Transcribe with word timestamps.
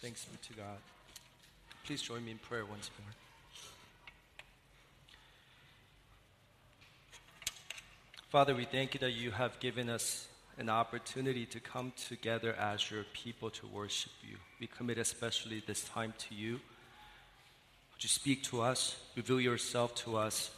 Thanks 0.00 0.24
be 0.24 0.38
to 0.48 0.54
God. 0.54 0.78
Please 1.84 2.00
join 2.00 2.24
me 2.24 2.30
in 2.30 2.38
prayer 2.38 2.64
once 2.64 2.90
more. 2.98 3.12
Father, 8.30 8.54
we 8.54 8.64
thank 8.64 8.94
you 8.94 9.00
that 9.00 9.10
you 9.10 9.30
have 9.30 9.60
given 9.60 9.90
us 9.90 10.26
an 10.56 10.70
opportunity 10.70 11.44
to 11.44 11.60
come 11.60 11.92
together 12.08 12.54
as 12.54 12.90
your 12.90 13.04
people 13.12 13.50
to 13.50 13.66
worship 13.66 14.12
you. 14.26 14.36
We 14.58 14.68
commit 14.68 14.96
especially 14.96 15.62
this 15.66 15.84
time 15.84 16.14
to 16.28 16.34
you. 16.34 16.52
Would 16.52 18.02
you 18.02 18.08
speak 18.08 18.42
to 18.44 18.62
us, 18.62 18.96
reveal 19.16 19.38
yourself 19.38 19.94
to 19.96 20.16
us 20.16 20.50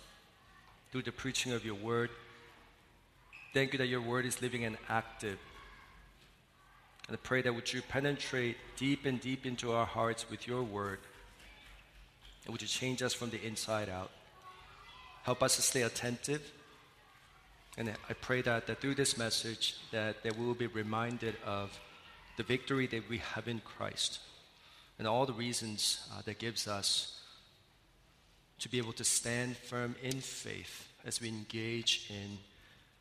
through 0.92 1.02
the 1.02 1.10
preaching 1.10 1.50
of 1.50 1.64
your 1.64 1.74
word? 1.74 2.10
Thank 3.52 3.72
you 3.72 3.78
that 3.78 3.88
your 3.88 4.02
word 4.02 4.24
is 4.24 4.40
living 4.40 4.64
and 4.64 4.76
active. 4.88 5.38
And 7.12 7.18
I 7.18 7.28
pray 7.28 7.42
that 7.42 7.54
would 7.54 7.70
you 7.70 7.82
penetrate 7.82 8.56
deep 8.78 9.04
and 9.04 9.20
deep 9.20 9.44
into 9.44 9.72
our 9.72 9.84
hearts 9.84 10.30
with 10.30 10.48
your 10.48 10.62
word. 10.62 10.98
And 12.46 12.52
would 12.52 12.62
you 12.62 12.68
change 12.68 13.02
us 13.02 13.12
from 13.12 13.28
the 13.28 13.44
inside 13.44 13.90
out? 13.90 14.10
Help 15.22 15.42
us 15.42 15.56
to 15.56 15.60
stay 15.60 15.82
attentive. 15.82 16.40
And 17.76 17.90
I 18.08 18.14
pray 18.14 18.40
that, 18.40 18.66
that 18.66 18.80
through 18.80 18.94
this 18.94 19.18
message 19.18 19.76
that, 19.90 20.22
that 20.22 20.38
we 20.38 20.46
will 20.46 20.54
be 20.54 20.68
reminded 20.68 21.36
of 21.44 21.78
the 22.38 22.44
victory 22.44 22.86
that 22.86 23.06
we 23.10 23.18
have 23.18 23.46
in 23.46 23.60
Christ 23.60 24.20
and 24.98 25.06
all 25.06 25.26
the 25.26 25.34
reasons 25.34 26.08
uh, 26.16 26.22
that 26.24 26.38
gives 26.38 26.66
us 26.66 27.20
to 28.60 28.70
be 28.70 28.78
able 28.78 28.94
to 28.94 29.04
stand 29.04 29.58
firm 29.58 29.96
in 30.02 30.22
faith 30.22 30.88
as 31.04 31.20
we 31.20 31.28
engage 31.28 32.06
in 32.08 32.38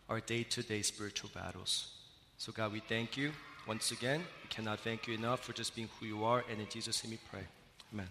our 0.09 0.19
day-to-day 0.19 0.81
spiritual 0.81 1.30
battles. 1.33 1.93
So 2.38 2.52
God, 2.52 2.73
we 2.73 2.81
thank 2.81 3.16
you 3.16 3.31
once 3.71 3.93
again. 3.93 4.20
We 4.43 4.49
cannot 4.49 4.81
thank 4.81 5.07
you 5.07 5.13
enough 5.13 5.45
for 5.45 5.53
just 5.53 5.73
being 5.73 5.88
who 5.98 6.05
you 6.05 6.25
are, 6.25 6.43
and 6.52 6.59
in 6.59 6.67
Jesus' 6.67 7.02
name 7.05 7.11
we 7.11 7.20
pray. 7.31 7.45
Amen. 7.94 8.09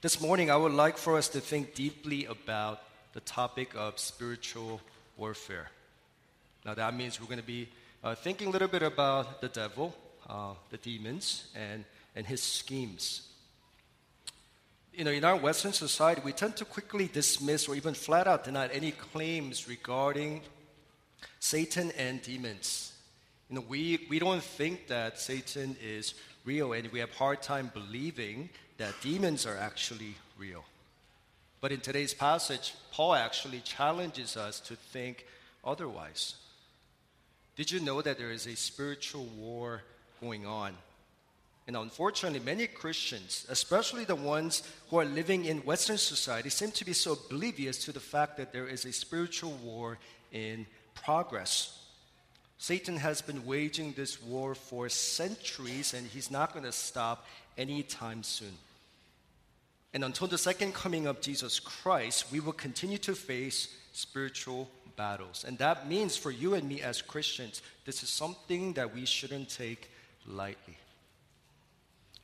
This 0.00 0.22
morning, 0.22 0.50
I 0.50 0.56
would 0.56 0.72
like 0.72 0.96
for 0.96 1.18
us 1.18 1.28
to 1.28 1.40
think 1.40 1.74
deeply 1.74 2.24
about 2.24 2.80
the 3.12 3.20
topic 3.20 3.74
of 3.76 3.98
spiritual 3.98 4.80
warfare. 5.18 5.68
Now, 6.64 6.72
that 6.72 6.96
means 6.96 7.20
we're 7.20 7.26
going 7.26 7.42
to 7.42 7.44
be 7.44 7.68
uh, 8.02 8.14
thinking 8.14 8.48
a 8.48 8.50
little 8.50 8.68
bit 8.68 8.82
about 8.82 9.42
the 9.42 9.48
devil, 9.48 9.94
uh, 10.30 10.54
the 10.70 10.78
demons, 10.78 11.48
and, 11.54 11.84
and 12.16 12.26
his 12.26 12.42
schemes. 12.42 13.28
You 14.94 15.04
know, 15.04 15.10
in 15.10 15.26
our 15.26 15.36
Western 15.36 15.74
society, 15.74 16.22
we 16.24 16.32
tend 16.32 16.56
to 16.56 16.64
quickly 16.64 17.06
dismiss 17.06 17.68
or 17.68 17.74
even 17.74 17.92
flat 17.92 18.26
out 18.26 18.44
deny 18.44 18.66
any 18.68 18.92
claims 18.92 19.68
regarding 19.68 20.40
Satan 21.38 21.92
and 21.98 22.22
demons. 22.22 22.93
You 23.48 23.56
know, 23.56 23.64
we, 23.68 24.06
we 24.08 24.18
don't 24.18 24.42
think 24.42 24.88
that 24.88 25.18
Satan 25.18 25.76
is 25.82 26.14
real, 26.44 26.72
and 26.72 26.90
we 26.92 27.00
have 27.00 27.10
hard 27.12 27.42
time 27.42 27.70
believing 27.74 28.48
that 28.78 28.94
demons 29.02 29.46
are 29.46 29.56
actually 29.56 30.14
real. 30.38 30.64
But 31.60 31.72
in 31.72 31.80
today's 31.80 32.14
passage, 32.14 32.74
Paul 32.90 33.14
actually 33.14 33.60
challenges 33.60 34.36
us 34.36 34.60
to 34.60 34.76
think 34.76 35.26
otherwise. 35.64 36.34
Did 37.56 37.70
you 37.70 37.80
know 37.80 38.02
that 38.02 38.18
there 38.18 38.30
is 38.32 38.46
a 38.46 38.56
spiritual 38.56 39.24
war 39.36 39.82
going 40.20 40.44
on? 40.46 40.74
And 41.66 41.76
unfortunately, 41.76 42.40
many 42.40 42.66
Christians, 42.66 43.46
especially 43.48 44.04
the 44.04 44.14
ones 44.14 44.62
who 44.90 44.98
are 44.98 45.04
living 45.04 45.46
in 45.46 45.58
Western 45.58 45.96
society, 45.96 46.50
seem 46.50 46.70
to 46.72 46.84
be 46.84 46.92
so 46.92 47.12
oblivious 47.12 47.82
to 47.84 47.92
the 47.92 48.00
fact 48.00 48.36
that 48.36 48.52
there 48.52 48.66
is 48.66 48.84
a 48.84 48.92
spiritual 48.92 49.52
war 49.62 49.98
in 50.32 50.66
progress. 50.94 51.78
Satan 52.58 52.96
has 52.96 53.20
been 53.20 53.44
waging 53.44 53.92
this 53.92 54.22
war 54.22 54.54
for 54.54 54.88
centuries, 54.88 55.92
and 55.92 56.06
he's 56.06 56.30
not 56.30 56.52
going 56.52 56.64
to 56.64 56.72
stop 56.72 57.26
anytime 57.58 58.22
soon. 58.22 58.56
And 59.92 60.02
until 60.04 60.26
the 60.26 60.38
second 60.38 60.74
coming 60.74 61.06
of 61.06 61.20
Jesus 61.20 61.60
Christ, 61.60 62.32
we 62.32 62.40
will 62.40 62.52
continue 62.52 62.98
to 62.98 63.14
face 63.14 63.68
spiritual 63.92 64.68
battles. 64.96 65.44
And 65.46 65.58
that 65.58 65.88
means 65.88 66.16
for 66.16 66.30
you 66.30 66.54
and 66.54 66.68
me 66.68 66.82
as 66.82 67.02
Christians, 67.02 67.62
this 67.84 68.02
is 68.02 68.08
something 68.08 68.72
that 68.74 68.94
we 68.94 69.06
shouldn't 69.06 69.50
take 69.50 69.90
lightly. 70.26 70.76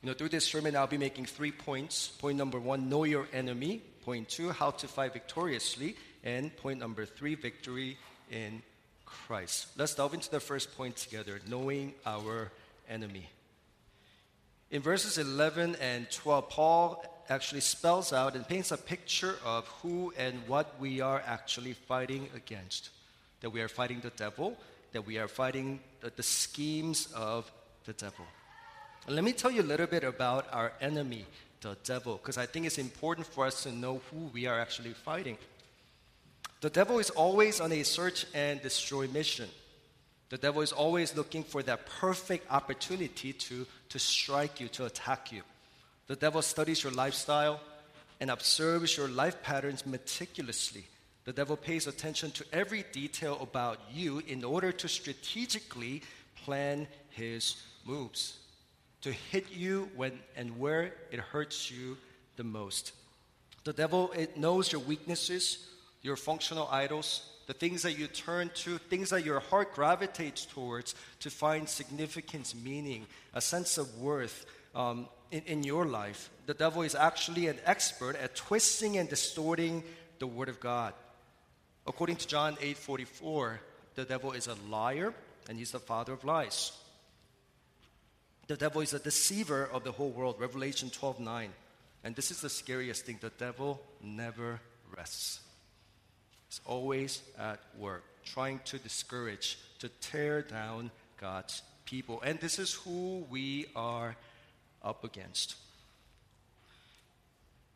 You 0.01 0.07
know, 0.07 0.13
through 0.13 0.29
this 0.29 0.45
sermon, 0.45 0.75
I'll 0.75 0.87
be 0.87 0.97
making 0.97 1.25
three 1.25 1.51
points. 1.51 2.07
Point 2.07 2.37
number 2.37 2.59
one, 2.59 2.89
know 2.89 3.03
your 3.03 3.27
enemy. 3.31 3.81
Point 4.03 4.29
two, 4.29 4.49
how 4.49 4.71
to 4.71 4.87
fight 4.87 5.13
victoriously. 5.13 5.95
And 6.23 6.55
point 6.57 6.79
number 6.79 7.05
three, 7.05 7.35
victory 7.35 7.97
in 8.31 8.63
Christ. 9.27 9.67
Let's 9.77 9.95
delve 9.95 10.13
into 10.13 10.29
the 10.29 10.39
first 10.39 10.75
point 10.77 10.95
together 10.95 11.39
knowing 11.47 11.93
our 12.05 12.51
enemy. 12.89 13.29
In 14.71 14.81
verses 14.81 15.17
11 15.17 15.75
and 15.81 16.09
12, 16.09 16.49
Paul 16.49 17.05
actually 17.29 17.61
spells 17.61 18.13
out 18.13 18.35
and 18.35 18.47
paints 18.47 18.71
a 18.71 18.77
picture 18.77 19.35
of 19.45 19.67
who 19.81 20.13
and 20.17 20.35
what 20.47 20.79
we 20.79 21.01
are 21.01 21.21
actually 21.25 21.73
fighting 21.73 22.29
against. 22.35 22.89
That 23.41 23.49
we 23.49 23.61
are 23.61 23.67
fighting 23.67 23.99
the 23.99 24.11
devil, 24.11 24.57
that 24.93 25.05
we 25.05 25.17
are 25.17 25.27
fighting 25.27 25.79
the, 25.99 26.11
the 26.15 26.23
schemes 26.23 27.11
of 27.13 27.51
the 27.85 27.93
devil. 27.93 28.25
And 29.07 29.15
let 29.15 29.25
me 29.25 29.33
tell 29.33 29.51
you 29.51 29.61
a 29.61 29.63
little 29.63 29.87
bit 29.87 30.03
about 30.03 30.47
our 30.51 30.71
enemy, 30.79 31.25
the 31.61 31.75
devil, 31.83 32.17
because 32.17 32.37
I 32.37 32.45
think 32.45 32.65
it's 32.65 32.77
important 32.77 33.27
for 33.27 33.45
us 33.45 33.63
to 33.63 33.71
know 33.71 34.01
who 34.11 34.29
we 34.33 34.45
are 34.45 34.59
actually 34.59 34.93
fighting. 34.93 35.37
The 36.61 36.69
devil 36.69 36.99
is 36.99 37.09
always 37.09 37.59
on 37.59 37.71
a 37.71 37.83
search 37.83 38.25
and 38.33 38.61
destroy 38.61 39.07
mission. 39.07 39.49
The 40.29 40.37
devil 40.37 40.61
is 40.61 40.71
always 40.71 41.15
looking 41.15 41.43
for 41.43 41.63
that 41.63 41.87
perfect 41.87 42.49
opportunity 42.51 43.33
to, 43.33 43.65
to 43.89 43.99
strike 43.99 44.59
you, 44.59 44.67
to 44.69 44.85
attack 44.85 45.31
you. 45.31 45.41
The 46.07 46.15
devil 46.15 46.41
studies 46.41 46.83
your 46.83 46.93
lifestyle 46.93 47.59
and 48.19 48.29
observes 48.29 48.95
your 48.95 49.07
life 49.07 49.41
patterns 49.41 49.85
meticulously. 49.85 50.85
The 51.25 51.33
devil 51.33 51.57
pays 51.57 51.87
attention 51.87 52.31
to 52.31 52.45
every 52.53 52.85
detail 52.91 53.37
about 53.41 53.79
you 53.91 54.19
in 54.27 54.43
order 54.43 54.71
to 54.71 54.87
strategically 54.87 56.03
plan 56.45 56.87
his 57.09 57.55
moves, 57.85 58.37
to 59.01 59.11
hit 59.11 59.51
you 59.51 59.89
when 59.95 60.19
and 60.35 60.59
where 60.59 60.93
it 61.11 61.19
hurts 61.19 61.71
you 61.71 61.97
the 62.35 62.43
most. 62.43 62.93
The 63.63 63.73
devil 63.73 64.11
it 64.15 64.37
knows 64.37 64.71
your 64.71 64.81
weaknesses, 64.81 65.67
your 66.01 66.15
functional 66.15 66.67
idols, 66.71 67.29
the 67.47 67.53
things 67.53 67.83
that 67.83 67.97
you 67.97 68.07
turn 68.07 68.49
to, 68.55 68.77
things 68.77 69.09
that 69.09 69.25
your 69.25 69.39
heart 69.39 69.73
gravitates 69.73 70.45
towards 70.45 70.95
to 71.19 71.29
find 71.29 71.67
significance, 71.67 72.55
meaning, 72.55 73.05
a 73.33 73.41
sense 73.41 73.77
of 73.77 73.99
worth, 73.99 74.45
um, 74.75 75.07
in, 75.31 75.41
in 75.43 75.63
your 75.63 75.85
life, 75.85 76.29
the 76.45 76.53
devil 76.53 76.81
is 76.81 76.95
actually 76.95 77.47
an 77.47 77.57
expert 77.65 78.15
at 78.17 78.35
twisting 78.35 78.97
and 78.97 79.09
distorting 79.09 79.83
the 80.19 80.27
word 80.27 80.49
of 80.49 80.59
God. 80.59 80.93
According 81.87 82.17
to 82.17 82.27
John 82.27 82.57
8 82.61 82.77
44, 82.77 83.59
the 83.95 84.05
devil 84.05 84.33
is 84.33 84.47
a 84.47 84.55
liar 84.69 85.13
and 85.49 85.57
he's 85.57 85.71
the 85.71 85.79
father 85.79 86.13
of 86.13 86.23
lies. 86.23 86.71
The 88.47 88.57
devil 88.57 88.81
is 88.81 88.93
a 88.93 88.99
deceiver 88.99 89.69
of 89.71 89.83
the 89.83 89.91
whole 89.91 90.11
world, 90.11 90.35
Revelation 90.39 90.89
12 90.89 91.19
9. 91.19 91.49
And 92.03 92.15
this 92.15 92.31
is 92.31 92.41
the 92.41 92.49
scariest 92.49 93.05
thing 93.05 93.17
the 93.21 93.29
devil 93.29 93.81
never 94.01 94.59
rests. 94.95 95.39
He's 96.51 96.59
always 96.65 97.21
at 97.39 97.61
work, 97.79 98.03
trying 98.25 98.59
to 98.65 98.77
discourage, 98.77 99.57
to 99.79 99.87
tear 100.01 100.41
down 100.41 100.91
God's 101.17 101.61
people. 101.85 102.21
And 102.25 102.41
this 102.41 102.59
is 102.59 102.73
who 102.73 103.25
we 103.29 103.67
are 103.73 104.17
up 104.83 105.05
against. 105.05 105.55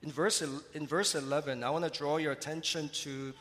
In 0.03 0.11
verse, 0.11 0.43
in 0.73 0.85
verse 0.85 1.15
11, 1.15 1.63
I 1.63 1.69
want 1.69 1.85
to 1.85 1.89
draw 1.89 2.17
your 2.17 2.33
attention 2.33 2.89
to, 2.89 3.33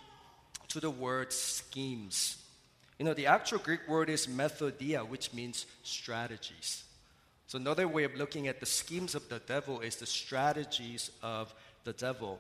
to 0.69 0.79
the 0.79 0.91
word 0.91 1.33
schemes. 1.33 2.39
You 3.01 3.05
know, 3.05 3.15
the 3.15 3.27
actual 3.27 3.59
Greek 3.59 3.89
word 3.89 4.11
is 4.11 4.29
methodia, 4.29 5.05
which 5.05 5.33
means 5.35 5.67
strategies. 5.83 6.85
So, 7.49 7.59
another 7.59 7.89
way 7.89 8.05
of 8.05 8.15
looking 8.15 8.47
at 8.47 8.61
the 8.61 8.67
schemes 8.67 9.17
of 9.17 9.29
the 9.29 9.41
devil 9.41 9.81
is 9.81 9.97
the 9.97 10.07
strategies 10.07 11.11
of 11.25 11.53
the 11.83 11.93
devil. 11.93 12.39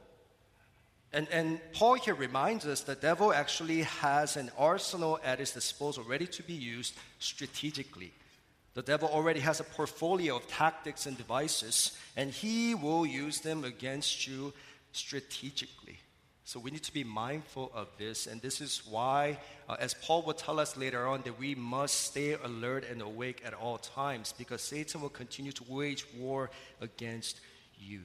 And, 1.14 1.28
and 1.30 1.60
Paul 1.72 1.94
here 1.94 2.14
reminds 2.14 2.66
us 2.66 2.80
the 2.80 2.96
devil 2.96 3.32
actually 3.32 3.82
has 3.82 4.36
an 4.36 4.50
arsenal 4.58 5.20
at 5.24 5.38
his 5.38 5.52
disposal 5.52 6.02
ready 6.02 6.26
to 6.26 6.42
be 6.42 6.54
used 6.54 6.94
strategically. 7.20 8.12
The 8.74 8.82
devil 8.82 9.08
already 9.08 9.38
has 9.38 9.60
a 9.60 9.64
portfolio 9.64 10.34
of 10.36 10.48
tactics 10.48 11.06
and 11.06 11.16
devices, 11.16 11.96
and 12.16 12.32
he 12.32 12.74
will 12.74 13.06
use 13.06 13.38
them 13.38 13.62
against 13.62 14.26
you 14.26 14.52
strategically. 14.90 15.98
So 16.44 16.58
we 16.58 16.72
need 16.72 16.82
to 16.82 16.92
be 16.92 17.04
mindful 17.04 17.70
of 17.72 17.86
this, 17.96 18.26
and 18.26 18.42
this 18.42 18.60
is 18.60 18.82
why, 18.84 19.38
uh, 19.68 19.76
as 19.78 19.94
Paul 19.94 20.22
will 20.22 20.34
tell 20.34 20.58
us 20.58 20.76
later 20.76 21.06
on, 21.06 21.22
that 21.22 21.38
we 21.38 21.54
must 21.54 21.94
stay 21.94 22.32
alert 22.32 22.84
and 22.90 23.00
awake 23.00 23.40
at 23.46 23.54
all 23.54 23.78
times 23.78 24.34
because 24.36 24.62
Satan 24.62 25.00
will 25.00 25.10
continue 25.10 25.52
to 25.52 25.64
wage 25.68 26.04
war 26.18 26.50
against 26.80 27.40
you. 27.78 28.00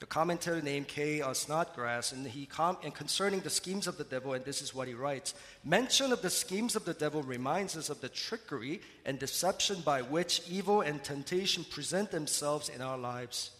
The 0.00 0.06
commentator 0.06 0.62
named 0.62 0.86
K. 0.86 1.22
Uh, 1.22 1.34
Snodgrass, 1.34 2.12
and 2.12 2.24
he 2.24 2.46
com- 2.46 2.78
and 2.84 2.94
concerning 2.94 3.40
the 3.40 3.50
schemes 3.50 3.88
of 3.88 3.98
the 3.98 4.04
devil, 4.04 4.32
and 4.32 4.44
this 4.44 4.62
is 4.62 4.72
what 4.72 4.86
he 4.86 4.94
writes: 4.94 5.34
Mention 5.64 6.12
of 6.12 6.22
the 6.22 6.30
schemes 6.30 6.76
of 6.76 6.84
the 6.84 6.94
devil 6.94 7.22
reminds 7.22 7.76
us 7.76 7.90
of 7.90 8.00
the 8.00 8.08
trickery 8.08 8.80
and 9.04 9.18
deception 9.18 9.80
by 9.80 10.02
which 10.02 10.42
evil 10.48 10.82
and 10.82 11.02
temptation 11.02 11.64
present 11.64 12.12
themselves 12.12 12.68
in 12.68 12.80
our 12.80 12.96
lives. 12.96 13.50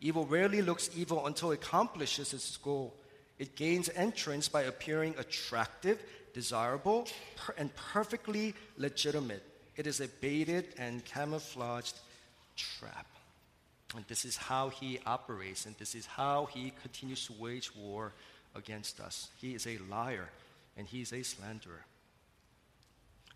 Evil 0.00 0.26
rarely 0.26 0.62
looks 0.62 0.90
evil 0.96 1.26
until 1.26 1.52
it 1.52 1.62
accomplishes 1.62 2.34
its 2.34 2.56
goal. 2.56 2.94
It 3.38 3.54
gains 3.54 3.88
entrance 3.94 4.48
by 4.48 4.62
appearing 4.62 5.14
attractive, 5.16 6.02
desirable, 6.32 7.06
per- 7.36 7.54
and 7.56 7.74
perfectly 7.76 8.54
legitimate. 8.76 9.44
It 9.76 9.86
is 9.86 10.00
a 10.00 10.08
baited 10.08 10.74
and 10.76 11.04
camouflaged 11.04 11.98
trap. 12.56 13.06
And 13.94 14.04
this 14.08 14.24
is 14.24 14.36
how 14.36 14.70
he 14.70 14.98
operates, 15.06 15.66
and 15.66 15.76
this 15.78 15.94
is 15.94 16.06
how 16.06 16.46
he 16.46 16.72
continues 16.82 17.26
to 17.26 17.32
wage 17.38 17.74
war 17.76 18.12
against 18.54 19.00
us. 19.00 19.28
He 19.40 19.54
is 19.54 19.66
a 19.66 19.78
liar, 19.88 20.28
and 20.76 20.86
he 20.86 21.02
is 21.02 21.12
a 21.12 21.22
slanderer. 21.22 21.84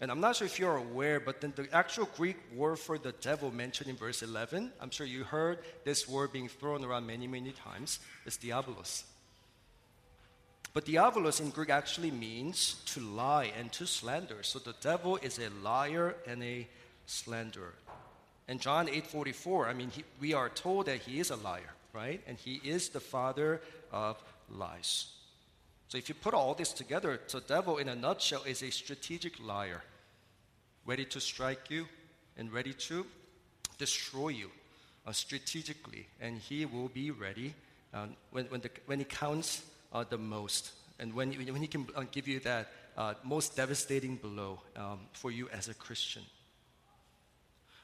And 0.00 0.10
I'm 0.12 0.20
not 0.20 0.37
sure 0.37 0.46
if 0.46 0.58
you're 0.60 0.76
aware, 0.76 1.19
but 1.19 1.40
then 1.40 1.52
the 1.56 1.69
actual 1.72 2.08
Greek 2.16 2.37
word 2.55 2.78
for 2.78 2.99
the 2.99 3.12
devil 3.12 3.50
mentioned 3.50 3.90
in 3.90 3.96
verse 3.96 4.22
11, 4.22 4.72
I'm 4.81 4.90
sure 4.90 5.06
you 5.06 5.25
heard 5.25 5.58
this 5.84 6.08
word 6.08 6.32
being 6.32 6.49
thrown 6.49 6.84
around 6.84 7.06
many, 7.06 7.26
many 7.26 7.50
times, 7.50 7.99
is 8.25 8.37
diabolos. 8.37 9.02
But 10.72 10.84
diabolos 10.84 11.40
in 11.40 11.50
Greek 11.50 11.70
actually 11.70 12.12
means 12.12 12.76
to 12.87 13.00
lie 13.00 13.50
and 13.58 13.72
to 13.72 13.87
slander. 13.87 14.43
So 14.43 14.60
the 14.60 14.75
devil 14.81 15.16
is 15.16 15.40
a 15.40 15.50
liar 15.64 16.14
and 16.26 16.43
a 16.44 16.69
slanderer. 17.06 17.75
In 18.48 18.58
John 18.58 18.88
8:44, 18.88 19.68
I 19.68 19.74
mean, 19.74 19.90
he, 19.90 20.04
we 20.20 20.32
are 20.32 20.48
told 20.48 20.86
that 20.86 21.00
he 21.00 21.20
is 21.20 21.30
a 21.30 21.36
liar, 21.36 21.74
right? 21.92 22.22
And 22.26 22.38
he 22.38 22.60
is 22.64 22.88
the 22.88 23.00
father 23.00 23.60
of 23.92 24.22
lies. 24.50 25.08
So 25.88 25.98
if 25.98 26.08
you 26.08 26.14
put 26.14 26.34
all 26.34 26.54
this 26.54 26.72
together, 26.72 27.20
the 27.30 27.40
devil 27.40 27.78
in 27.78 27.88
a 27.88 27.94
nutshell 27.94 28.42
is 28.44 28.62
a 28.62 28.70
strategic 28.70 29.38
liar, 29.40 29.82
ready 30.84 31.04
to 31.06 31.20
strike 31.20 31.70
you 31.70 31.86
and 32.36 32.52
ready 32.52 32.74
to 32.74 33.06
destroy 33.78 34.28
you 34.28 34.50
uh, 35.06 35.12
strategically. 35.12 36.06
And 36.20 36.38
he 36.38 36.66
will 36.66 36.88
be 36.88 37.10
ready 37.10 37.54
um, 37.94 38.16
when, 38.32 38.46
when, 38.46 38.60
the, 38.60 38.70
when 38.86 39.00
it 39.00 39.08
counts 39.08 39.62
uh, 39.92 40.04
the 40.08 40.18
most 40.18 40.72
and 40.98 41.14
when, 41.14 41.32
when 41.32 41.62
he 41.62 41.68
can 41.68 41.86
uh, 41.94 42.04
give 42.10 42.26
you 42.26 42.40
that 42.40 42.68
uh, 42.96 43.14
most 43.22 43.56
devastating 43.56 44.16
blow 44.16 44.60
um, 44.76 45.00
for 45.12 45.30
you 45.30 45.48
as 45.50 45.68
a 45.68 45.74
Christian. 45.74 46.22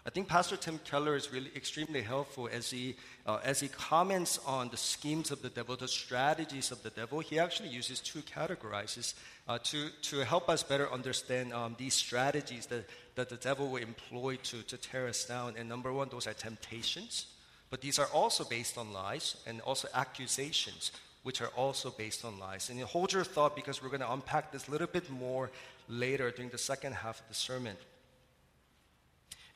I 0.07 0.11
think 0.11 0.29
Pastor 0.29 0.59
Tim 0.59 0.79
Keller 0.85 1.17
is 1.17 1.33
really 1.33 1.51
extremely 1.57 2.03
helpful 2.03 2.47
as 2.53 2.71
he, 2.71 2.95
uh, 3.25 3.39
as 3.43 3.61
he 3.61 3.69
comments 3.69 4.39
on 4.47 4.69
the 4.69 4.77
schemes 4.77 5.31
of 5.31 5.41
the 5.41 5.49
devil, 5.49 5.77
the 5.77 5.89
strategies 5.89 6.71
of 6.71 6.83
the 6.83 6.91
devil. 6.91 7.21
He 7.21 7.39
actually 7.39 7.71
uses 7.71 8.01
two 8.01 8.21
categorizes 8.21 9.15
uh, 9.49 9.59
to, 9.65 9.89
to 10.03 10.19
help 10.27 10.51
us 10.51 10.63
better 10.63 10.93
understand 10.93 11.55
um, 11.55 11.75
these 11.79 11.95
strategies 11.95 12.67
that, 12.67 12.85
that 13.15 13.31
the 13.31 13.37
devil 13.37 13.71
will 13.71 13.83
employ 13.83 14.37
to, 14.43 14.63
to 14.65 14.77
tear 14.77 15.09
us 15.09 15.25
down. 15.25 15.55
And 15.57 15.71
number 15.71 15.91
one, 15.91 16.11
those 16.11 16.27
are 16.27 16.35
temptations, 16.35 17.25
but 17.71 17.81
these 17.81 17.99
are 17.99 18.09
also 18.13 18.45
based 18.45 18.77
on 18.77 18.93
lies 18.93 19.37
and 19.47 19.63
also 19.63 19.89
accusations, 19.95 20.93
which 21.23 21.41
are 21.41 21.51
also 21.57 21.91
based 21.91 22.27
on 22.27 22.39
lies. 22.39 22.69
And 22.69 22.79
you 22.79 22.85
hold 22.85 23.15
your 23.15 23.25
thought 23.25 23.57
because 23.57 23.83
we're 23.83 23.89
going 23.89 24.01
to 24.01 24.13
unpack 24.13 24.53
this 24.53 24.69
a 24.69 24.71
little 24.71 24.87
bit 24.87 25.09
more 25.09 25.51
later 25.89 26.31
during 26.31 26.51
the 26.51 26.59
second 26.59 26.93
half 26.93 27.23
of 27.23 27.29
the 27.29 27.35
sermon. 27.35 27.79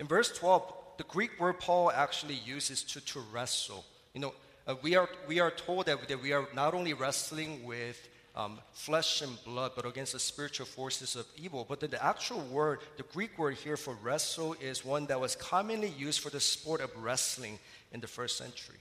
In 0.00 0.06
verse 0.06 0.30
12, 0.36 0.72
the 0.98 1.04
Greek 1.04 1.38
word 1.40 1.60
Paul 1.60 1.90
actually 1.90 2.34
uses 2.34 2.82
to, 2.84 3.00
to 3.00 3.20
wrestle. 3.32 3.84
You 4.14 4.20
know, 4.20 4.34
uh, 4.66 4.74
we, 4.82 4.96
are, 4.96 5.08
we 5.26 5.40
are 5.40 5.50
told 5.50 5.86
that, 5.86 6.08
that 6.08 6.22
we 6.22 6.32
are 6.32 6.46
not 6.54 6.74
only 6.74 6.92
wrestling 6.92 7.64
with 7.64 8.08
um, 8.36 8.60
flesh 8.72 9.22
and 9.22 9.32
blood, 9.44 9.72
but 9.74 9.84
against 9.84 10.12
the 10.12 10.18
spiritual 10.20 10.66
forces 10.66 11.16
of 11.16 11.26
evil. 11.36 11.66
But 11.68 11.80
the, 11.80 11.88
the 11.88 12.04
actual 12.04 12.40
word, 12.40 12.80
the 12.96 13.02
Greek 13.02 13.36
word 13.38 13.56
here 13.56 13.76
for 13.76 13.94
wrestle, 14.02 14.54
is 14.60 14.84
one 14.84 15.06
that 15.06 15.20
was 15.20 15.34
commonly 15.34 15.92
used 15.98 16.20
for 16.20 16.30
the 16.30 16.40
sport 16.40 16.80
of 16.80 16.90
wrestling 16.96 17.58
in 17.92 18.00
the 18.00 18.06
first 18.06 18.38
century. 18.38 18.76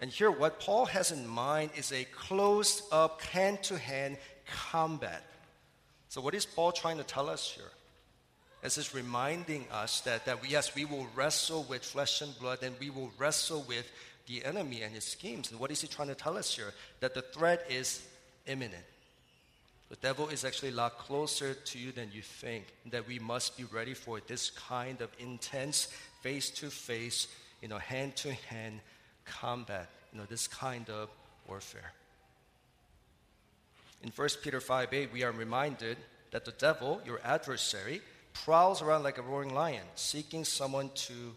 And 0.00 0.10
here, 0.10 0.30
what 0.30 0.60
Paul 0.60 0.86
has 0.86 1.10
in 1.10 1.26
mind 1.26 1.70
is 1.76 1.92
a 1.92 2.04
close 2.04 2.82
up, 2.92 3.20
hand 3.22 3.62
to 3.64 3.76
hand 3.76 4.16
combat. 4.46 5.24
So, 6.08 6.20
what 6.20 6.34
is 6.34 6.46
Paul 6.46 6.72
trying 6.72 6.98
to 6.98 7.04
tell 7.04 7.28
us 7.28 7.50
here? 7.50 7.70
As 8.62 8.76
is 8.76 8.94
reminding 8.94 9.66
us 9.70 10.00
that, 10.00 10.24
that 10.26 10.38
yes, 10.48 10.74
we 10.74 10.84
will 10.84 11.06
wrestle 11.14 11.64
with 11.68 11.84
flesh 11.84 12.22
and 12.22 12.36
blood 12.38 12.62
and 12.62 12.74
we 12.80 12.90
will 12.90 13.12
wrestle 13.18 13.64
with 13.68 13.88
the 14.26 14.44
enemy 14.44 14.82
and 14.82 14.92
his 14.94 15.04
schemes. 15.04 15.50
And 15.50 15.60
what 15.60 15.70
is 15.70 15.80
he 15.80 15.86
trying 15.86 16.08
to 16.08 16.14
tell 16.14 16.36
us 16.36 16.54
here? 16.54 16.72
That 17.00 17.14
the 17.14 17.22
threat 17.22 17.64
is 17.70 18.06
imminent. 18.46 18.84
The 19.88 19.96
devil 19.96 20.28
is 20.28 20.44
actually 20.44 20.70
a 20.70 20.74
lot 20.74 20.98
closer 20.98 21.54
to 21.54 21.78
you 21.78 21.92
than 21.92 22.10
you 22.12 22.20
think. 22.20 22.66
That 22.90 23.06
we 23.06 23.18
must 23.18 23.56
be 23.56 23.64
ready 23.64 23.94
for 23.94 24.20
this 24.26 24.50
kind 24.50 25.00
of 25.00 25.10
intense, 25.18 25.88
face 26.20 26.50
to 26.50 26.68
face, 26.68 27.28
you 27.62 27.68
know, 27.68 27.78
hand 27.78 28.16
to 28.16 28.32
hand 28.32 28.80
combat. 29.24 29.88
You 30.12 30.20
know, 30.20 30.26
this 30.28 30.46
kind 30.46 30.88
of 30.90 31.08
warfare. 31.48 31.92
In 34.02 34.10
1 34.14 34.28
Peter 34.42 34.60
5 34.60 34.92
8, 34.92 35.12
we 35.12 35.22
are 35.22 35.32
reminded 35.32 35.96
that 36.30 36.44
the 36.44 36.52
devil, 36.52 37.00
your 37.06 37.20
adversary, 37.24 38.02
prowls 38.44 38.82
around 38.82 39.02
like 39.02 39.18
a 39.18 39.22
roaring 39.22 39.54
lion, 39.54 39.84
seeking 39.94 40.44
someone 40.44 40.90
to 40.94 41.34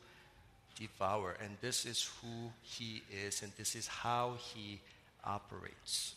devour. 0.80 1.36
And 1.44 1.58
this 1.62 1.86
is 1.86 2.10
who 2.22 2.52
he 2.62 3.04
is, 3.26 3.42
and 3.44 3.52
this 3.58 3.76
is 3.76 3.88
how 3.88 4.36
he 4.54 4.80
operates. 5.24 6.16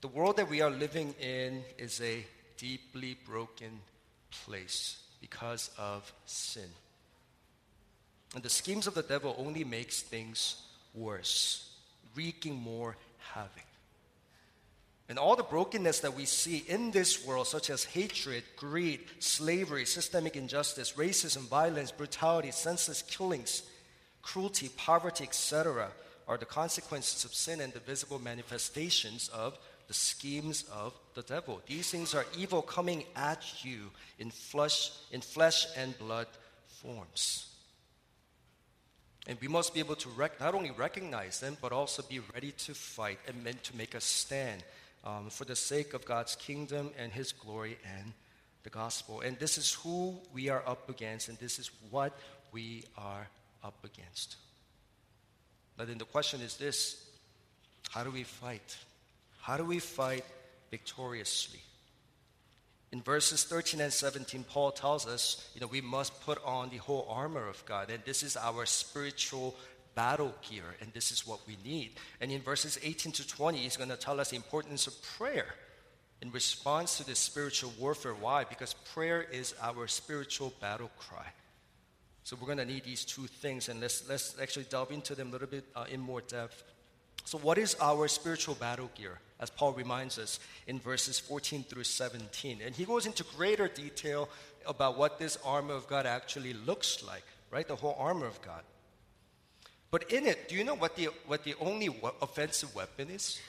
The 0.00 0.08
world 0.08 0.36
that 0.36 0.48
we 0.48 0.60
are 0.60 0.70
living 0.70 1.14
in 1.20 1.64
is 1.76 2.00
a 2.00 2.24
deeply 2.56 3.16
broken 3.26 3.80
place 4.44 4.98
because 5.20 5.70
of 5.78 6.12
sin. 6.26 6.70
And 8.34 8.42
the 8.44 8.50
schemes 8.50 8.86
of 8.86 8.94
the 8.94 9.02
devil 9.02 9.34
only 9.38 9.64
makes 9.64 10.02
things 10.02 10.62
worse, 10.94 11.70
wreaking 12.14 12.56
more 12.56 12.96
havoc. 13.32 13.67
And 15.08 15.18
all 15.18 15.36
the 15.36 15.42
brokenness 15.42 16.00
that 16.00 16.14
we 16.14 16.26
see 16.26 16.64
in 16.68 16.90
this 16.90 17.24
world, 17.24 17.46
such 17.46 17.70
as 17.70 17.84
hatred, 17.84 18.44
greed, 18.56 19.00
slavery, 19.20 19.86
systemic 19.86 20.36
injustice, 20.36 20.92
racism, 20.92 21.48
violence, 21.48 21.90
brutality, 21.90 22.50
senseless 22.50 23.00
killings, 23.00 23.62
cruelty, 24.20 24.68
poverty, 24.76 25.24
etc., 25.24 25.88
are 26.26 26.36
the 26.36 26.44
consequences 26.44 27.24
of 27.24 27.32
sin 27.32 27.62
and 27.62 27.72
the 27.72 27.80
visible 27.80 28.18
manifestations 28.18 29.28
of 29.28 29.58
the 29.86 29.94
schemes 29.94 30.64
of 30.70 30.92
the 31.14 31.22
devil. 31.22 31.62
These 31.66 31.90
things 31.90 32.14
are 32.14 32.26
evil 32.36 32.60
coming 32.60 33.04
at 33.16 33.64
you 33.64 33.90
in 34.18 34.30
flesh, 34.30 34.90
in 35.10 35.22
flesh 35.22 35.66
and 35.74 35.98
blood 35.98 36.26
forms. 36.66 37.46
And 39.26 39.38
we 39.40 39.48
must 39.48 39.72
be 39.72 39.80
able 39.80 39.96
to 39.96 40.08
rec- 40.10 40.38
not 40.38 40.54
only 40.54 40.70
recognize 40.70 41.40
them, 41.40 41.56
but 41.62 41.72
also 41.72 42.02
be 42.02 42.20
ready 42.34 42.52
to 42.52 42.74
fight 42.74 43.18
and 43.26 43.42
meant 43.42 43.64
to 43.64 43.76
make 43.76 43.94
a 43.94 44.00
stand 44.00 44.62
um, 45.04 45.30
for 45.30 45.44
the 45.44 45.56
sake 45.56 45.94
of 45.94 46.04
God's 46.04 46.36
kingdom 46.36 46.90
and 46.98 47.12
His 47.12 47.32
glory 47.32 47.78
and 47.96 48.12
the 48.62 48.70
gospel. 48.70 49.20
And 49.20 49.38
this 49.38 49.58
is 49.58 49.72
who 49.74 50.18
we 50.32 50.48
are 50.48 50.62
up 50.66 50.88
against, 50.90 51.28
and 51.28 51.38
this 51.38 51.58
is 51.58 51.70
what 51.90 52.16
we 52.52 52.84
are 52.96 53.28
up 53.62 53.84
against. 53.84 54.36
But 55.76 55.88
then 55.88 55.98
the 55.98 56.04
question 56.04 56.40
is 56.40 56.56
this 56.56 57.04
how 57.90 58.04
do 58.04 58.10
we 58.10 58.24
fight? 58.24 58.76
How 59.40 59.56
do 59.56 59.64
we 59.64 59.78
fight 59.78 60.24
victoriously? 60.70 61.60
In 62.90 63.02
verses 63.02 63.44
13 63.44 63.80
and 63.80 63.92
17, 63.92 64.44
Paul 64.44 64.72
tells 64.72 65.06
us, 65.06 65.50
you 65.54 65.60
know, 65.60 65.66
we 65.66 65.82
must 65.82 66.18
put 66.22 66.42
on 66.44 66.70
the 66.70 66.78
whole 66.78 67.06
armor 67.10 67.46
of 67.46 67.64
God, 67.66 67.90
and 67.90 68.02
this 68.04 68.22
is 68.22 68.36
our 68.36 68.64
spiritual 68.64 69.54
battle 69.98 70.32
gear, 70.48 70.76
and 70.80 70.92
this 70.92 71.10
is 71.10 71.26
what 71.26 71.40
we 71.48 71.56
need. 71.64 71.90
And 72.20 72.30
in 72.30 72.40
verses 72.40 72.78
18 72.84 73.10
to 73.14 73.26
20, 73.26 73.58
he's 73.58 73.76
going 73.76 73.90
to 73.90 73.96
tell 73.96 74.20
us 74.20 74.30
the 74.30 74.36
importance 74.36 74.86
of 74.86 74.94
prayer 75.18 75.56
in 76.22 76.30
response 76.30 76.98
to 76.98 77.04
this 77.04 77.18
spiritual 77.18 77.72
warfare. 77.80 78.14
Why? 78.14 78.44
Because 78.44 78.74
prayer 78.94 79.22
is 79.22 79.56
our 79.60 79.88
spiritual 79.88 80.52
battle 80.60 80.92
cry. 81.00 81.26
So 82.22 82.36
we're 82.40 82.46
going 82.46 82.58
to 82.58 82.64
need 82.64 82.84
these 82.84 83.04
two 83.04 83.26
things, 83.26 83.68
and 83.68 83.80
let's, 83.80 84.08
let's 84.08 84.36
actually 84.40 84.66
delve 84.70 84.92
into 84.92 85.16
them 85.16 85.30
a 85.30 85.32
little 85.32 85.48
bit 85.48 85.64
uh, 85.74 85.86
in 85.90 85.98
more 85.98 86.20
depth. 86.20 86.62
So, 87.24 87.36
what 87.38 87.58
is 87.58 87.74
our 87.80 88.06
spiritual 88.06 88.54
battle 88.54 88.92
gear? 88.94 89.18
As 89.40 89.50
Paul 89.50 89.72
reminds 89.72 90.16
us 90.16 90.38
in 90.68 90.78
verses 90.78 91.18
14 91.18 91.64
through 91.64 91.84
17. 91.84 92.60
And 92.64 92.72
he 92.72 92.84
goes 92.84 93.04
into 93.04 93.24
greater 93.36 93.66
detail 93.66 94.28
about 94.64 94.96
what 94.96 95.18
this 95.18 95.38
armor 95.44 95.74
of 95.74 95.88
God 95.88 96.06
actually 96.06 96.52
looks 96.52 97.02
like, 97.02 97.24
right? 97.50 97.66
The 97.66 97.74
whole 97.74 97.96
armor 97.98 98.26
of 98.26 98.40
God. 98.42 98.62
But 99.90 100.12
in 100.12 100.26
it, 100.26 100.48
do 100.48 100.54
you 100.54 100.64
know 100.64 100.74
what 100.74 100.96
the, 100.96 101.08
what 101.26 101.44
the 101.44 101.54
only 101.60 101.88
offensive 102.20 102.74
weapon 102.74 103.08
is? 103.10 103.40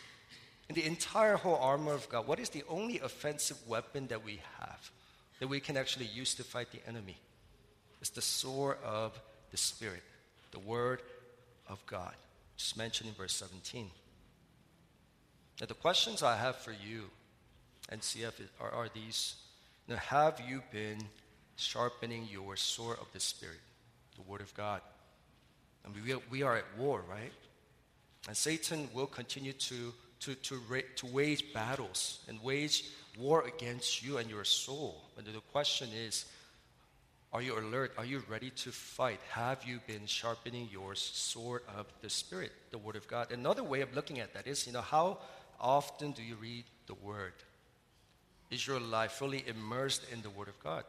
In 0.69 0.75
the 0.75 0.86
entire 0.86 1.36
whole 1.36 1.55
armor 1.55 1.93
of 1.93 2.08
God, 2.10 2.27
what 2.27 2.39
is 2.39 2.50
the 2.50 2.63
only 2.69 3.00
offensive 3.00 3.58
weapon 3.67 4.08
that 4.08 4.24
we 4.24 4.39
have 4.60 4.91
that 5.39 5.48
we 5.48 5.60
can 5.60 5.75
actually 5.77 6.05
use 6.05 6.36
to 6.36 6.43
fight 6.43 6.72
the 6.72 6.79
enemy? 6.88 7.17
It's 8.00 8.12
the 8.12 8.22
sword 8.22 8.77
of 8.86 9.19
the 9.51 9.58
Spirit, 9.58 10.03
the 10.51 10.60
Word 10.60 11.01
of 11.67 11.86
God. 11.86 12.13
Just 12.55 12.77
mentioned 12.77 13.10
in 13.10 13.15
verse 13.15 13.34
17. 13.34 13.89
Now, 15.60 15.65
the 15.65 15.74
questions 15.74 16.24
I 16.24 16.38
have 16.38 16.55
for 16.58 16.72
you, 16.72 17.05
NCF, 17.91 18.34
are, 18.62 18.72
are 18.72 18.89
these. 18.93 19.36
Now, 19.88 19.98
have 19.98 20.41
you 20.48 20.62
been 20.72 21.00
sharpening 21.58 22.27
your 22.31 22.55
sword 22.55 22.98
of 23.01 23.08
the 23.12 23.19
Spirit, 23.19 23.60
the 24.15 24.22
Word 24.22 24.41
of 24.41 24.53
God? 24.53 24.81
And 25.96 26.05
we, 26.05 26.15
we 26.29 26.43
are 26.43 26.58
at 26.58 26.65
war, 26.77 27.03
right? 27.10 27.31
And 28.27 28.36
Satan 28.36 28.89
will 28.93 29.08
continue 29.08 29.53
to, 29.53 29.93
to, 30.22 30.36
to, 30.36 30.62
to 30.96 31.05
wage 31.08 31.53
battles 31.53 32.19
and 32.27 32.41
wage 32.43 32.86
war 33.17 33.46
against 33.46 34.03
you 34.03 34.17
and 34.17 34.29
your 34.29 34.43
soul. 34.43 35.03
But 35.15 35.25
the 35.25 35.39
question 35.51 35.89
is, 35.96 36.25
are 37.31 37.41
you 37.41 37.58
alert? 37.58 37.93
Are 37.98 38.05
you 38.05 38.24
ready 38.27 38.50
to 38.51 38.72
fight? 38.72 39.19
Have 39.31 39.63
you 39.63 39.79
been 39.86 40.08
sharpening 40.08 40.67
your 40.72 40.96
sword 40.96 41.62
of 41.77 41.86
the 42.01 42.10
Spirit, 42.10 42.51
the 42.72 42.77
Word 42.77 42.96
of 42.96 43.08
God? 43.08 43.31
Another 43.31 43.63
way 43.63 43.81
of 43.81 43.96
looking 43.96 44.19
at 44.19 44.34
that 44.34 44.48
is, 44.48 44.65
you 44.65 44.74
know, 44.74 44.81
how 44.81 45.19
often 45.60 46.12
do 46.12 46.24
you 46.24 46.36
read 46.36 46.63
the 46.88 46.96
Word? 46.96 47.34
Is 48.50 48.65
your 48.65 48.79
life 48.79 49.12
fully 49.12 49.43
immersed 49.48 50.05
in 50.12 50.24
the 50.24 50.29
Word 50.31 50.48
of 50.48 50.60
God? 50.63 50.86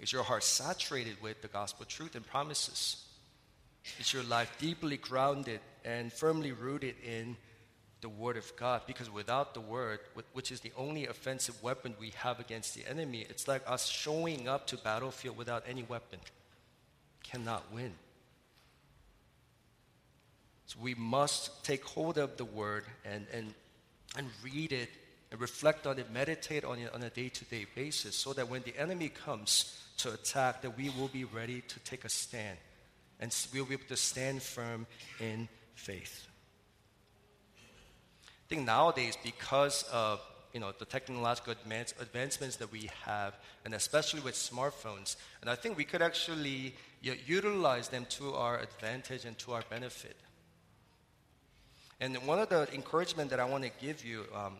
Is 0.00 0.12
your 0.12 0.22
heart 0.22 0.44
saturated 0.44 1.16
with 1.22 1.40
the 1.40 1.48
gospel 1.48 1.86
truth 1.86 2.14
and 2.14 2.26
promises? 2.26 3.07
Is 3.98 4.12
your 4.12 4.22
life 4.24 4.54
deeply 4.58 4.96
grounded 4.96 5.60
and 5.84 6.12
firmly 6.12 6.52
rooted 6.52 6.94
in 7.04 7.36
the 8.00 8.08
Word 8.08 8.36
of 8.36 8.54
God 8.56 8.82
because 8.86 9.10
without 9.10 9.54
the 9.54 9.60
Word, 9.60 10.00
which 10.32 10.52
is 10.52 10.60
the 10.60 10.72
only 10.76 11.06
offensive 11.06 11.60
weapon 11.62 11.94
we 11.98 12.12
have 12.16 12.38
against 12.38 12.74
the 12.74 12.88
enemy, 12.88 13.26
it's 13.28 13.48
like 13.48 13.62
us 13.66 13.86
showing 13.86 14.48
up 14.48 14.66
to 14.68 14.76
battlefield 14.76 15.36
without 15.36 15.64
any 15.66 15.82
weapon. 15.82 16.20
Cannot 17.24 17.64
win. 17.72 17.92
So 20.66 20.78
we 20.80 20.94
must 20.94 21.64
take 21.64 21.84
hold 21.84 22.18
of 22.18 22.36
the 22.36 22.44
Word 22.44 22.84
and, 23.04 23.26
and, 23.32 23.54
and 24.16 24.28
read 24.44 24.72
it 24.72 24.90
and 25.30 25.40
reflect 25.40 25.86
on 25.86 25.98
it, 25.98 26.10
meditate 26.12 26.64
on 26.64 26.78
it 26.78 26.94
on 26.94 27.02
a 27.02 27.10
day 27.10 27.28
to 27.30 27.44
day 27.46 27.66
basis 27.74 28.14
so 28.14 28.32
that 28.34 28.48
when 28.48 28.62
the 28.62 28.78
enemy 28.78 29.08
comes 29.08 29.82
to 29.98 30.12
attack, 30.12 30.62
that 30.62 30.76
we 30.76 30.90
will 30.90 31.08
be 31.08 31.24
ready 31.24 31.62
to 31.62 31.80
take 31.80 32.04
a 32.04 32.08
stand 32.08 32.58
and 33.20 33.34
we'll 33.52 33.64
be 33.64 33.74
able 33.74 33.84
to 33.88 33.96
stand 33.96 34.42
firm 34.42 34.86
in 35.20 35.48
faith. 35.74 36.26
I 38.26 38.46
think 38.48 38.64
nowadays, 38.66 39.16
because 39.22 39.82
of 39.92 40.20
you 40.54 40.60
know, 40.60 40.72
the 40.78 40.86
technological 40.86 41.52
advance, 41.52 41.92
advancements 42.00 42.56
that 42.56 42.72
we 42.72 42.88
have, 43.04 43.36
and 43.64 43.74
especially 43.74 44.20
with 44.20 44.34
smartphones, 44.34 45.16
and 45.40 45.50
I 45.50 45.54
think 45.54 45.76
we 45.76 45.84
could 45.84 46.00
actually 46.00 46.74
you 47.02 47.12
know, 47.12 47.18
utilize 47.26 47.88
them 47.88 48.06
to 48.10 48.34
our 48.34 48.58
advantage 48.58 49.24
and 49.24 49.36
to 49.38 49.52
our 49.52 49.62
benefit. 49.68 50.16
And 52.00 52.16
one 52.26 52.38
of 52.38 52.48
the 52.48 52.72
encouragement 52.72 53.30
that 53.30 53.40
I 53.40 53.44
want 53.44 53.64
to 53.64 53.70
give 53.80 54.04
you 54.04 54.24
um, 54.34 54.54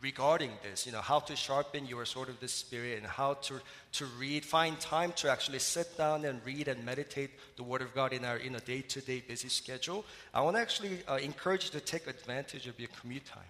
regarding 0.00 0.50
this, 0.62 0.86
you 0.86 0.92
know, 0.92 1.00
how 1.00 1.18
to 1.20 1.34
sharpen 1.34 1.86
your 1.86 2.04
sword 2.04 2.28
of 2.28 2.38
the 2.40 2.48
spirit 2.48 2.98
and 2.98 3.06
how 3.06 3.34
to, 3.34 3.60
to 3.92 4.06
read, 4.18 4.44
find 4.44 4.78
time 4.78 5.12
to 5.16 5.30
actually 5.30 5.58
sit 5.58 5.96
down 5.98 6.24
and 6.24 6.40
read 6.44 6.68
and 6.68 6.84
meditate 6.84 7.30
the 7.56 7.62
Word 7.62 7.82
of 7.82 7.94
God 7.94 8.12
in 8.12 8.24
our 8.24 8.36
in 8.36 8.54
a 8.54 8.60
day-to-day 8.60 9.24
busy 9.26 9.48
schedule. 9.48 10.04
I 10.32 10.40
want 10.42 10.56
to 10.56 10.62
actually 10.62 10.98
uh, 11.08 11.16
encourage 11.16 11.64
you 11.64 11.70
to 11.72 11.80
take 11.80 12.06
advantage 12.06 12.66
of 12.66 12.78
your 12.78 12.90
commute 13.00 13.24
time. 13.24 13.42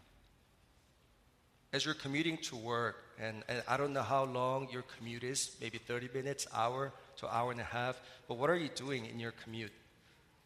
As 1.73 1.85
you're 1.85 1.95
commuting 1.95 2.37
to 2.39 2.57
work, 2.57 2.97
and, 3.19 3.43
and 3.49 3.62
I 3.69 3.77
don't 3.77 3.93
know 3.93 4.03
how 4.03 4.25
long 4.25 4.69
your 4.71 4.85
commute 4.97 5.25
is, 5.25 5.57
maybe 5.61 5.79
30 5.79 6.11
minutes, 6.15 6.47
hour 6.55 6.93
to 7.17 7.35
hour 7.35 7.51
and 7.51 7.61
a 7.61 7.65
half, 7.65 8.01
but 8.29 8.37
what 8.39 8.51
are 8.51 8.57
you 8.57 8.69
doing 8.75 9.07
in 9.07 9.19
your 9.19 9.33
commute? 9.43 9.73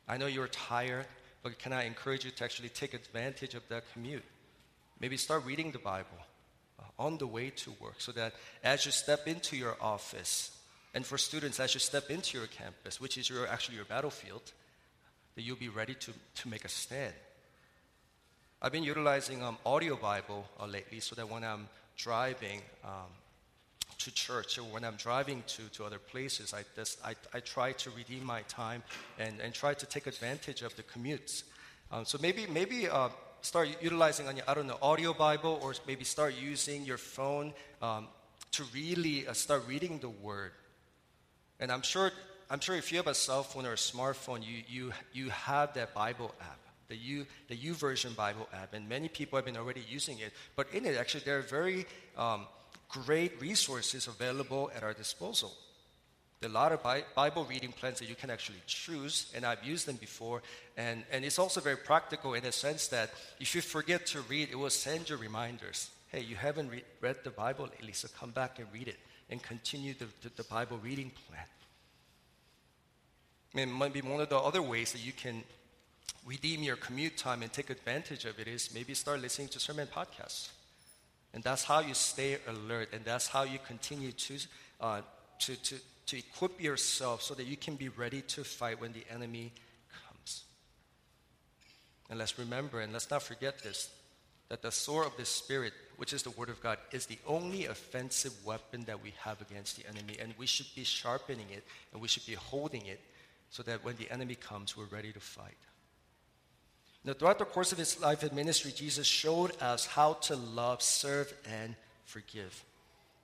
I 0.09 0.19
know 0.19 0.27
you're 0.27 0.49
tired, 0.49 1.07
but 1.43 1.59
can 1.59 1.73
I 1.73 1.85
encourage 1.85 2.25
you 2.25 2.31
to 2.31 2.45
actually 2.45 2.69
take 2.69 2.95
advantage 2.95 3.55
of 3.55 3.69
that 3.69 3.85
commute? 3.93 4.25
Maybe 5.01 5.17
start 5.17 5.45
reading 5.45 5.73
the 5.73 5.79
Bible 5.79 6.19
uh, 6.79 6.83
on 6.99 7.19
the 7.19 7.27
way 7.27 7.51
to 7.51 7.71
work 7.81 7.97
so 8.01 8.13
that 8.13 8.35
as 8.65 8.87
you 8.87 8.93
step 8.93 9.27
into 9.27 9.57
your 9.57 9.77
office, 9.81 10.51
and 10.95 11.05
for 11.05 11.19
students, 11.19 11.61
as 11.61 11.75
you 11.75 11.81
step 11.81 12.11
into 12.11 12.39
your 12.39 12.47
campus, 12.47 13.01
which 13.01 13.19
is 13.19 13.29
your, 13.29 13.47
actually 13.47 13.77
your 13.77 13.85
battlefield, 13.85 14.53
that 15.35 15.43
you'll 15.43 15.57
be 15.57 15.69
ready 15.69 15.95
to, 15.95 16.13
to 16.37 16.49
make 16.49 16.65
a 16.65 16.69
stand. 16.69 17.13
I've 18.63 18.73
been 18.73 18.83
utilizing 18.83 19.43
um, 19.43 19.59
audio 19.67 19.97
Bible 19.97 20.47
uh, 20.59 20.65
lately 20.67 21.01
so 21.01 21.15
that 21.17 21.29
when 21.29 21.45
I'm 21.45 21.69
driving 21.99 22.63
um, 22.83 23.13
to 23.99 24.11
church 24.11 24.57
or 24.57 24.63
when 24.63 24.83
I'm 24.83 24.97
driving 24.97 25.43
to, 25.49 25.69
to 25.75 25.85
other 25.85 25.99
places, 25.99 26.55
I, 26.55 26.63
just, 26.75 26.99
I, 27.05 27.15
I 27.35 27.41
try 27.41 27.73
to 27.73 27.91
redeem 27.91 28.25
my 28.25 28.41
time 28.49 28.83
and, 29.19 29.41
and 29.41 29.53
try 29.53 29.75
to 29.75 29.85
take 29.85 30.07
advantage 30.07 30.63
of 30.63 30.75
the 30.77 30.83
commutes. 30.83 31.43
Um, 31.93 32.07
so 32.07 32.17
maybe, 32.23 32.47
maybe 32.47 32.89
uh, 32.89 33.11
start 33.47 33.69
utilizing 33.81 34.27
on 34.27 34.37
your, 34.37 34.45
I 34.49 34.55
don't 34.55 34.67
know, 34.67 34.79
audio 34.83 35.15
Bible 35.15 35.61
or 35.63 35.73
maybe 35.87 36.05
start 36.05 36.35
using 36.35 36.85
your 36.85 36.99
phone 36.99 37.55
um, 37.81 38.09
to 38.51 38.65
really 38.75 39.27
uh, 39.27 39.33
start 39.35 39.63
reading 39.69 39.99
the 39.99 40.09
Word. 40.09 40.51
And 41.61 41.71
I'm 41.71 41.83
sure, 41.83 42.11
I'm 42.51 42.59
sure 42.59 42.75
if 42.75 42.91
you 42.91 42.99
have 42.99 43.07
a 43.07 43.15
cell 43.15 43.45
phone 43.45 43.65
or 43.65 43.73
a 43.73 43.77
smartphone, 43.77 44.45
you, 44.45 44.65
you, 44.69 44.93
you 45.13 45.31
have 45.31 45.75
that 45.75 45.95
Bible 45.95 46.35
app, 46.41 46.59
the 46.89 46.97
U, 46.97 47.27
the 47.49 47.57
YouVersion 47.57 48.17
Bible 48.17 48.49
app, 48.53 48.75
and 48.75 48.89
many 48.89 49.09
people 49.09 49.37
have 49.37 49.47
been 49.47 49.57
already 49.57 49.85
using 49.89 50.19
it. 50.19 50.33
But 50.57 50.67
in 50.73 50.85
it, 50.85 50.97
actually, 50.97 51.23
there 51.25 51.39
are 51.39 51.43
very 51.43 51.87
um, 52.19 52.47
great 52.89 53.41
resources 53.41 54.09
available 54.09 54.73
at 54.75 54.83
our 54.83 54.93
disposal. 54.93 55.53
There 56.41 56.51
are 56.51 56.53
a 56.53 56.55
lot 56.55 56.73
of 56.73 56.83
Bible 57.15 57.45
reading 57.45 57.73
plans 57.73 57.99
that 57.99 58.09
you 58.09 58.15
can 58.15 58.29
actually 58.29 58.61
choose, 58.67 59.33
and 59.35 59.45
I've 59.47 59.65
used 59.65 59.87
them 59.87 59.97
before. 59.97 60.43
And, 60.77 61.03
and 61.11 61.25
it's 61.25 61.39
also 61.39 61.61
very 61.61 61.79
practical 61.79 62.35
in 62.35 62.43
the 62.43 62.53
sense 62.53 62.89
that 62.89 63.11
if 63.41 63.55
you 63.55 63.63
forget 63.63 64.07
to 64.07 64.21
read, 64.23 64.51
it 64.51 64.57
will 64.57 64.71
send 64.71 65.09
you 65.09 65.17
reminders. 65.17 65.91
Hey, 66.09 66.21
you 66.21 66.37
haven't 66.37 66.69
re- 66.69 66.85
read 67.01 67.17
the 67.25 67.31
Bible 67.31 67.65
lately, 67.65 67.93
so 67.93 68.09
come 68.19 68.31
back 68.31 68.59
and 68.59 68.69
read 68.73 68.89
it 68.89 68.99
and 69.31 69.43
continue 69.43 69.95
the, 69.95 70.07
the, 70.23 70.31
the 70.37 70.45
Bible 70.45 70.79
reading 70.83 71.11
plan. 71.29 71.47
And 73.55 73.79
maybe 73.79 74.03
one 74.03 74.21
of 74.21 74.29
the 74.29 74.39
other 74.39 74.61
ways 74.61 74.93
that 74.93 75.05
you 75.05 75.13
can 75.13 75.43
redeem 76.27 76.63
your 76.63 76.77
commute 76.77 77.17
time 77.17 77.43
and 77.43 77.53
take 77.53 77.71
advantage 77.71 78.27
of 78.27 78.39
it 78.39 78.47
is 78.47 78.75
maybe 78.75 78.93
start 78.93 79.21
listening 79.21 79.49
to 79.49 79.59
sermon 79.59 79.89
podcasts. 79.89 80.51
And 81.33 81.43
that's 81.43 81.65
how 81.65 81.81
you 81.81 81.95
stay 81.95 82.39
alert, 82.47 82.91
and 82.93 83.05
that's 83.05 83.29
how 83.29 83.45
you 83.45 83.59
continue 83.67 84.13
to, 84.13 84.39
uh, 84.81 85.01
to, 85.41 85.57
to, 85.57 85.77
to 86.07 86.19
equip 86.19 86.61
yourself 86.61 87.23
so 87.23 87.35
that 87.35 87.47
you 87.47 87.57
can 87.57 87.77
be 87.77 87.89
ready 87.89 88.23
to 88.23 88.45
fight 88.45 88.81
when 88.81 88.93
the 88.93 89.05
enemy 89.13 89.53
comes. 90.09 90.45
And 92.09 92.19
let's 92.19 92.39
remember 92.39 92.81
and 92.81 92.93
let's 92.93 93.11
not 93.11 93.23
forget 93.23 93.63
this 93.63 93.91
that 94.49 94.63
the 94.63 94.71
sword 94.71 95.07
of 95.07 95.17
the 95.17 95.25
Spirit, 95.25 95.73
which 95.97 96.13
is 96.13 96.23
the 96.23 96.31
Word 96.31 96.49
of 96.49 96.63
God, 96.63 96.79
is 96.93 97.07
the 97.07 97.19
only 97.27 97.67
offensive 97.67 98.33
weapon 98.45 98.85
that 98.85 99.03
we 99.03 99.13
have 99.19 99.41
against 99.41 99.77
the 99.77 99.89
enemy. 99.89 100.17
And 100.21 100.35
we 100.39 100.47
should 100.47 100.73
be 100.77 100.85
sharpening 100.85 101.47
it 101.51 101.65
and 101.93 102.01
we 102.01 102.09
should 102.09 102.27
be 102.27 102.35
holding 102.35 102.87
it 102.87 103.01
so 103.51 103.63
that 103.65 103.85
when 103.85 103.97
the 103.97 104.11
enemy 104.11 104.37
comes, 104.37 104.77
we're 104.77 104.85
ready 104.85 105.13
to 105.13 105.21
fight. 105.21 105.57
Now, 107.05 107.13
throughout 107.13 107.39
the 107.39 107.45
course 107.45 107.73
of 107.73 107.79
his 107.79 108.01
life 108.01 108.23
and 108.23 108.33
ministry, 108.33 108.73
Jesus 108.73 109.07
showed 109.07 109.61
us 109.63 109.87
how 109.87 110.15
to 110.15 110.37
love, 110.37 110.83
serve, 110.83 111.33
and 111.49 111.77
forgive. 112.05 112.65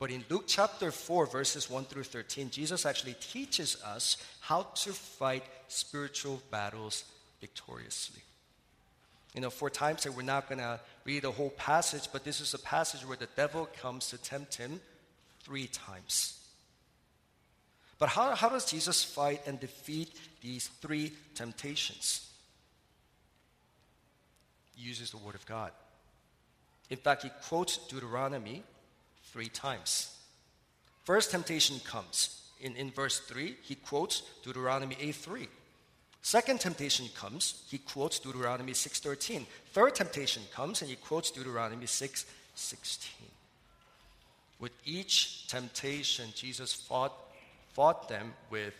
But 0.02 0.10
in 0.10 0.24
Luke 0.28 0.46
chapter 0.48 0.90
4, 0.90 1.26
verses 1.26 1.70
1 1.70 1.84
through 1.84 2.02
13, 2.02 2.50
Jesus 2.50 2.84
actually 2.86 3.14
teaches 3.20 3.80
us 3.84 4.16
how 4.40 4.62
to 4.74 4.92
fight 4.92 5.44
spiritual 5.68 6.42
battles 6.50 7.04
victoriously. 7.40 8.20
You 9.32 9.42
know, 9.42 9.50
for 9.50 9.70
time's 9.70 10.02
sake, 10.02 10.16
we're 10.16 10.22
not 10.22 10.48
going 10.48 10.58
to 10.58 10.80
read 11.04 11.22
the 11.22 11.30
whole 11.30 11.50
passage, 11.50 12.08
but 12.12 12.24
this 12.24 12.40
is 12.40 12.52
a 12.52 12.58
passage 12.58 13.06
where 13.06 13.16
the 13.16 13.28
devil 13.36 13.68
comes 13.80 14.08
to 14.08 14.18
tempt 14.18 14.56
him 14.56 14.80
three 15.44 15.68
times. 15.68 16.36
But 18.00 18.08
how, 18.08 18.34
how 18.34 18.48
does 18.48 18.68
Jesus 18.68 19.04
fight 19.04 19.42
and 19.46 19.60
defeat 19.60 20.18
these 20.40 20.66
three 20.80 21.12
temptations? 21.36 22.28
He 24.74 24.84
uses 24.84 25.12
the 25.12 25.18
Word 25.18 25.36
of 25.36 25.46
God. 25.46 25.70
In 26.90 26.96
fact, 26.96 27.22
he 27.22 27.30
quotes 27.46 27.76
Deuteronomy 27.86 28.64
three 29.32 29.48
times. 29.48 30.14
First 31.04 31.30
temptation 31.30 31.80
comes. 31.84 32.40
In, 32.60 32.76
in 32.76 32.90
verse 32.90 33.18
3, 33.20 33.56
he 33.62 33.74
quotes 33.74 34.22
Deuteronomy 34.44 34.94
8:3. 34.96 35.48
Second 36.22 36.60
temptation 36.60 37.08
comes, 37.16 37.64
he 37.68 37.78
quotes 37.78 38.20
Deuteronomy 38.20 38.72
6:13. 38.72 39.46
Third 39.72 39.94
temptation 39.96 40.44
comes 40.54 40.80
and 40.80 40.88
he 40.88 40.96
quotes 40.96 41.32
Deuteronomy 41.32 41.86
6:16. 41.86 42.26
With 44.60 44.72
each 44.84 45.48
temptation, 45.48 46.32
Jesus 46.36 46.72
fought, 46.72 47.12
fought 47.72 48.08
them 48.08 48.34
with 48.50 48.74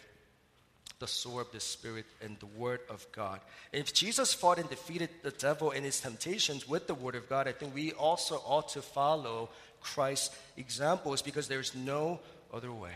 the 1.00 1.08
sword 1.08 1.46
of 1.46 1.52
the 1.52 1.58
Spirit 1.58 2.06
and 2.20 2.38
the 2.38 2.46
Word 2.46 2.78
of 2.88 3.04
God. 3.10 3.40
And 3.72 3.82
if 3.82 3.92
Jesus 3.92 4.32
fought 4.32 4.60
and 4.60 4.70
defeated 4.70 5.10
the 5.24 5.32
devil 5.32 5.72
in 5.72 5.82
his 5.82 6.00
temptations 6.00 6.68
with 6.68 6.86
the 6.86 6.94
Word 6.94 7.16
of 7.16 7.28
God, 7.28 7.48
I 7.48 7.52
think 7.52 7.74
we 7.74 7.90
also 7.90 8.36
ought 8.46 8.68
to 8.68 8.82
follow 8.82 9.50
Christ's 9.82 10.34
example 10.56 11.12
is 11.12 11.22
because 11.22 11.48
there's 11.48 11.74
no 11.74 12.20
other 12.52 12.72
way. 12.72 12.92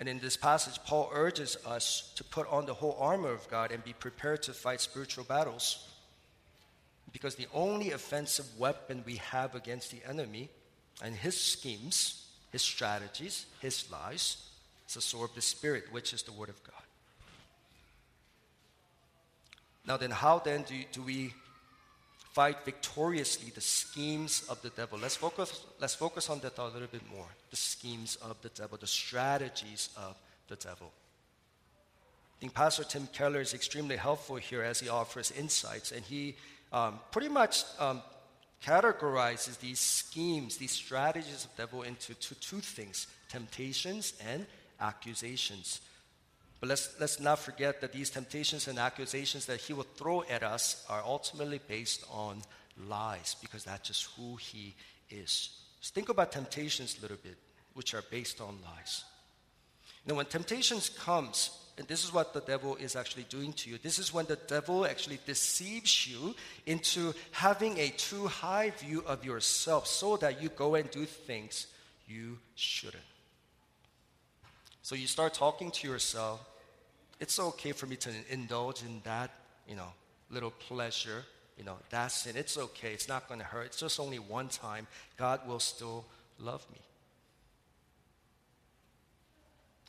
And 0.00 0.08
in 0.08 0.20
this 0.20 0.36
passage, 0.36 0.78
Paul 0.86 1.10
urges 1.12 1.56
us 1.66 2.12
to 2.16 2.24
put 2.24 2.48
on 2.48 2.66
the 2.66 2.74
whole 2.74 2.96
armor 3.00 3.30
of 3.32 3.48
God 3.48 3.72
and 3.72 3.82
be 3.84 3.92
prepared 3.92 4.42
to 4.44 4.52
fight 4.52 4.80
spiritual 4.80 5.24
battles. 5.24 5.88
Because 7.12 7.34
the 7.34 7.48
only 7.52 7.92
offensive 7.92 8.46
weapon 8.58 9.02
we 9.04 9.16
have 9.16 9.54
against 9.54 9.90
the 9.90 10.00
enemy 10.08 10.50
and 11.02 11.14
his 11.14 11.40
schemes, 11.40 12.28
his 12.52 12.62
strategies, 12.62 13.46
his 13.60 13.90
lies, 13.90 14.36
is 14.86 14.94
the 14.94 15.00
sword 15.00 15.30
of 15.30 15.34
the 15.34 15.42
Spirit, 15.42 15.84
which 15.90 16.12
is 16.12 16.22
the 16.22 16.32
Word 16.32 16.48
of 16.48 16.62
God. 16.62 16.74
Now, 19.86 19.96
then, 19.96 20.10
how 20.10 20.38
then 20.38 20.62
do, 20.62 20.74
do 20.92 21.02
we 21.02 21.32
fight 22.38 22.64
victoriously 22.64 23.50
the 23.50 23.60
schemes 23.60 24.44
of 24.48 24.62
the 24.62 24.70
devil? 24.70 24.96
Let's 24.96 25.16
focus, 25.16 25.60
let's 25.80 25.96
focus 25.96 26.30
on 26.30 26.38
that 26.38 26.56
a 26.56 26.66
little 26.66 26.86
bit 26.86 27.02
more. 27.10 27.26
The 27.50 27.56
schemes 27.56 28.14
of 28.22 28.40
the 28.42 28.48
devil, 28.50 28.78
the 28.78 28.86
strategies 28.86 29.88
of 29.96 30.16
the 30.46 30.54
devil. 30.54 30.92
I 32.36 32.36
think 32.38 32.54
Pastor 32.54 32.84
Tim 32.84 33.08
Keller 33.12 33.40
is 33.40 33.54
extremely 33.54 33.96
helpful 33.96 34.36
here 34.36 34.62
as 34.62 34.78
he 34.78 34.88
offers 34.88 35.32
insights, 35.32 35.90
and 35.90 36.04
he 36.04 36.36
um, 36.72 37.00
pretty 37.10 37.28
much 37.28 37.64
um, 37.80 38.02
categorizes 38.64 39.58
these 39.58 39.80
schemes, 39.80 40.58
these 40.58 40.70
strategies 40.70 41.44
of 41.44 41.56
the 41.56 41.62
devil 41.64 41.82
into 41.82 42.14
two, 42.14 42.36
two 42.36 42.60
things 42.60 43.08
temptations 43.28 44.12
and 44.24 44.46
accusations. 44.80 45.80
But 46.60 46.70
let's, 46.70 46.94
let's 46.98 47.20
not 47.20 47.38
forget 47.38 47.80
that 47.80 47.92
these 47.92 48.10
temptations 48.10 48.66
and 48.66 48.78
accusations 48.78 49.46
that 49.46 49.60
he 49.60 49.72
will 49.72 49.86
throw 49.96 50.24
at 50.28 50.42
us 50.42 50.84
are 50.88 51.02
ultimately 51.04 51.60
based 51.66 52.04
on 52.10 52.42
lies, 52.88 53.36
because 53.40 53.64
that's 53.64 53.88
just 53.88 54.08
who 54.16 54.36
he 54.36 54.74
is. 55.10 55.50
Just 55.80 55.94
think 55.94 56.08
about 56.08 56.32
temptations 56.32 56.96
a 56.98 57.02
little 57.02 57.16
bit, 57.22 57.36
which 57.74 57.94
are 57.94 58.02
based 58.10 58.40
on 58.40 58.58
lies. 58.64 59.04
Now, 60.06 60.14
when 60.14 60.26
temptations 60.26 60.88
comes, 60.88 61.50
and 61.76 61.86
this 61.86 62.04
is 62.04 62.12
what 62.12 62.34
the 62.34 62.40
devil 62.40 62.74
is 62.76 62.96
actually 62.96 63.24
doing 63.24 63.52
to 63.52 63.70
you. 63.70 63.78
This 63.78 64.00
is 64.00 64.12
when 64.12 64.26
the 64.26 64.38
devil 64.48 64.84
actually 64.84 65.20
deceives 65.26 66.08
you 66.08 66.34
into 66.66 67.14
having 67.30 67.78
a 67.78 67.90
too 67.90 68.26
high 68.26 68.70
view 68.70 69.04
of 69.06 69.24
yourself 69.24 69.86
so 69.86 70.16
that 70.16 70.42
you 70.42 70.48
go 70.48 70.74
and 70.74 70.90
do 70.90 71.04
things 71.04 71.68
you 72.08 72.38
shouldn't. 72.56 73.04
So 74.82 74.94
you 74.94 75.06
start 75.06 75.34
talking 75.34 75.70
to 75.72 75.88
yourself, 75.88 76.40
it's 77.20 77.38
okay 77.38 77.72
for 77.72 77.86
me 77.86 77.96
to 77.96 78.10
indulge 78.30 78.82
in 78.82 79.00
that, 79.04 79.30
you 79.68 79.76
know, 79.76 79.92
little 80.30 80.50
pleasure, 80.50 81.24
you 81.56 81.64
know, 81.64 81.76
that 81.90 82.08
sin. 82.08 82.36
It's 82.36 82.56
okay. 82.56 82.92
It's 82.92 83.08
not 83.08 83.28
going 83.28 83.40
to 83.40 83.46
hurt. 83.46 83.66
It's 83.66 83.80
just 83.80 83.98
only 83.98 84.18
one 84.18 84.48
time. 84.48 84.86
God 85.16 85.46
will 85.46 85.58
still 85.58 86.04
love 86.38 86.64
me. 86.72 86.78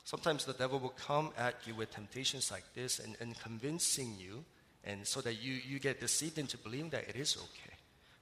Sometimes 0.03 0.43
the 0.43 0.53
devil 0.53 0.79
will 0.79 0.89
come 0.89 1.29
at 1.38 1.55
you 1.67 1.75
with 1.75 1.91
temptations 1.91 2.50
like 2.50 2.63
this 2.74 2.98
and, 2.98 3.15
and 3.19 3.39
convincing 3.39 4.15
you, 4.17 4.43
and 4.84 5.05
so 5.05 5.22
that 5.22 5.36
you, 5.36 5.53
you 5.53 5.77
get 5.77 6.00
deceived 6.00 6.39
into 6.39 6.58
believing 6.58 6.89
that 6.89 7.08
it 7.08 7.15
is 7.15 7.38
okay. 7.38 7.75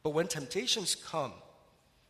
But 0.04 0.10
when 0.10 0.28
temptations 0.28 0.96
come, 0.96 1.32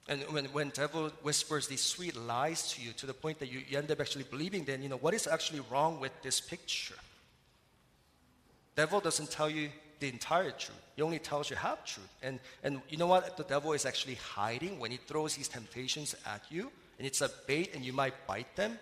and 0.08 0.22
when, 0.32 0.46
when 0.46 0.70
devil 0.70 1.10
whispers 1.22 1.68
these 1.68 1.82
sweet 1.82 2.16
lies 2.16 2.72
to 2.74 2.82
you 2.82 2.94
to 2.94 3.06
the 3.06 3.14
point 3.14 3.40
that 3.40 3.52
you, 3.52 3.62
you 3.68 3.78
end 3.78 3.92
up 3.92 4.00
actually 4.00 4.24
believing, 4.24 4.64
then 4.64 4.82
you 4.82 4.90
know 4.90 4.98
what 4.98 5.14
is 5.14 5.28
actually 5.28 5.62
wrong 5.70 6.00
with 6.00 6.12
this 6.22 6.40
picture. 6.40 6.96
Devil 8.76 9.00
doesn't 9.00 9.32
tell 9.32 9.50
you 9.50 9.70
the 10.00 10.08
entire 10.08 10.52
truth. 10.52 10.78
He 10.96 11.02
only 11.02 11.20
tells 11.20 11.50
you 11.50 11.56
half 11.56 11.84
truth. 11.86 12.10
And 12.24 12.40
and 12.64 12.82
you 12.90 12.98
know 12.98 13.08
what 13.08 13.36
the 13.36 13.44
devil 13.44 13.74
is 13.74 13.86
actually 13.86 14.16
hiding 14.16 14.80
when 14.80 14.92
he 14.92 14.98
throws 14.98 15.36
these 15.36 15.48
temptations 15.48 16.16
at 16.26 16.44
you, 16.50 16.72
and 16.98 17.06
it's 17.08 17.22
a 17.22 17.30
bait 17.48 17.76
and 17.76 17.84
you 17.84 17.94
might 17.94 18.14
bite 18.28 18.56
them. 18.56 18.80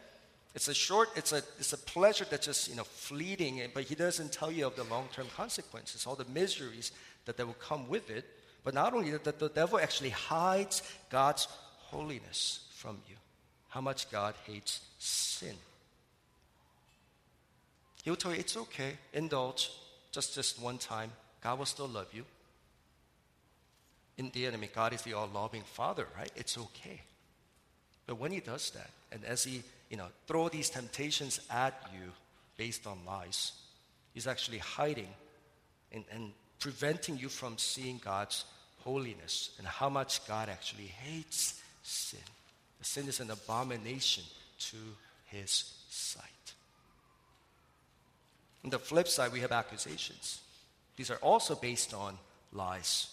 It's 0.54 0.70
a 0.70 0.74
short, 0.74 1.10
it's 1.16 1.34
a 1.34 1.42
it's 1.60 1.74
a 1.74 1.78
pleasure 1.78 2.26
that's 2.30 2.46
just 2.46 2.70
you 2.70 2.76
know 2.76 2.84
fleeting, 2.84 3.62
but 3.74 3.84
he 3.84 3.96
doesn't 3.96 4.32
tell 4.32 4.52
you 4.52 4.68
of 4.68 4.76
the 4.76 4.84
long-term 4.86 5.28
consequences, 5.36 6.06
all 6.06 6.16
the 6.16 6.26
miseries 6.26 6.92
that, 7.26 7.36
that 7.38 7.46
will 7.46 7.56
come 7.56 7.90
with 7.90 8.10
it. 8.10 8.26
But 8.66 8.74
not 8.74 8.94
only 8.94 9.12
that, 9.12 9.40
the 9.40 9.48
devil 9.48 9.80
actually 9.80 10.10
hides 10.10 10.82
God's 11.10 11.48
holiness 11.78 12.68
from 12.72 12.98
you. 13.08 13.16
How 13.70 13.80
much 13.80 14.10
God 14.12 14.34
hates 14.46 14.82
sin. 14.98 15.56
He'll 18.04 18.16
tell 18.16 18.34
you 18.34 18.40
it's 18.40 18.58
okay, 18.58 18.94
indulge, 19.14 19.72
just 20.12 20.34
just 20.34 20.62
one 20.62 20.78
time. 20.78 21.12
God 21.42 21.60
will 21.60 21.66
still 21.66 21.88
love 21.88 22.08
you. 22.12 22.26
In 24.18 24.32
the 24.34 24.48
end, 24.48 24.58
God 24.74 24.94
is 24.94 25.02
the 25.04 25.14
all-loving 25.14 25.64
Father, 25.64 26.08
right? 26.18 26.32
It's 26.36 26.58
okay. 26.58 27.02
But 28.08 28.18
when 28.18 28.32
He 28.32 28.40
does 28.40 28.72
that, 28.72 28.90
and 29.12 29.24
as 29.26 29.44
He, 29.44 29.62
you 29.90 29.98
know, 29.98 30.08
throw 30.26 30.50
these 30.50 30.70
temptations 30.70 31.40
at 31.52 31.74
you 31.94 32.12
based 32.58 32.88
on 32.88 33.00
lies, 33.06 33.52
He's 34.14 34.26
actually 34.26 34.60
hiding 34.60 35.10
and, 35.92 36.04
and 36.12 36.32
preventing 36.60 37.18
you 37.18 37.30
from 37.30 37.58
seeing 37.58 38.00
God's 38.04 38.46
holiness 38.86 39.50
and 39.58 39.68
how 39.68 39.90
much 39.90 40.26
God 40.28 40.48
actually 40.48 40.86
hates 40.86 41.62
sin. 41.84 42.22
Sin 42.82 43.08
is 43.08 43.20
an 43.20 43.32
abomination 43.32 44.24
to 44.60 44.78
his 45.26 45.74
sight. 45.90 46.24
On 48.64 48.70
the 48.70 48.80
flip 48.80 49.08
side, 49.08 49.34
we 49.34 49.40
have 49.40 49.52
accusations. 49.52 50.40
These 50.96 51.10
are 51.10 51.18
also 51.18 51.56
based 51.56 51.94
on 51.94 52.18
lies. 52.54 53.08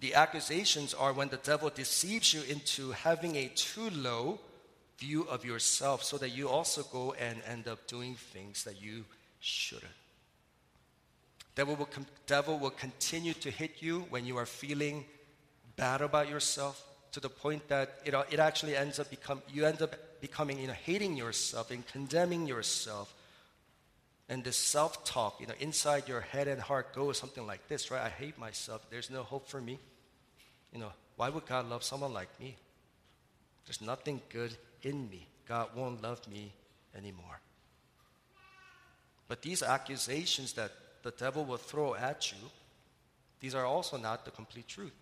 The 0.00 0.14
accusations 0.14 0.92
are 0.92 1.12
when 1.12 1.28
the 1.28 1.36
devil 1.36 1.70
deceives 1.70 2.34
you 2.34 2.42
into 2.42 2.90
having 2.90 3.36
a 3.36 3.48
too 3.54 3.90
low 3.90 4.40
view 4.98 5.22
of 5.22 5.44
yourself 5.44 6.02
so 6.02 6.18
that 6.18 6.30
you 6.30 6.48
also 6.48 6.82
go 6.82 7.12
and 7.12 7.40
end 7.46 7.68
up 7.68 7.86
doing 7.86 8.16
things 8.16 8.64
that 8.64 8.82
you 8.82 9.04
shouldn't. 9.40 10.01
Devil 11.54 11.76
will, 11.76 11.88
devil 12.26 12.58
will 12.58 12.70
continue 12.70 13.34
to 13.34 13.50
hit 13.50 13.82
you 13.82 14.06
when 14.10 14.24
you 14.24 14.38
are 14.38 14.46
feeling 14.46 15.04
bad 15.76 16.00
about 16.00 16.28
yourself 16.28 16.82
to 17.12 17.20
the 17.20 17.28
point 17.28 17.68
that 17.68 17.98
it, 18.04 18.14
it 18.30 18.40
actually 18.40 18.74
ends 18.74 18.98
up 18.98 19.10
become, 19.10 19.42
you 19.52 19.66
end 19.66 19.82
up 19.82 19.94
becoming, 20.20 20.58
you 20.58 20.66
know, 20.66 20.72
hating 20.72 21.16
yourself 21.16 21.70
and 21.70 21.86
condemning 21.86 22.46
yourself. 22.46 23.14
And 24.28 24.42
this 24.42 24.56
self-talk, 24.56 25.40
you 25.40 25.46
know, 25.46 25.54
inside 25.60 26.08
your 26.08 26.22
head 26.22 26.48
and 26.48 26.60
heart 26.60 26.94
goes 26.94 27.18
something 27.18 27.46
like 27.46 27.68
this, 27.68 27.90
right? 27.90 28.00
I 28.00 28.08
hate 28.08 28.38
myself. 28.38 28.80
There's 28.88 29.10
no 29.10 29.22
hope 29.24 29.48
for 29.48 29.60
me. 29.60 29.78
You 30.72 30.78
know, 30.78 30.92
why 31.16 31.28
would 31.28 31.44
God 31.44 31.68
love 31.68 31.84
someone 31.84 32.14
like 32.14 32.28
me? 32.40 32.56
There's 33.66 33.82
nothing 33.82 34.22
good 34.30 34.56
in 34.82 35.10
me. 35.10 35.26
God 35.46 35.68
won't 35.76 36.02
love 36.02 36.26
me 36.28 36.52
anymore. 36.96 37.40
But 39.28 39.42
these 39.42 39.62
accusations 39.62 40.54
that 40.54 40.72
the 41.02 41.10
devil 41.12 41.44
will 41.44 41.56
throw 41.56 41.94
at 41.94 42.32
you, 42.32 42.38
these 43.40 43.54
are 43.54 43.64
also 43.64 43.96
not 43.96 44.24
the 44.24 44.30
complete 44.30 44.68
truth. 44.68 44.92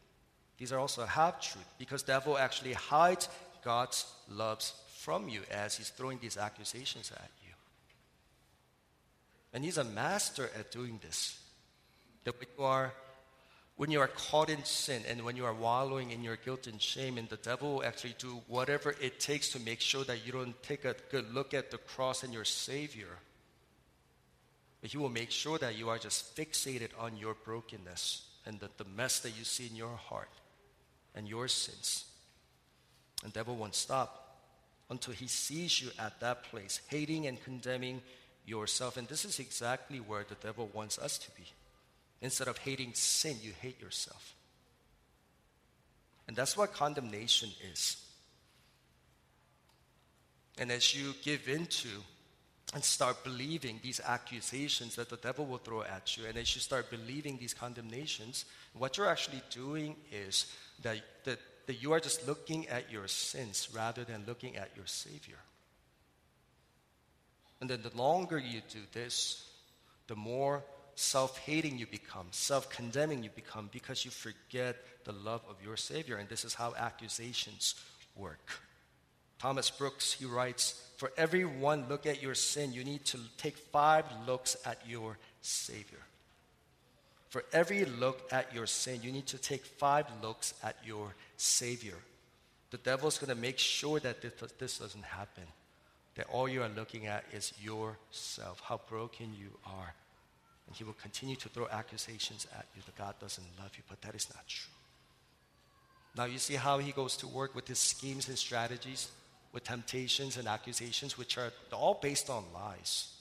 These 0.58 0.72
are 0.72 0.78
also 0.78 1.04
half 1.04 1.40
truth 1.40 1.66
because 1.78 2.02
devil 2.02 2.36
actually 2.36 2.72
hides 2.72 3.28
God's 3.64 4.06
loves 4.28 4.74
from 4.98 5.28
you 5.28 5.42
as 5.50 5.76
he's 5.76 5.90
throwing 5.90 6.18
these 6.20 6.36
accusations 6.36 7.10
at 7.14 7.30
you. 7.46 7.52
And 9.52 9.64
he's 9.64 9.78
a 9.78 9.84
master 9.84 10.50
at 10.58 10.70
doing 10.70 11.00
this. 11.02 11.38
That 12.24 12.38
when 12.38 12.48
you 12.56 12.64
are 12.64 12.92
when 13.76 13.90
you 13.90 14.00
are 14.00 14.08
caught 14.08 14.50
in 14.50 14.62
sin 14.64 15.02
and 15.08 15.24
when 15.24 15.36
you 15.36 15.46
are 15.46 15.54
wallowing 15.54 16.10
in 16.10 16.22
your 16.22 16.36
guilt 16.36 16.66
and 16.66 16.82
shame, 16.82 17.16
and 17.16 17.26
the 17.30 17.38
devil 17.38 17.76
will 17.76 17.84
actually 17.84 18.14
do 18.18 18.42
whatever 18.46 18.94
it 19.00 19.20
takes 19.20 19.48
to 19.52 19.60
make 19.60 19.80
sure 19.80 20.04
that 20.04 20.26
you 20.26 20.32
don't 20.32 20.62
take 20.62 20.84
a 20.84 20.94
good 21.10 21.32
look 21.32 21.54
at 21.54 21.70
the 21.70 21.78
cross 21.78 22.22
and 22.22 22.34
your 22.34 22.44
Savior 22.44 23.08
but 24.80 24.90
He 24.90 24.98
will 24.98 25.08
make 25.08 25.30
sure 25.30 25.58
that 25.58 25.76
you 25.76 25.88
are 25.88 25.98
just 25.98 26.36
fixated 26.36 26.90
on 26.98 27.16
your 27.16 27.34
brokenness 27.34 28.22
and 28.46 28.58
the, 28.60 28.70
the 28.78 28.84
mess 28.96 29.20
that 29.20 29.36
you 29.38 29.44
see 29.44 29.66
in 29.66 29.76
your 29.76 29.96
heart 29.96 30.30
and 31.14 31.28
your 31.28 31.48
sins. 31.48 32.04
And 33.22 33.32
devil 33.32 33.56
won't 33.56 33.74
stop 33.74 34.20
until 34.88 35.14
he 35.14 35.28
sees 35.28 35.80
you 35.80 35.90
at 35.98 36.18
that 36.20 36.44
place, 36.44 36.80
hating 36.88 37.26
and 37.26 37.42
condemning 37.42 38.02
yourself. 38.44 38.96
And 38.96 39.06
this 39.06 39.24
is 39.24 39.38
exactly 39.38 39.98
where 39.98 40.24
the 40.28 40.34
devil 40.36 40.68
wants 40.72 40.98
us 40.98 41.18
to 41.18 41.30
be. 41.32 41.44
Instead 42.20 42.48
of 42.48 42.58
hating 42.58 42.92
sin, 42.94 43.36
you 43.40 43.52
hate 43.60 43.80
yourself. 43.80 44.34
And 46.26 46.36
that's 46.36 46.56
what 46.56 46.72
condemnation 46.72 47.50
is. 47.72 47.96
And 50.58 50.70
as 50.70 50.94
you 50.94 51.14
give 51.22 51.48
into 51.48 51.88
and 52.72 52.84
start 52.84 53.24
believing 53.24 53.80
these 53.82 54.00
accusations 54.00 54.94
that 54.94 55.08
the 55.08 55.16
devil 55.16 55.44
will 55.44 55.58
throw 55.58 55.82
at 55.82 56.16
you, 56.16 56.24
and 56.26 56.38
as 56.38 56.54
you 56.54 56.60
start 56.60 56.90
believing 56.90 57.36
these 57.36 57.54
condemnations, 57.54 58.44
what 58.74 58.96
you're 58.96 59.08
actually 59.08 59.42
doing 59.50 59.96
is 60.12 60.46
that, 60.82 60.98
that, 61.24 61.38
that 61.66 61.82
you 61.82 61.92
are 61.92 62.00
just 62.00 62.26
looking 62.28 62.68
at 62.68 62.90
your 62.90 63.08
sins 63.08 63.68
rather 63.74 64.04
than 64.04 64.24
looking 64.26 64.56
at 64.56 64.70
your 64.76 64.86
Savior. 64.86 65.38
And 67.60 67.68
then 67.68 67.82
the 67.82 67.96
longer 67.96 68.38
you 68.38 68.62
do 68.70 68.80
this, 68.92 69.46
the 70.06 70.16
more 70.16 70.62
self 70.94 71.38
hating 71.38 71.78
you 71.78 71.86
become, 71.86 72.26
self 72.30 72.70
condemning 72.70 73.22
you 73.22 73.30
become, 73.30 73.68
because 73.72 74.04
you 74.04 74.10
forget 74.10 74.76
the 75.04 75.12
love 75.12 75.42
of 75.48 75.56
your 75.64 75.76
Savior. 75.76 76.16
And 76.16 76.28
this 76.28 76.44
is 76.44 76.54
how 76.54 76.74
accusations 76.76 77.74
work. 78.16 78.50
Thomas 79.38 79.70
Brooks, 79.70 80.12
he 80.12 80.26
writes, 80.26 80.82
For 81.00 81.10
every 81.16 81.46
one 81.46 81.86
look 81.88 82.04
at 82.04 82.20
your 82.20 82.34
sin, 82.34 82.74
you 82.74 82.84
need 82.84 83.06
to 83.06 83.18
take 83.38 83.56
five 83.56 84.04
looks 84.26 84.54
at 84.66 84.82
your 84.86 85.16
Savior. 85.40 86.00
For 87.30 87.42
every 87.54 87.86
look 87.86 88.30
at 88.30 88.54
your 88.54 88.66
sin, 88.66 89.00
you 89.02 89.10
need 89.10 89.24
to 89.28 89.38
take 89.38 89.64
five 89.64 90.04
looks 90.22 90.52
at 90.62 90.76
your 90.84 91.14
Savior. 91.38 91.94
The 92.70 92.76
devil's 92.76 93.16
going 93.16 93.34
to 93.34 93.40
make 93.40 93.58
sure 93.58 93.98
that 93.98 94.20
this, 94.20 94.34
this 94.58 94.78
doesn't 94.78 95.04
happen. 95.04 95.44
That 96.16 96.26
all 96.30 96.46
you 96.46 96.62
are 96.62 96.68
looking 96.68 97.06
at 97.06 97.24
is 97.32 97.54
yourself, 97.58 98.60
how 98.62 98.82
broken 98.86 99.32
you 99.40 99.48
are. 99.64 99.94
And 100.66 100.76
he 100.76 100.84
will 100.84 100.92
continue 101.00 101.36
to 101.36 101.48
throw 101.48 101.66
accusations 101.68 102.46
at 102.54 102.66
you 102.76 102.82
that 102.84 102.98
God 102.98 103.14
doesn't 103.18 103.46
love 103.58 103.70
you, 103.74 103.84
but 103.88 104.02
that 104.02 104.14
is 104.14 104.28
not 104.34 104.46
true. 104.46 104.74
Now, 106.14 106.26
you 106.26 106.36
see 106.36 106.56
how 106.56 106.76
he 106.76 106.92
goes 106.92 107.16
to 107.16 107.26
work 107.26 107.54
with 107.54 107.66
his 107.66 107.78
schemes 107.78 108.28
and 108.28 108.36
strategies, 108.36 109.08
with 109.52 109.64
temptations 109.64 110.36
and 110.36 110.46
accusations, 110.46 111.18
which 111.18 111.36
are 111.38 111.52
all 111.72 111.98
based 112.00 112.30
on 112.30 112.44
lies, 112.54 113.12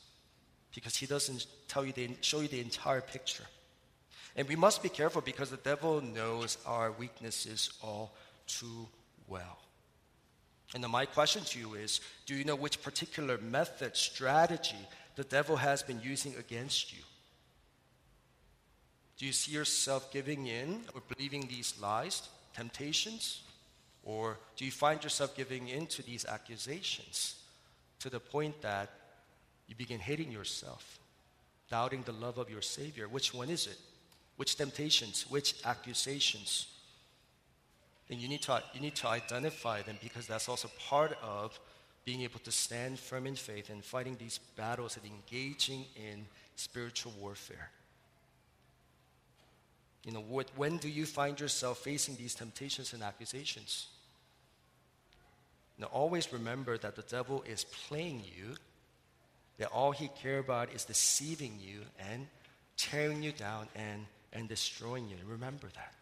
because 0.73 0.95
he 0.95 1.05
doesn't 1.05 1.47
tell 1.67 1.83
you 1.83 1.91
the, 1.91 2.09
show 2.21 2.41
you 2.41 2.47
the 2.47 2.61
entire 2.61 3.01
picture. 3.01 3.45
And 4.35 4.47
we 4.47 4.55
must 4.55 4.83
be 4.83 4.89
careful 4.89 5.21
because 5.21 5.49
the 5.49 5.57
devil 5.57 6.01
knows 6.01 6.57
our 6.65 6.91
weaknesses 6.91 7.71
all 7.81 8.13
too 8.47 8.87
well. 9.27 9.59
And 10.75 10.87
my 10.87 11.05
question 11.05 11.43
to 11.43 11.59
you 11.59 11.73
is 11.73 11.99
do 12.25 12.35
you 12.35 12.43
know 12.43 12.55
which 12.55 12.81
particular 12.81 13.37
method, 13.39 13.97
strategy 13.97 14.87
the 15.15 15.23
devil 15.23 15.57
has 15.57 15.81
been 15.81 15.99
using 16.01 16.35
against 16.35 16.93
you? 16.93 17.03
Do 19.17 19.25
you 19.25 19.33
see 19.33 19.51
yourself 19.51 20.13
giving 20.13 20.47
in 20.47 20.83
or 20.95 21.01
believing 21.13 21.47
these 21.47 21.73
lies, 21.81 22.29
temptations? 22.53 23.41
Or 24.03 24.37
do 24.55 24.65
you 24.65 24.71
find 24.71 25.03
yourself 25.03 25.35
giving 25.35 25.67
in 25.67 25.87
to 25.87 26.03
these 26.03 26.25
accusations 26.25 27.35
to 27.99 28.09
the 28.09 28.19
point 28.19 28.61
that 28.61 28.89
you 29.67 29.75
begin 29.75 29.99
hating 29.99 30.31
yourself, 30.31 30.99
doubting 31.69 32.03
the 32.03 32.13
love 32.13 32.37
of 32.37 32.49
your 32.49 32.61
Savior? 32.61 33.07
Which 33.07 33.33
one 33.33 33.49
is 33.49 33.67
it? 33.67 33.77
Which 34.37 34.55
temptations? 34.55 35.25
Which 35.29 35.55
accusations? 35.65 36.67
then 38.09 38.19
you 38.19 38.27
need 38.27 38.41
to, 38.41 38.61
you 38.73 38.81
need 38.81 38.95
to 38.95 39.07
identify 39.07 39.83
them 39.83 39.97
because 40.01 40.27
that's 40.27 40.49
also 40.49 40.69
part 40.89 41.15
of 41.23 41.57
being 42.03 42.21
able 42.21 42.39
to 42.39 42.51
stand 42.51 42.99
firm 42.99 43.27
in 43.27 43.35
faith 43.35 43.69
and 43.69 43.85
fighting 43.85 44.17
these 44.19 44.39
battles 44.57 44.97
and 44.97 45.05
engaging 45.05 45.85
in 45.95 46.25
spiritual 46.55 47.13
warfare. 47.19 47.69
You 50.03 50.13
know, 50.13 50.21
what, 50.21 50.49
when 50.55 50.77
do 50.77 50.87
you 50.87 51.05
find 51.05 51.39
yourself 51.39 51.79
facing 51.79 52.15
these 52.15 52.33
temptations 52.33 52.93
and 52.93 53.03
accusations? 53.03 53.87
Now, 55.77 55.87
always 55.87 56.31
remember 56.33 56.77
that 56.77 56.95
the 56.95 57.01
devil 57.03 57.43
is 57.47 57.63
playing 57.63 58.23
you, 58.25 58.55
that 59.57 59.69
all 59.69 59.91
he 59.91 60.09
cares 60.21 60.43
about 60.43 60.73
is 60.73 60.85
deceiving 60.85 61.57
you 61.59 61.81
and 62.11 62.27
tearing 62.77 63.23
you 63.23 63.31
down 63.31 63.67
and, 63.75 64.05
and 64.33 64.47
destroying 64.47 65.09
you. 65.09 65.17
Remember 65.27 65.67
that. 65.75 65.93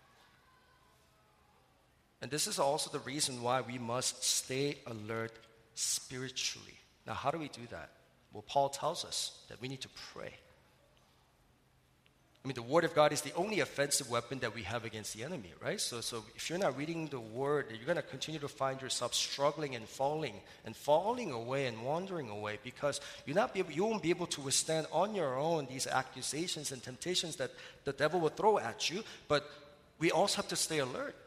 And 2.21 2.31
this 2.31 2.47
is 2.47 2.57
also 2.57 2.89
the 2.89 2.99
reason 2.99 3.43
why 3.43 3.61
we 3.61 3.77
must 3.77 4.23
stay 4.23 4.77
alert 4.87 5.33
spiritually. 5.75 6.77
Now, 7.05 7.13
how 7.13 7.29
do 7.29 7.37
we 7.37 7.47
do 7.47 7.61
that? 7.69 7.91
Well, 8.33 8.43
Paul 8.47 8.69
tells 8.69 9.05
us 9.05 9.39
that 9.49 9.61
we 9.61 9.67
need 9.67 9.81
to 9.81 9.89
pray. 10.13 10.33
I 12.47 12.49
mean, 12.49 12.55
the 12.55 12.61
Word 12.61 12.85
of 12.85 12.95
God 12.95 13.11
is 13.11 13.19
the 13.19 13.33
only 13.33 13.59
offensive 13.59 14.09
weapon 14.09 14.39
that 14.39 14.55
we 14.55 14.63
have 14.63 14.85
against 14.85 15.13
the 15.13 15.25
enemy, 15.25 15.51
right? 15.61 15.81
So, 15.81 15.99
so 15.99 16.23
if 16.33 16.49
you're 16.49 16.57
not 16.57 16.77
reading 16.77 17.07
the 17.07 17.19
Word, 17.19 17.65
you're 17.69 17.85
going 17.85 17.97
to 17.97 18.01
continue 18.01 18.39
to 18.39 18.47
find 18.47 18.81
yourself 18.81 19.13
struggling 19.13 19.75
and 19.75 19.85
falling 19.85 20.35
and 20.63 20.73
falling 20.73 21.33
away 21.33 21.65
and 21.65 21.83
wandering 21.83 22.29
away 22.29 22.57
because 22.63 23.01
you're 23.25 23.35
not 23.35 23.51
able, 23.57 23.73
you 23.73 23.83
won't 23.83 24.01
be 24.01 24.11
able 24.11 24.27
to 24.27 24.39
withstand 24.39 24.87
on 24.93 25.13
your 25.13 25.37
own 25.37 25.65
these 25.65 25.87
accusations 25.87 26.71
and 26.71 26.81
temptations 26.81 27.35
that 27.35 27.51
the 27.83 27.91
devil 27.91 28.21
will 28.21 28.29
throw 28.29 28.57
at 28.57 28.89
you. 28.89 29.03
But 29.27 29.45
we 29.99 30.11
also 30.11 30.37
have 30.37 30.47
to 30.47 30.55
stay 30.55 30.77
alert. 30.77 31.17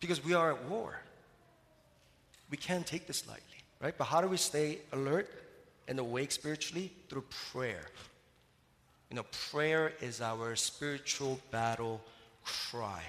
Because 0.00 0.24
we 0.24 0.32
are 0.32 0.52
at 0.52 0.64
war. 0.70 0.98
We 2.48 2.56
can't 2.56 2.86
take 2.86 3.06
this 3.06 3.28
lightly, 3.28 3.58
right? 3.78 3.92
But 3.94 4.04
how 4.04 4.22
do 4.22 4.28
we 4.28 4.38
stay 4.38 4.78
alert 4.90 5.28
and 5.86 5.98
awake 5.98 6.32
spiritually? 6.32 6.90
Through 7.10 7.24
prayer. 7.52 7.84
You 9.10 9.16
know, 9.16 9.26
prayer 9.50 9.92
is 10.00 10.20
our 10.20 10.54
spiritual 10.54 11.40
battle 11.50 12.00
cry. 12.44 13.02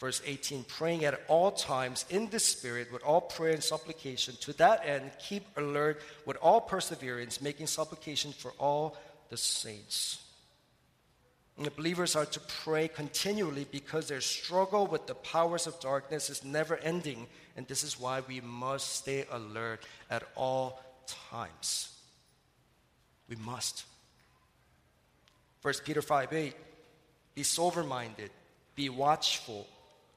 Verse 0.00 0.20
18, 0.26 0.64
praying 0.64 1.04
at 1.04 1.20
all 1.28 1.52
times 1.52 2.04
in 2.10 2.28
the 2.28 2.40
Spirit 2.40 2.92
with 2.92 3.02
all 3.04 3.20
prayer 3.20 3.54
and 3.54 3.62
supplication. 3.62 4.34
To 4.40 4.52
that 4.54 4.84
end, 4.84 5.12
keep 5.20 5.46
alert 5.56 6.02
with 6.26 6.36
all 6.42 6.60
perseverance, 6.60 7.40
making 7.40 7.68
supplication 7.68 8.32
for 8.32 8.52
all 8.58 8.96
the 9.30 9.36
saints. 9.36 10.24
And 11.56 11.64
the 11.64 11.70
believers 11.70 12.16
are 12.16 12.26
to 12.26 12.40
pray 12.40 12.88
continually 12.88 13.66
because 13.70 14.08
their 14.08 14.20
struggle 14.20 14.88
with 14.88 15.06
the 15.06 15.14
powers 15.14 15.68
of 15.68 15.78
darkness 15.78 16.28
is 16.28 16.44
never 16.44 16.76
ending. 16.78 17.28
And 17.56 17.66
this 17.68 17.84
is 17.84 17.98
why 17.98 18.22
we 18.26 18.40
must 18.40 18.96
stay 18.96 19.24
alert 19.30 19.86
at 20.10 20.24
all 20.34 20.82
times. 21.30 21.96
We 23.28 23.36
must. 23.36 23.84
1 25.64 25.72
Peter 25.82 26.02
5 26.02 26.30
8. 26.30 26.54
Be 27.34 27.42
sober 27.42 27.82
minded, 27.82 28.30
be 28.74 28.90
watchful. 28.90 29.66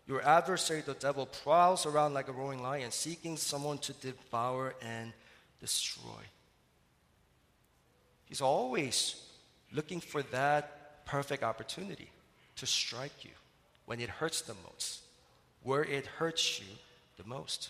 Your 0.05 0.21
adversary, 0.21 0.81
the 0.81 0.93
devil, 0.93 1.25
prowls 1.25 1.85
around 1.85 2.13
like 2.13 2.27
a 2.27 2.33
roaring 2.33 2.61
lion, 2.61 2.91
seeking 2.91 3.37
someone 3.37 3.77
to 3.79 3.93
devour 3.93 4.75
and 4.81 5.13
destroy. 5.61 6.21
He's 8.25 8.41
always 8.41 9.21
looking 9.71 10.01
for 10.01 10.21
that 10.23 11.05
perfect 11.05 11.43
opportunity 11.43 12.09
to 12.57 12.65
strike 12.65 13.23
you 13.23 13.31
when 13.85 14.01
it 14.01 14.09
hurts 14.09 14.41
the 14.41 14.55
most, 14.69 14.99
where 15.63 15.83
it 15.83 16.05
hurts 16.05 16.59
you 16.59 16.67
the 17.15 17.23
most. 17.23 17.69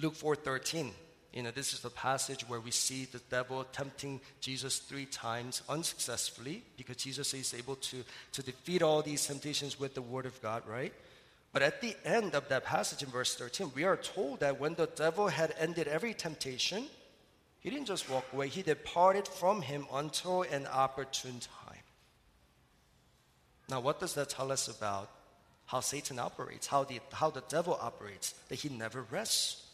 Luke 0.00 0.14
4:13, 0.14 0.92
you 1.36 1.42
know, 1.42 1.50
this 1.50 1.74
is 1.74 1.80
the 1.80 1.90
passage 1.90 2.48
where 2.48 2.60
we 2.60 2.70
see 2.70 3.04
the 3.04 3.20
devil 3.28 3.62
tempting 3.64 4.22
Jesus 4.40 4.78
three 4.78 5.04
times 5.04 5.60
unsuccessfully 5.68 6.62
because 6.78 6.96
Jesus 6.96 7.34
is 7.34 7.52
able 7.52 7.76
to, 7.76 8.02
to 8.32 8.42
defeat 8.42 8.80
all 8.80 9.02
these 9.02 9.26
temptations 9.26 9.78
with 9.78 9.92
the 9.92 10.00
word 10.00 10.24
of 10.24 10.40
God, 10.40 10.62
right? 10.66 10.94
But 11.52 11.60
at 11.60 11.82
the 11.82 11.94
end 12.06 12.34
of 12.34 12.48
that 12.48 12.64
passage 12.64 13.02
in 13.02 13.10
verse 13.10 13.34
13, 13.34 13.72
we 13.74 13.84
are 13.84 13.98
told 13.98 14.40
that 14.40 14.58
when 14.58 14.76
the 14.76 14.86
devil 14.86 15.28
had 15.28 15.54
ended 15.58 15.88
every 15.88 16.14
temptation, 16.14 16.86
he 17.60 17.68
didn't 17.68 17.86
just 17.86 18.08
walk 18.08 18.24
away, 18.32 18.48
he 18.48 18.62
departed 18.62 19.28
from 19.28 19.60
him 19.60 19.86
until 19.92 20.40
an 20.40 20.66
opportune 20.66 21.40
time. 21.40 21.82
Now, 23.68 23.80
what 23.80 24.00
does 24.00 24.14
that 24.14 24.30
tell 24.30 24.50
us 24.50 24.68
about 24.68 25.10
how 25.66 25.80
Satan 25.80 26.18
operates, 26.18 26.66
how 26.66 26.84
the, 26.84 26.98
how 27.12 27.28
the 27.28 27.44
devil 27.50 27.76
operates? 27.78 28.32
That 28.48 28.54
he 28.54 28.70
never 28.70 29.02
rests. 29.10 29.65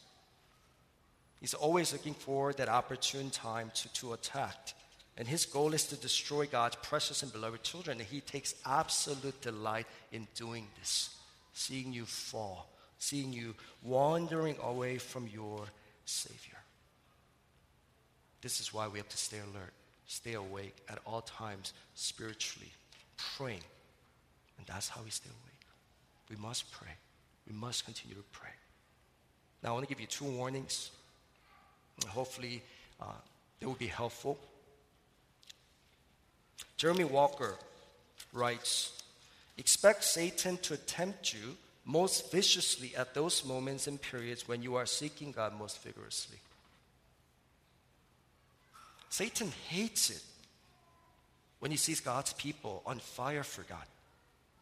He's 1.43 1.55
always 1.55 1.93
looking 1.93 2.15
for 2.15 2.53
that 2.53 2.69
opportune 2.69 3.31
time 3.31 3.73
to, 3.75 3.93
to 3.95 4.13
attack. 4.13 4.75
And 5.19 5.27
his 5.27 5.45
goal 5.45 5.75
is 5.75 5.87
to 5.87 5.97
destroy 5.97 6.47
God's 6.47 6.77
precious 6.77 7.25
and 7.25 7.33
beloved 7.33 7.65
children. 7.65 7.99
And 7.99 8.07
he 8.07 8.21
takes 8.21 8.55
absolute 8.65 9.41
delight 9.41 9.89
in 10.13 10.29
doing 10.37 10.69
this, 10.79 11.17
seeing 11.53 11.93
you 11.93 12.05
fall, 12.05 12.71
seeing 13.01 13.33
you 13.33 13.57
wandering 13.83 14.55
away 14.63 14.99
from 14.99 15.27
your 15.27 15.65
Savior. 16.05 16.59
This 18.41 18.61
is 18.61 18.73
why 18.73 18.87
we 18.87 18.99
have 18.99 19.09
to 19.09 19.17
stay 19.17 19.39
alert, 19.39 19.73
stay 20.07 20.35
awake 20.35 20.77
at 20.89 21.01
all 21.05 21.23
times 21.23 21.73
spiritually, 21.97 22.71
praying. 23.37 23.65
And 24.59 24.67
that's 24.69 24.89
how 24.89 25.01
we 25.03 25.11
stay 25.11 25.29
awake. 25.29 25.67
We 26.31 26.37
must 26.37 26.71
pray. 26.71 26.93
We 27.49 27.53
must 27.53 27.85
continue 27.85 28.15
to 28.15 28.23
pray. 28.31 28.51
Now, 29.61 29.71
I 29.71 29.73
want 29.73 29.89
to 29.89 29.93
give 29.93 30.01
you 30.01 30.07
two 30.07 30.25
warnings. 30.25 30.93
Hopefully, 32.09 32.63
uh, 33.01 33.07
they 33.61 33.67
will 33.67 33.75
be 33.75 33.87
helpful. 33.87 34.39
Jeremy 36.77 37.05
Walker 37.05 37.55
writes 38.33 39.03
Expect 39.59 40.05
Satan 40.05 40.57
to 40.59 40.77
tempt 40.77 41.33
you 41.33 41.57
most 41.85 42.31
viciously 42.31 42.95
at 42.97 43.15
those 43.15 43.45
moments 43.45 43.87
and 43.87 44.01
periods 44.01 44.47
when 44.49 44.63
you 44.63 44.77
are 44.77 44.87
seeking 44.87 45.33
God 45.33 45.59
most 45.59 45.83
vigorously. 45.83 46.39
Satan 49.11 49.53
hates 49.69 50.11
it 50.11 50.23
when 51.59 51.71
he 51.71 51.77
sees 51.77 52.01
God's 52.01 52.33
people 52.33 52.83
on 52.87 52.99
fire 52.99 53.43
for 53.43 53.63
God, 53.63 53.85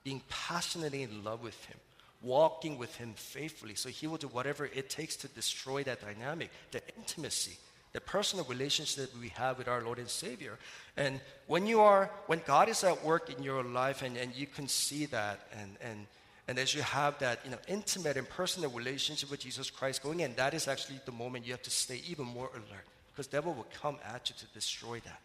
being 0.05 0.23
passionately 0.29 1.03
in 1.03 1.23
love 1.25 1.43
with 1.43 1.65
Him, 1.67 1.79
walking 2.23 2.79
with 2.79 2.95
Him 2.97 3.15
faithfully. 3.15 3.75
So 3.75 3.89
he 3.89 4.07
will 4.07 4.17
do 4.17 4.29
whatever 4.29 4.67
it 4.67 4.91
takes 4.91 5.17
to 5.17 5.29
destroy 5.29 5.83
that 5.85 6.01
dynamic, 6.01 6.51
the 6.71 6.83
intimacy, 6.97 7.57
the 7.93 8.01
personal 8.01 8.45
relationship 8.45 9.11
that 9.11 9.21
we 9.21 9.29
have 9.31 9.59
with 9.59 9.69
our 9.69 9.83
Lord 9.83 9.99
and 9.99 10.09
Savior. 10.09 10.59
And 10.97 11.21
when 11.47 11.67
you 11.67 11.81
are, 11.81 12.11
when 12.27 12.43
God 12.47 12.69
is 12.69 12.85
at 12.85 13.05
work 13.05 13.31
in 13.37 13.43
your 13.43 13.65
life 13.65 14.03
and, 14.03 14.17
and 14.17 14.35
you 14.35 14.47
can 14.47 14.69
see 14.69 15.07
that 15.07 15.49
and, 15.61 15.77
and, 15.83 16.07
and 16.47 16.59
as 16.59 16.75
you 16.75 16.83
have 16.83 17.19
that 17.21 17.41
you 17.45 17.51
know, 17.51 17.59
intimate 17.69 18.17
and 18.17 18.29
personal 18.29 18.71
relationship 18.71 19.31
with 19.31 19.41
Jesus 19.41 19.71
Christ 19.71 20.03
going 20.03 20.21
in, 20.21 20.35
that 20.35 20.53
is 20.55 20.69
actually 20.69 21.01
the 21.05 21.13
moment 21.13 21.47
you 21.47 21.53
have 21.53 21.63
to 21.63 21.71
stay 21.71 22.03
even 22.09 22.27
more 22.27 22.51
alert. 22.53 22.87
Because 23.13 23.27
devil 23.27 23.55
will 23.55 23.67
come 23.81 23.99
at 24.05 24.31
you 24.31 24.37
to 24.39 24.47
destroy 24.55 25.01
that. 25.01 25.21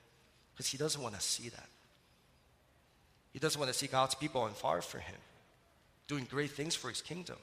Because 0.53 0.67
he 0.67 0.77
doesn't 0.77 1.01
want 1.01 1.15
to 1.15 1.21
see 1.21 1.49
that. 1.49 1.67
He 3.33 3.39
doesn't 3.39 3.59
want 3.59 3.71
to 3.71 3.77
see 3.77 3.87
God's 3.87 4.15
people 4.15 4.41
on 4.41 4.51
fire 4.51 4.81
for 4.81 4.99
him, 4.99 5.17
doing 6.07 6.27
great 6.29 6.51
things 6.51 6.75
for 6.75 6.89
his 6.89 7.01
kingdom. 7.01 7.37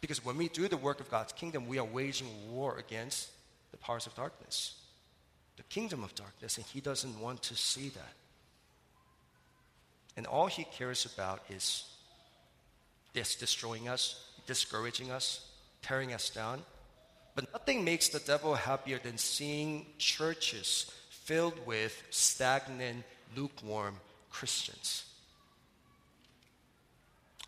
Because 0.00 0.24
when 0.24 0.36
we 0.36 0.48
do 0.48 0.68
the 0.68 0.76
work 0.76 1.00
of 1.00 1.10
God's 1.10 1.32
kingdom, 1.32 1.66
we 1.66 1.78
are 1.78 1.84
waging 1.84 2.28
war 2.50 2.76
against 2.78 3.30
the 3.70 3.78
powers 3.78 4.06
of 4.06 4.14
darkness, 4.14 4.74
the 5.56 5.62
kingdom 5.64 6.04
of 6.04 6.14
darkness, 6.14 6.56
and 6.58 6.66
he 6.66 6.80
doesn't 6.80 7.18
want 7.20 7.42
to 7.44 7.56
see 7.56 7.88
that. 7.88 8.12
And 10.16 10.26
all 10.26 10.46
he 10.46 10.64
cares 10.64 11.06
about 11.06 11.42
is 11.48 11.84
this 13.14 13.34
destroying 13.34 13.88
us, 13.88 14.22
discouraging 14.46 15.10
us, 15.10 15.48
tearing 15.82 16.12
us 16.12 16.30
down. 16.30 16.62
But 17.34 17.52
nothing 17.52 17.84
makes 17.84 18.08
the 18.08 18.20
devil 18.20 18.54
happier 18.54 18.98
than 18.98 19.18
seeing 19.18 19.86
churches 19.98 20.90
filled 21.08 21.66
with 21.66 22.00
stagnant, 22.10 23.04
lukewarm 23.34 23.96
Christians. 24.30 25.04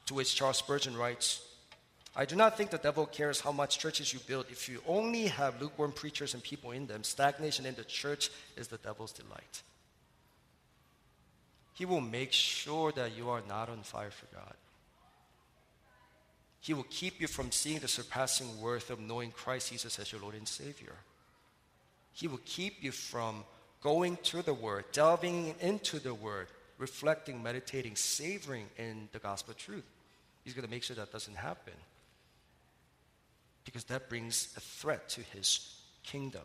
To 0.07 0.15
which 0.15 0.35
Charles 0.35 0.59
Spurgeon 0.59 0.97
writes, 0.97 1.43
I 2.15 2.25
do 2.25 2.35
not 2.35 2.57
think 2.57 2.71
the 2.71 2.79
devil 2.79 3.05
cares 3.05 3.41
how 3.41 3.53
much 3.53 3.79
churches 3.79 4.13
you 4.13 4.21
build. 4.21 4.47
If 4.49 4.69
you 4.69 4.81
only 4.87 5.27
have 5.27 5.61
lukewarm 5.61 5.93
preachers 5.93 6.33
and 6.33 6.43
people 6.43 6.71
in 6.71 6.87
them, 6.87 7.05
stagnation 7.05 7.67
in 7.67 7.75
the 7.75 7.85
church 7.85 8.31
is 8.57 8.69
the 8.69 8.79
devil's 8.79 9.13
delight. 9.13 9.63
He 11.75 11.85
will 11.85 12.01
make 12.01 12.33
sure 12.33 12.91
that 12.93 13.15
you 13.15 13.29
are 13.29 13.43
not 13.47 13.69
on 13.69 13.83
fire 13.83 14.11
for 14.11 14.27
God. 14.35 14.55
He 16.61 16.73
will 16.73 16.87
keep 16.89 17.21
you 17.21 17.27
from 17.27 17.53
seeing 17.53 17.81
the 17.81 17.89
surpassing 17.89 18.61
worth 18.63 18.91
of 18.91 18.99
knowing 18.99 19.31
Christ 19.31 19.73
Jesus 19.73 19.99
as 19.99 20.11
your 20.11 20.23
Lord 20.23 20.35
and 20.35 20.49
Savior. 20.49 20.95
He 22.13 22.29
will 22.29 22.41
keep 22.47 22.83
you 22.83 22.93
from 22.93 23.45
going 23.83 24.17
to 24.25 24.41
the 24.41 24.55
Word, 24.55 24.87
delving 24.93 25.55
into 25.61 25.99
the 25.99 26.15
Word, 26.15 26.49
reflecting, 26.79 27.43
meditating, 27.43 27.95
savoring 27.95 28.67
in 28.79 29.11
the 29.13 29.19
gospel 29.19 29.53
truth. 29.53 29.85
He's 30.47 30.55
going 30.55 30.65
to 30.65 30.71
make 30.71 30.85
sure 30.85 30.95
that 30.95 31.11
doesn't 31.11 31.37
happen 31.37 31.73
because 33.65 33.83
that 33.87 34.09
brings 34.09 34.55
a 34.57 34.61
threat 34.61 35.09
to 35.09 35.21
His 35.21 35.75
kingdom. 36.05 36.45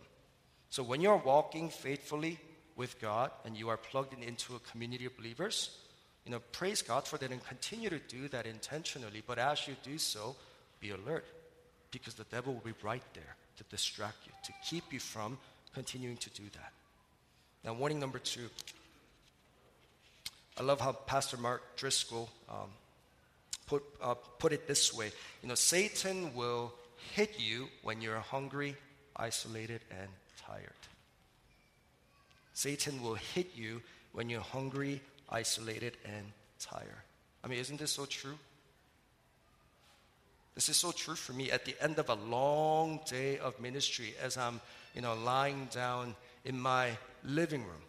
So 0.72 0.82
when 0.82 1.02
you're 1.02 1.18
walking 1.18 1.70
faithfully 1.70 2.40
with 2.76 3.00
God 3.00 3.30
and 3.46 3.56
you 3.56 3.70
are 3.70 3.78
plugged 3.78 4.16
in 4.16 4.24
into 4.24 4.56
a 4.56 4.60
community 4.72 5.06
of 5.06 5.16
believers, 5.16 5.78
you 6.26 6.32
know, 6.32 6.40
praise 6.52 6.82
God 6.82 7.06
for 7.06 7.20
that 7.20 7.32
and 7.32 7.46
continue 7.46 7.90
to 7.92 8.00
do 8.00 8.28
that 8.30 8.48
intentionally. 8.48 9.22
But 9.28 9.38
as 9.38 9.68
you 9.68 9.76
do 9.84 10.00
so, 10.00 10.36
be 10.80 10.90
alert 10.90 11.26
because 11.92 12.16
the 12.16 12.24
devil 12.24 12.56
will 12.56 12.62
be 12.62 12.74
right 12.82 13.04
there 13.14 13.36
to 13.58 13.64
distract 13.66 14.18
you, 14.26 14.32
to 14.46 14.54
keep 14.68 14.92
you 14.92 15.00
from 15.00 15.38
continuing 15.76 16.18
to 16.18 16.32
do 16.32 16.46
that. 16.54 16.72
Now, 17.64 17.74
warning 17.74 18.00
number 18.00 18.18
two. 18.18 18.50
I 20.58 20.64
love 20.64 20.82
how 20.82 20.92
Pastor 20.92 21.38
Mark 21.38 21.76
Driscoll 21.76 22.30
um, 22.50 22.70
put, 23.72 23.84
uh, 24.02 24.16
put 24.38 24.52
it 24.52 24.68
this 24.68 24.94
way. 24.94 25.12
You 25.42 25.48
know, 25.48 25.56
Satan 25.56 26.36
will 26.36 26.74
hit 27.14 27.40
you 27.40 27.70
when 27.84 28.02
you're 28.02 28.20
hungry, 28.20 28.76
isolated, 29.16 29.80
and 29.90 30.10
tired. 30.46 30.84
Satan 32.54 33.02
will 33.02 33.16
hit 33.16 33.52
you 33.56 33.82
when 34.12 34.30
you're 34.30 34.42
hungry, 34.42 35.02
isolated, 35.30 35.96
and 36.04 36.26
tired. 36.60 37.04
I 37.46 37.48
mean, 37.48 37.60
isn't 37.60 37.80
this 37.80 37.92
so 37.92 38.06
true? 38.06 38.38
This 40.54 40.68
is 40.68 40.76
so 40.76 40.92
true 40.92 41.16
for 41.16 41.32
me 41.32 41.50
at 41.50 41.64
the 41.64 41.76
end 41.82 41.98
of 41.98 42.10
a 42.10 42.16
long 42.16 43.00
day 43.10 43.38
of 43.38 43.58
ministry 43.62 44.14
as 44.22 44.36
I'm, 44.36 44.60
you 44.94 45.02
know, 45.02 45.16
lying 45.16 45.70
down 45.72 46.14
in 46.44 46.60
my 46.60 46.90
living 47.24 47.62
room. 47.62 47.84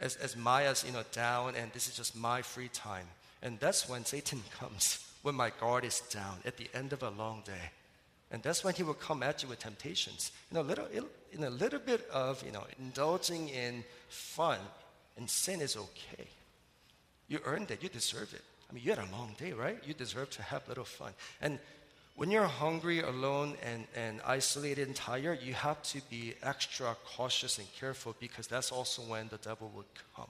As, 0.00 0.16
as 0.16 0.38
Maya's, 0.38 0.84
you 0.86 0.92
know, 0.92 1.04
down 1.12 1.54
and 1.54 1.70
this 1.74 1.86
is 1.86 1.94
just 1.94 2.16
my 2.16 2.40
free 2.40 2.68
time. 2.68 3.06
And 3.42 3.58
that's 3.58 3.88
when 3.88 4.04
Satan 4.04 4.42
comes, 4.58 5.06
when 5.22 5.34
my 5.34 5.50
guard 5.60 5.84
is 5.84 6.00
down 6.00 6.38
at 6.44 6.56
the 6.56 6.68
end 6.74 6.92
of 6.92 7.02
a 7.02 7.10
long 7.10 7.42
day. 7.44 7.70
And 8.30 8.42
that's 8.42 8.62
when 8.62 8.74
he 8.74 8.82
will 8.82 8.94
come 8.94 9.22
at 9.22 9.42
you 9.42 9.48
with 9.48 9.58
temptations. 9.58 10.30
You 10.50 10.56
know, 10.56 10.62
little, 10.62 10.86
in 11.32 11.42
a 11.42 11.50
little 11.50 11.80
bit 11.80 12.08
of, 12.10 12.44
you 12.44 12.52
know, 12.52 12.64
indulging 12.78 13.48
in 13.48 13.84
fun 14.08 14.58
and 15.16 15.28
sin 15.28 15.60
is 15.60 15.76
okay. 15.76 16.28
You 17.28 17.40
earned 17.44 17.70
it. 17.70 17.82
You 17.82 17.88
deserve 17.88 18.32
it. 18.34 18.42
I 18.68 18.72
mean, 18.72 18.84
you 18.84 18.90
had 18.90 19.00
a 19.00 19.12
long 19.12 19.34
day, 19.38 19.52
right? 19.52 19.78
You 19.84 19.94
deserve 19.94 20.30
to 20.30 20.42
have 20.42 20.64
a 20.66 20.68
little 20.68 20.84
fun. 20.84 21.12
And 21.40 21.58
when 22.14 22.30
you're 22.30 22.44
hungry, 22.44 23.00
alone, 23.00 23.56
and, 23.64 23.86
and 23.96 24.20
isolated 24.24 24.86
and 24.86 24.94
tired, 24.94 25.40
you 25.42 25.54
have 25.54 25.82
to 25.84 26.00
be 26.08 26.34
extra 26.42 26.96
cautious 27.04 27.58
and 27.58 27.66
careful 27.74 28.14
because 28.20 28.46
that's 28.46 28.70
also 28.70 29.02
when 29.02 29.28
the 29.28 29.38
devil 29.38 29.72
would 29.74 29.86
come. 30.14 30.28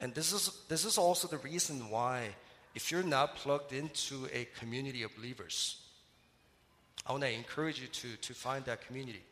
And 0.00 0.14
this 0.14 0.32
is, 0.32 0.50
this 0.68 0.84
is 0.84 0.98
also 0.98 1.28
the 1.28 1.38
reason 1.38 1.88
why, 1.90 2.34
if 2.74 2.90
you're 2.90 3.02
not 3.02 3.36
plugged 3.36 3.72
into 3.72 4.28
a 4.32 4.46
community 4.58 5.02
of 5.02 5.14
believers, 5.16 5.80
I 7.06 7.12
want 7.12 7.24
to 7.24 7.32
encourage 7.32 7.80
you 7.80 7.86
to, 7.86 8.16
to 8.16 8.34
find 8.34 8.64
that 8.64 8.86
community. 8.86 9.22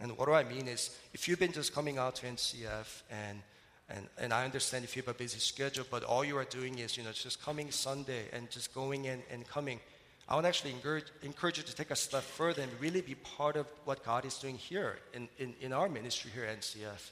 And 0.00 0.16
what 0.18 0.26
do 0.26 0.34
I 0.34 0.44
mean 0.44 0.68
is, 0.68 0.96
if 1.12 1.28
you've 1.28 1.38
been 1.38 1.52
just 1.52 1.74
coming 1.74 1.98
out 1.98 2.16
to 2.16 2.26
NCF 2.26 3.02
and 3.10 3.40
and, 3.88 4.06
and 4.18 4.32
I 4.32 4.44
understand 4.44 4.84
if 4.84 4.96
you 4.96 5.02
have 5.02 5.14
a 5.14 5.18
busy 5.18 5.38
schedule, 5.38 5.84
but 5.90 6.04
all 6.04 6.24
you 6.24 6.38
are 6.38 6.44
doing 6.44 6.78
is, 6.78 6.96
you 6.96 7.02
know, 7.02 7.12
just 7.12 7.42
coming 7.42 7.70
Sunday 7.70 8.24
and 8.32 8.50
just 8.50 8.74
going 8.74 9.04
in 9.04 9.22
and 9.30 9.46
coming. 9.46 9.78
I 10.26 10.36
would 10.36 10.46
actually 10.46 10.70
encourage, 10.70 11.04
encourage 11.22 11.58
you 11.58 11.64
to 11.64 11.74
take 11.74 11.90
a 11.90 11.96
step 11.96 12.22
further 12.22 12.62
and 12.62 12.72
really 12.80 13.02
be 13.02 13.14
part 13.14 13.56
of 13.56 13.66
what 13.84 14.02
God 14.04 14.24
is 14.24 14.38
doing 14.38 14.56
here 14.56 14.96
in, 15.12 15.28
in, 15.38 15.54
in 15.60 15.72
our 15.74 15.88
ministry 15.88 16.30
here 16.34 16.44
at 16.44 16.60
NCF. 16.60 17.10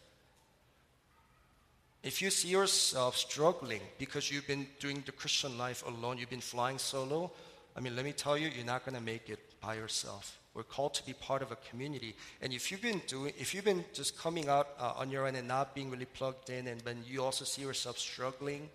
If 2.03 2.21
you 2.21 2.31
see 2.31 2.49
yourself 2.49 3.17
struggling 3.17 3.81
because 3.99 4.31
you've 4.31 4.47
been 4.47 4.67
doing 4.81 5.03
the 5.07 5.13
Christian 5.13 5.57
life 5.57 5.85
alone, 5.87 6.19
you've 6.19 6.31
been 6.31 6.41
flying 6.41 6.79
solo, 6.79 7.31
I 7.77 7.81
mean, 7.81 7.95
let 7.95 8.05
me 8.05 8.13
tell 8.13 8.37
you, 8.37 8.49
you're 8.49 8.67
not 8.67 8.85
going 8.85 8.97
to 8.97 9.03
make 9.03 9.31
it 9.31 9.39
by 9.61 9.75
yourself. 9.75 10.39
We're 10.55 10.65
called 10.65 10.95
to 10.95 11.07
be 11.07 11.15
part 11.15 11.41
of 11.41 11.53
a 11.53 11.57
community. 11.71 12.15
And 12.43 12.53
if 12.53 12.71
you've 12.71 12.83
been 12.83 13.01
doing, 13.07 13.33
if 13.39 13.55
you've 13.55 13.65
been 13.65 13.85
just 13.95 14.19
coming 14.19 14.49
out 14.49 14.69
uh, 14.79 14.93
on 14.97 15.11
your 15.11 15.27
own 15.27 15.37
and 15.37 15.49
not 15.49 15.75
being 15.75 15.91
really 15.91 16.05
plugged 16.05 16.51
in, 16.51 16.67
and 16.67 16.83
when 16.83 16.99
you 17.07 17.23
also 17.23 17.45
see 17.45 17.63
yourself 17.63 17.99
struggling, 17.99 18.69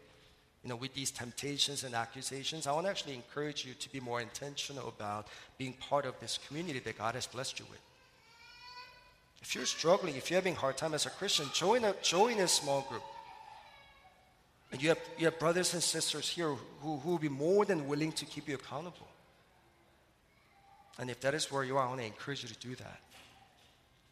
you 0.64 0.70
know, 0.70 0.76
with 0.76 0.96
these 0.96 1.12
temptations 1.12 1.84
and 1.84 1.94
accusations, 1.94 2.66
I 2.66 2.72
want 2.72 2.88
to 2.88 2.90
actually 2.90 3.14
encourage 3.14 3.64
you 3.64 3.74
to 3.76 3.92
be 3.92 4.00
more 4.00 4.22
intentional 4.22 4.88
about 4.88 5.28
being 5.58 5.74
part 5.74 6.06
of 6.06 6.20
this 6.20 6.40
community 6.48 6.80
that 6.80 6.98
God 6.98 7.14
has 7.14 7.28
blessed 7.28 7.60
you 7.60 7.66
with. 7.70 7.82
If 9.42 9.54
you're 9.54 9.66
struggling, 9.66 10.16
if 10.16 10.32
you're 10.32 10.40
having 10.40 10.54
a 10.54 10.58
hard 10.58 10.78
time 10.78 10.96
as 10.96 11.06
a 11.06 11.12
Christian, 11.12 11.46
join 11.54 11.84
a, 11.84 11.94
join 12.02 12.40
a 12.40 12.48
small 12.48 12.82
group. 12.90 13.04
And 14.72 14.82
you 14.82 14.90
have, 14.90 15.00
you 15.18 15.26
have 15.26 15.40
brothers 15.40 15.74
and 15.74 15.82
sisters 15.82 16.28
here 16.28 16.54
who, 16.82 16.98
who 16.98 17.12
will 17.12 17.18
be 17.18 17.30
more 17.30 17.66
than 17.66 17.88
willing 17.88 18.12
to 18.14 18.26
keep 18.26 18.50
you 18.50 18.56
accountable. 18.56 19.08
And 21.00 21.10
if 21.10 21.20
that 21.22 21.34
is 21.34 21.52
where 21.52 21.64
you 21.64 21.78
are, 21.78 21.86
I 21.86 21.88
want 21.88 22.02
to 22.02 22.06
encourage 22.06 22.44
you 22.44 22.50
to 22.50 22.60
do 22.60 22.76
that. 22.76 23.00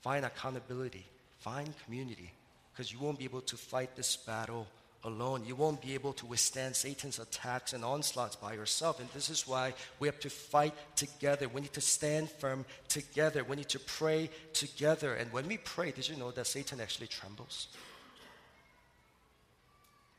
Find 0.02 0.24
accountability, 0.24 1.06
find 1.40 1.74
community, 1.84 2.32
because 2.72 2.94
you 2.94 3.00
won't 3.00 3.18
be 3.18 3.26
able 3.26 3.42
to 3.42 3.58
fight 3.58 3.96
this 3.96 4.16
battle 4.16 4.68
alone. 5.04 5.44
You 5.46 5.56
won't 5.56 5.82
be 5.82 5.94
able 5.94 6.14
to 6.14 6.26
withstand 6.26 6.76
Satan's 6.76 7.20
attacks 7.20 7.74
and 7.74 7.84
onslaughts 7.84 8.36
by 8.36 8.54
yourself. 8.54 9.00
And 9.00 9.10
this 9.10 9.30
is 9.30 9.48
why 9.48 9.74
we 10.00 10.08
have 10.08 10.20
to 10.22 10.30
fight 10.30 10.74
together. 10.96 11.48
We 11.48 11.62
need 11.62 11.74
to 11.74 11.82
stand 11.82 12.30
firm 12.30 12.66
together. 12.88 13.44
We 13.44 13.56
need 13.56 13.70
to 13.70 13.80
pray 13.80 14.30
together. 14.54 15.14
And 15.16 15.32
when 15.32 15.48
we 15.48 15.58
pray, 15.58 15.92
did 15.92 16.10
you 16.10 16.18
know 16.18 16.32
that 16.32 16.48
Satan 16.48 16.82
actually 16.82 17.08
trembles? 17.08 17.68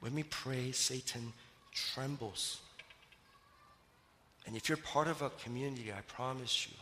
When 0.06 0.14
we 0.14 0.22
pray, 0.22 0.70
Satan 0.70 1.32
trembles. 1.74 2.60
And 4.46 4.54
if 4.54 4.68
you're 4.68 4.78
part 4.78 5.08
of 5.08 5.20
a 5.20 5.30
community, 5.30 5.92
I 5.92 6.00
promise 6.02 6.68
you, 6.68 6.76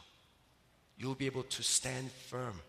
you'll 0.99 1.15
be 1.15 1.25
able 1.25 1.45
to 1.45 1.63
stand 1.63 2.13
firm. 2.13 2.61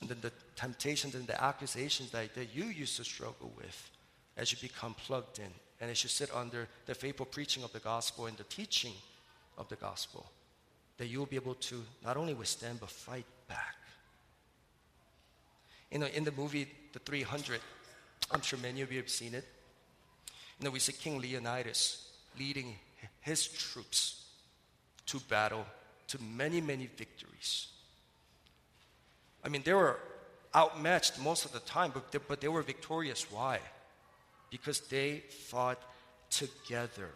And 0.00 0.10
then 0.10 0.18
the 0.20 0.32
temptations 0.56 1.14
and 1.14 1.28
the 1.28 1.40
accusations 1.40 2.10
that, 2.10 2.34
that 2.34 2.56
you 2.56 2.64
used 2.64 2.96
to 2.96 3.04
struggle 3.04 3.52
with 3.56 3.88
as 4.36 4.50
you 4.50 4.58
become 4.60 4.94
plugged 4.94 5.38
in 5.38 5.52
and 5.80 5.88
as 5.88 6.02
you 6.02 6.08
sit 6.08 6.34
under 6.34 6.66
the 6.86 6.94
faithful 6.96 7.26
preaching 7.26 7.62
of 7.62 7.72
the 7.72 7.78
gospel 7.78 8.26
and 8.26 8.36
the 8.36 8.42
teaching 8.42 8.94
of 9.58 9.68
the 9.68 9.76
gospel, 9.76 10.26
that 10.98 11.06
you'll 11.06 11.26
be 11.26 11.36
able 11.36 11.54
to 11.54 11.84
not 12.04 12.16
only 12.16 12.34
withstand 12.34 12.80
but 12.80 12.90
fight 12.90 13.26
back. 13.46 13.76
You 15.92 16.00
know, 16.00 16.06
in 16.06 16.24
the 16.24 16.32
movie 16.32 16.66
The 16.92 16.98
300, 16.98 17.60
I'm 18.30 18.40
sure 18.42 18.58
many 18.58 18.82
of 18.82 18.90
you 18.90 18.98
have 18.98 19.10
seen 19.10 19.34
it. 19.34 19.44
You 20.58 20.64
know, 20.64 20.70
we 20.70 20.78
see 20.78 20.92
King 20.92 21.20
Leonidas 21.20 22.08
leading 22.38 22.74
his 23.20 23.46
troops 23.46 24.24
to 25.06 25.20
battle 25.20 25.64
to 26.08 26.22
many, 26.22 26.60
many 26.60 26.86
victories. 26.96 27.68
I 29.44 29.48
mean, 29.48 29.62
they 29.64 29.74
were 29.74 29.98
outmatched 30.54 31.20
most 31.20 31.44
of 31.44 31.52
the 31.52 31.60
time, 31.60 31.90
but 31.92 32.10
they, 32.10 32.18
but 32.18 32.40
they 32.40 32.48
were 32.48 32.62
victorious. 32.62 33.30
Why? 33.30 33.60
because 34.50 34.80
they 34.80 35.22
fought 35.28 35.80
together. 36.30 37.08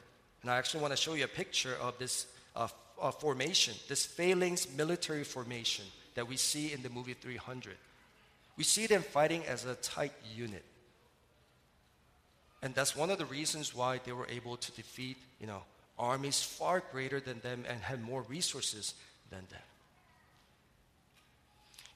And 0.42 0.50
I 0.50 0.56
actually 0.56 0.80
want 0.80 0.92
to 0.92 0.96
show 0.96 1.14
you 1.14 1.24
a 1.24 1.28
picture 1.28 1.76
of 1.80 1.98
this 1.98 2.26
uh, 2.56 2.68
uh, 3.00 3.10
formation, 3.10 3.74
this 3.88 4.06
phalanx 4.06 4.68
military 4.76 5.24
formation 5.24 5.84
that 6.14 6.26
we 6.26 6.36
see 6.36 6.72
in 6.72 6.82
the 6.82 6.90
movie 6.90 7.14
300. 7.14 7.76
We 8.56 8.64
see 8.64 8.86
them 8.86 9.02
fighting 9.02 9.44
as 9.46 9.64
a 9.64 9.74
tight 9.76 10.12
unit. 10.34 10.64
And 12.62 12.74
that's 12.74 12.94
one 12.94 13.10
of 13.10 13.18
the 13.18 13.26
reasons 13.26 13.74
why 13.74 14.00
they 14.04 14.12
were 14.12 14.28
able 14.28 14.56
to 14.56 14.72
defeat, 14.72 15.16
you 15.40 15.46
know, 15.46 15.62
armies 15.98 16.42
far 16.42 16.82
greater 16.92 17.20
than 17.20 17.40
them 17.40 17.64
and 17.68 17.80
had 17.80 18.02
more 18.02 18.22
resources 18.22 18.94
than 19.30 19.40
them. 19.50 19.60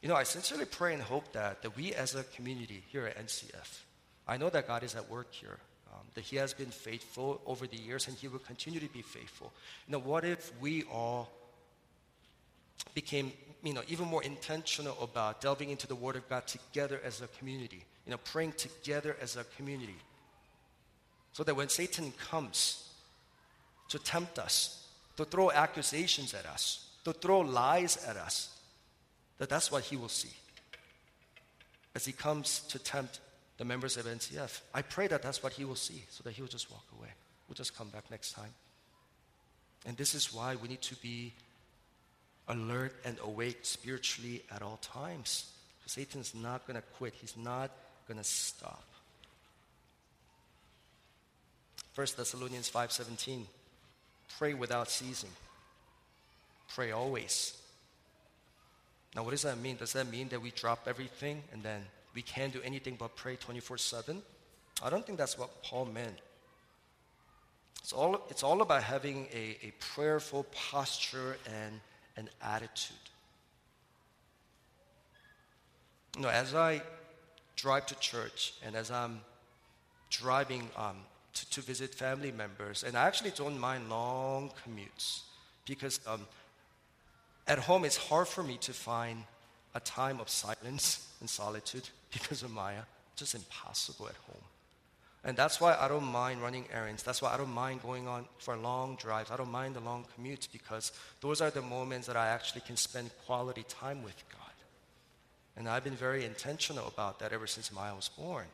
You 0.03 0.09
know, 0.09 0.17
I 0.17 0.25
sincerely 0.25 0.67
pray 0.67 0.93
and 0.93 1.03
hope 1.03 1.33
that, 1.33 1.63
that 1.63 1.77
we 1.77 1.95
as 1.95 2.15
a 2.15 2.25
community 2.25 2.83
here 2.93 3.07
at 3.07 3.17
NCF, 3.17 3.81
I 4.29 4.37
know 4.37 4.51
that 4.51 4.67
God 4.67 4.83
is 4.83 4.95
at 4.95 5.09
work 5.11 5.33
here, 5.33 5.59
um, 5.93 6.03
that 6.15 6.23
He 6.25 6.37
has 6.37 6.53
been 6.53 6.71
faithful 6.71 7.41
over 7.47 7.67
the 7.67 7.79
years 7.79 8.07
and 8.07 8.17
He 8.17 8.29
will 8.29 8.39
continue 8.39 8.81
to 8.81 8.89
be 8.89 9.01
faithful. 9.01 9.51
You 9.89 9.93
know, 9.93 9.99
what 9.99 10.25
if 10.25 10.53
we 10.61 10.83
all 10.93 11.31
became, 12.95 13.33
you 13.63 13.73
know, 13.73 13.83
even 13.89 14.07
more 14.07 14.23
intentional 14.23 14.97
about 15.03 15.41
delving 15.41 15.71
into 15.71 15.87
the 15.87 15.95
Word 15.95 16.17
of 16.17 16.29
God 16.29 16.47
together 16.47 17.01
as 17.03 17.23
a 17.23 17.27
community, 17.39 17.83
you 18.07 18.11
know, 18.11 18.19
praying 18.25 18.53
together 18.53 19.17
as 19.23 19.37
a 19.37 19.45
community, 19.57 19.97
so 21.35 21.43
that 21.45 21.55
when 21.55 21.69
Satan 21.69 22.13
comes 22.31 22.89
to 23.89 23.99
tempt 23.99 24.39
us, 24.39 24.87
to 25.17 25.25
throw 25.25 25.51
accusations 25.51 26.33
at 26.33 26.47
us, 26.47 26.89
to 27.05 27.13
throw 27.13 27.41
lies 27.41 28.03
at 28.07 28.17
us, 28.17 28.57
that 29.39 29.49
that's 29.49 29.71
what 29.71 29.83
he 29.83 29.97
will 29.97 30.09
see 30.09 30.33
as 31.95 32.05
he 32.05 32.13
comes 32.13 32.61
to 32.69 32.79
tempt 32.79 33.21
the 33.59 33.65
members 33.65 33.97
of 33.97 34.07
NCF. 34.07 34.61
I 34.73 34.83
pray 34.83 35.09
that 35.09 35.23
that's 35.23 35.43
what 35.43 35.53
he 35.53 35.65
will 35.65 35.75
see 35.75 36.05
so 36.09 36.23
that 36.23 36.33
he 36.33 36.41
will 36.41 36.49
just 36.49 36.71
walk 36.71 36.85
away. 36.99 37.11
We'll 37.49 37.55
just 37.57 37.77
come 37.77 37.89
back 37.89 38.11
next 38.11 38.33
time. 38.33 38.51
And 39.85 39.97
this 39.97 40.15
is 40.15 40.33
why 40.33 40.55
we 40.55 40.69
need 40.69 40.83
to 40.83 40.97
be 40.97 41.33
alert 42.49 42.95
and 43.05 43.19
awake 43.23 43.59
spiritually 43.63 44.43
at 44.55 44.63
all 44.63 44.79
times. 44.79 45.51
Satan's 45.87 46.35
not 46.35 46.67
going 46.67 46.77
to 46.77 46.87
quit. 46.97 47.13
He's 47.21 47.37
not 47.37 47.71
going 48.07 48.19
to 48.19 48.25
stop. 48.25 48.85
1 51.95 52.07
Thessalonians 52.17 52.71
5:17 52.71 53.47
Pray 54.39 54.55
without 54.55 54.91
ceasing. 54.91 55.31
Pray 56.75 56.91
always. 56.91 57.57
Now, 59.15 59.23
what 59.23 59.31
does 59.31 59.43
that 59.43 59.59
mean? 59.59 59.77
Does 59.77 59.93
that 59.93 60.09
mean 60.11 60.29
that 60.31 60.43
we 60.43 60.51
drop 60.51 60.89
everything 60.89 61.43
and 61.53 61.63
then 61.63 61.87
we 62.15 62.23
can't 62.23 62.53
do 62.53 62.61
anything 62.63 62.97
but 62.97 63.15
pray 63.15 63.37
24 63.37 63.79
7? 63.79 64.23
I 64.83 64.91
don't 64.91 65.07
think 65.07 65.19
that's 65.19 65.39
what 65.39 65.63
Paul 65.63 65.85
meant. 65.85 66.19
It's 67.81 67.93
all, 67.93 68.27
it's 68.29 68.43
all 68.43 68.63
about 68.63 68.83
having 68.83 69.29
a, 69.33 69.59
a 69.63 69.73
prayerful 69.79 70.47
posture 70.71 71.37
and 71.47 71.81
an 72.17 72.29
attitude. 72.43 72.97
You 76.17 76.23
know, 76.23 76.29
as 76.29 76.55
I 76.55 76.83
drive 77.57 77.87
to 77.87 77.95
church 77.97 78.55
and 78.65 78.75
as 78.75 78.91
I'm 78.91 79.21
driving 80.11 80.69
um, 80.77 80.97
to, 81.35 81.51
to 81.51 81.61
visit 81.61 81.95
family 81.95 82.33
members, 82.33 82.83
and 82.83 82.97
I 82.97 83.07
actually 83.07 83.33
don't 83.33 83.59
mind 83.59 83.91
long 83.91 84.51
commutes 84.65 85.23
because 85.67 86.01
um, 86.07 86.27
at 87.47 87.59
home, 87.59 87.85
it's 87.85 87.97
hard 87.97 88.29
for 88.29 88.43
me 88.43 88.57
to 88.59 88.73
find 88.73 89.25
a 89.75 89.81
time 89.81 90.21
of 90.21 90.29
silence 90.29 91.07
and 91.21 91.29
solitude 91.29 91.89
because 92.13 92.43
of 92.43 92.51
Maya. 92.51 92.83
Just 93.17 93.35
impossible 93.35 94.09
at 94.09 94.17
home. 94.27 94.43
And 95.27 95.37
that's 95.37 95.61
why 95.61 95.77
I 95.81 95.89
don't 95.89 96.05
mind 96.05 96.43
running 96.43 96.67
errands. 96.73 97.03
That's 97.03 97.23
why 97.23 97.33
I 97.33 97.39
don't 97.39 97.53
mind 97.53 97.83
going 97.83 98.07
on 98.07 98.27
for 98.39 98.57
long 98.57 98.97
drives. 98.97 99.31
I 99.31 99.37
don't 99.37 99.51
mind 99.51 99.75
the 99.75 99.81
long 99.81 100.05
commutes 100.19 100.49
because 100.51 100.93
those 101.23 101.41
are 101.41 101.51
the 101.51 101.63
moments 101.63 102.07
that 102.09 102.17
I 102.17 102.29
actually 102.29 102.61
can 102.61 102.77
spend 102.77 103.11
quality 103.25 103.65
time 103.69 104.03
with 104.03 104.23
God. 104.31 104.41
And 105.57 105.69
I've 105.69 105.85
been 105.85 105.95
very 105.95 106.25
intentional 106.27 106.89
about 106.89 107.21
that 107.21 107.33
ever 107.33 107.47
since 107.47 107.73
Maya 107.73 107.95
was 107.95 108.09
born. 108.11 108.45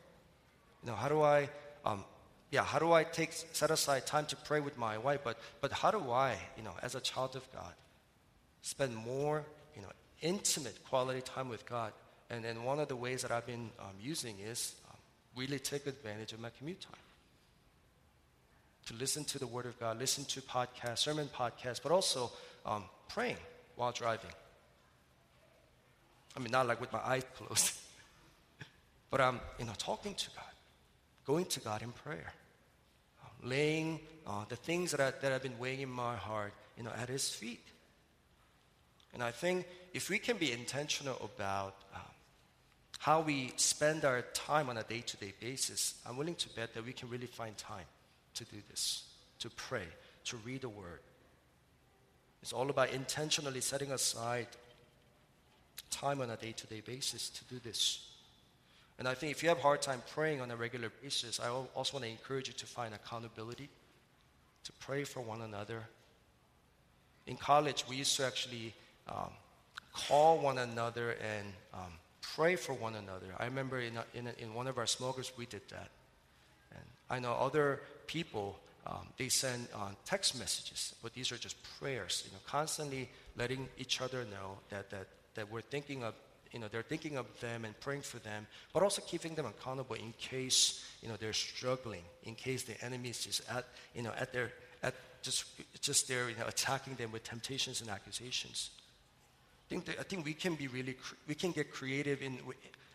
You 0.85 0.91
know, 0.91 0.97
how 0.97 1.09
do 1.09 1.23
I, 1.23 1.49
um, 1.85 2.05
yeah, 2.51 2.65
how 2.65 2.79
do 2.79 2.93
I 2.93 3.05
take 3.05 3.33
set 3.33 3.71
aside 3.71 4.07
time 4.07 4.27
to 4.27 4.37
pray 4.37 4.61
with 4.61 4.77
my 4.77 4.99
wife? 4.99 5.21
But 5.23 5.39
but 5.61 5.73
how 5.73 5.91
do 5.91 6.11
I, 6.11 6.37
you 6.57 6.63
know, 6.63 6.75
as 6.83 6.95
a 6.95 7.01
child 7.01 7.37
of 7.37 7.51
God, 7.53 7.73
spend 8.63 8.95
more, 8.95 9.45
you 9.75 9.83
know, 9.83 9.89
intimate 10.21 10.83
quality 10.89 11.21
time 11.21 11.49
with 11.49 11.67
God. 11.67 11.93
And, 12.29 12.45
and 12.45 12.65
one 12.65 12.79
of 12.79 12.89
the 12.89 12.97
ways 12.97 13.23
that 13.23 13.31
I've 13.31 13.47
been 13.47 13.71
um, 13.81 13.95
using 14.01 14.39
is 14.39 14.75
um, 14.91 14.97
really 15.37 15.59
take 15.59 15.87
advantage 15.87 16.33
of 16.33 16.41
my 16.41 16.51
commute 16.51 16.81
time. 16.81 16.93
To 18.87 18.95
listen 18.95 19.25
to 19.25 19.39
the 19.39 19.47
Word 19.47 19.67
of 19.67 19.79
God, 19.79 19.99
listen 19.99 20.25
to 20.27 20.41
podcasts, 20.41 20.99
sermon 20.99 21.29
podcasts, 21.35 21.81
but 21.83 21.93
also 21.93 22.31
um, 22.67 22.85
praying 23.09 23.37
while 23.77 23.93
driving. 23.93 24.31
I 26.37 26.41
mean, 26.41 26.51
not 26.51 26.67
like 26.67 26.81
with 26.81 26.93
my 26.93 27.01
eyes 27.05 27.25
closed, 27.37 27.75
but 29.11 29.21
I'm, 29.21 29.41
you 29.59 29.65
know, 29.65 29.73
talking 29.79 30.15
to 30.15 30.31
God, 30.31 30.45
going 31.27 31.45
to 31.47 31.61
God 31.61 31.83
in 31.83 31.93
prayer, 31.93 32.33
laying 33.43 34.01
uh, 34.27 34.45
the 34.49 34.57
things 34.57 34.91
that, 34.93 35.01
I, 35.01 35.11
that 35.11 35.33
have 35.33 35.43
been 35.43 35.59
weighing 35.59 35.81
in 35.81 35.91
my 35.91 36.17
heart, 36.17 36.53
you 36.77 36.85
know, 36.85 36.93
at 36.97 37.09
His 37.09 37.29
feet. 37.29 37.65
And 39.13 39.23
I 39.23 39.31
think 39.31 39.67
if 39.93 40.09
we 40.09 40.19
can 40.19 40.37
be 40.37 40.53
intentional 40.53 41.17
about 41.23 41.75
um, 41.95 42.01
how 42.99 43.21
we 43.21 43.53
spend 43.57 44.05
our 44.05 44.23
time 44.35 44.69
on 44.69 44.77
a 44.77 44.83
day 44.83 45.01
to 45.01 45.17
day 45.17 45.33
basis, 45.41 45.95
I'm 46.07 46.17
willing 46.17 46.37
to 46.37 46.49
bet 46.51 46.75
that 46.75 46.85
we 46.85 46.93
can 46.93 47.09
really 47.09 47.27
find 47.27 47.57
time 47.57 47.87
to 48.35 48.45
do 48.45 48.57
this, 48.69 49.05
to 49.41 49.51
pray, 49.51 49.87
to 50.25 50.37
read 50.39 50.63
the 50.63 50.69
Word. 50.69 51.01
It's 52.43 52.53
all 52.53 52.71
about 52.71 52.91
intentionally 52.93 53.61
setting 53.61 53.93
aside 53.93 54.47
time 55.91 56.21
on 56.21 56.31
a 56.31 56.37
day 56.37 56.53
to 56.53 56.67
day 56.67 56.81
basis 56.81 57.29
to 57.31 57.45
do 57.45 57.59
this. 57.59 58.10
And 59.01 59.09
I 59.09 59.15
think 59.15 59.33
if 59.33 59.43
you 59.43 59.49
have 59.49 59.59
a 59.59 59.63
hard 59.63 59.81
time 59.81 60.03
praying 60.13 60.43
on 60.43 60.51
a 60.51 60.57
regular 60.57 60.91
basis, 61.03 61.41
I 61.41 61.49
also 61.49 61.95
want 61.95 62.05
to 62.05 62.11
encourage 62.11 62.49
you 62.49 62.55
to 62.55 62.67
find 62.67 62.95
accountability, 62.95 63.71
to 64.65 64.73
pray 64.73 65.05
for 65.05 65.23
one 65.23 65.41
another. 65.41 65.85
In 67.27 67.39
college, 67.39 67.87
we 67.89 67.97
used 67.97 68.15
to 68.19 68.27
actually 68.27 68.75
um, 69.09 69.31
call 69.95 70.39
one 70.39 70.59
another 70.59 71.13
and 71.13 71.47
um, 71.73 71.95
pray 72.21 72.57
for 72.57 72.75
one 72.75 72.95
another. 72.95 73.29
I 73.39 73.47
remember 73.47 73.81
in, 73.81 73.97
a, 73.97 74.05
in, 74.13 74.27
a, 74.27 74.35
in, 74.39 74.53
one 74.53 74.67
of 74.67 74.77
our 74.77 74.87
groups, 75.15 75.33
we 75.35 75.47
did 75.47 75.63
that. 75.71 75.89
And 76.73 76.85
I 77.09 77.21
know 77.21 77.33
other 77.33 77.81
people, 78.07 78.59
um, 78.87 79.09
they 79.17 79.31
send 79.31 79.67
uh, 79.75 79.93
text 80.05 80.39
messages, 80.39 80.95
but 81.03 81.15
these 81.15 81.33
are 81.33 81.39
just 81.39 81.57
prayers, 81.81 82.23
you 82.27 82.33
know, 82.33 82.41
constantly 82.47 83.09
letting 83.35 83.67
each 83.79 84.03
other 84.03 84.25
know 84.25 84.59
that, 84.69 84.91
that, 84.91 85.07
that 85.37 85.51
we're 85.51 85.63
thinking 85.63 86.05
of, 86.05 86.13
you 86.53 86.59
know, 86.59 86.69
they're 86.69 86.83
thinking 86.83 87.17
of 87.17 87.27
them 87.41 87.65
and 87.65 87.79
praying 87.81 88.03
for 88.03 88.19
them, 88.19 88.47
but 88.73 88.83
also 88.83 89.03
keeping 89.03 89.35
them 89.35 89.47
accountable 89.47 89.95
in 89.95 90.13
case, 90.19 90.85
you 91.03 91.09
know, 91.09 91.17
they're 91.17 91.33
struggling, 91.33 92.03
in 92.25 92.35
case 92.35 92.65
the 92.65 92.83
enemy 92.85 93.11
is 93.11 93.25
just 93.25 93.43
at, 93.49 93.67
you 93.95 94.03
know, 94.03 94.13
at 94.19 94.33
their, 94.33 94.51
at 94.83 94.95
just, 95.23 95.45
just 95.81 96.09
there, 96.09 96.29
you 96.29 96.37
know, 96.37 96.47
attacking 96.47 96.95
them 96.97 97.13
with 97.13 97.23
temptations 97.25 97.81
and 97.81 97.91
accusations 97.91 98.71
I 99.71 99.73
think 99.73 99.85
that, 99.85 100.01
I 100.01 100.03
think 100.03 100.25
we 100.25 100.35
can 100.35 100.57
be 100.57 100.67
really 100.67 100.97
we 101.29 101.37
can 101.37 101.53
get 101.53 101.71
creative 101.71 102.23
in 102.23 102.39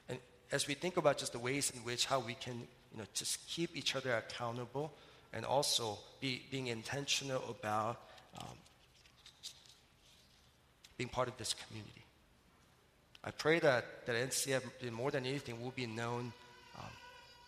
and 0.10 0.20
as 0.52 0.68
we 0.68 0.74
think 0.74 0.98
about 0.98 1.18
just 1.18 1.32
the 1.32 1.40
ways 1.40 1.72
in 1.74 1.80
which 1.82 2.06
how 2.06 2.20
we 2.20 2.34
can 2.34 2.68
you 2.92 2.98
know 2.98 3.06
just 3.14 3.48
keep 3.48 3.78
each 3.78 3.96
other 3.96 4.14
accountable 4.14 4.92
and 5.32 5.46
also 5.46 5.98
be 6.20 6.42
being 6.52 6.68
intentional 6.68 7.42
about 7.50 8.02
um, 8.38 8.58
being 10.98 11.10
part 11.10 11.30
of 11.30 11.38
this 11.38 11.54
community. 11.54 12.05
I 13.26 13.32
pray 13.32 13.58
that, 13.60 14.06
that 14.06 14.16
NCF, 14.16 14.92
more 14.92 15.10
than 15.10 15.26
anything, 15.26 15.62
will 15.64 15.74
be 15.76 15.88
known 15.88 16.32
um, 16.78 16.86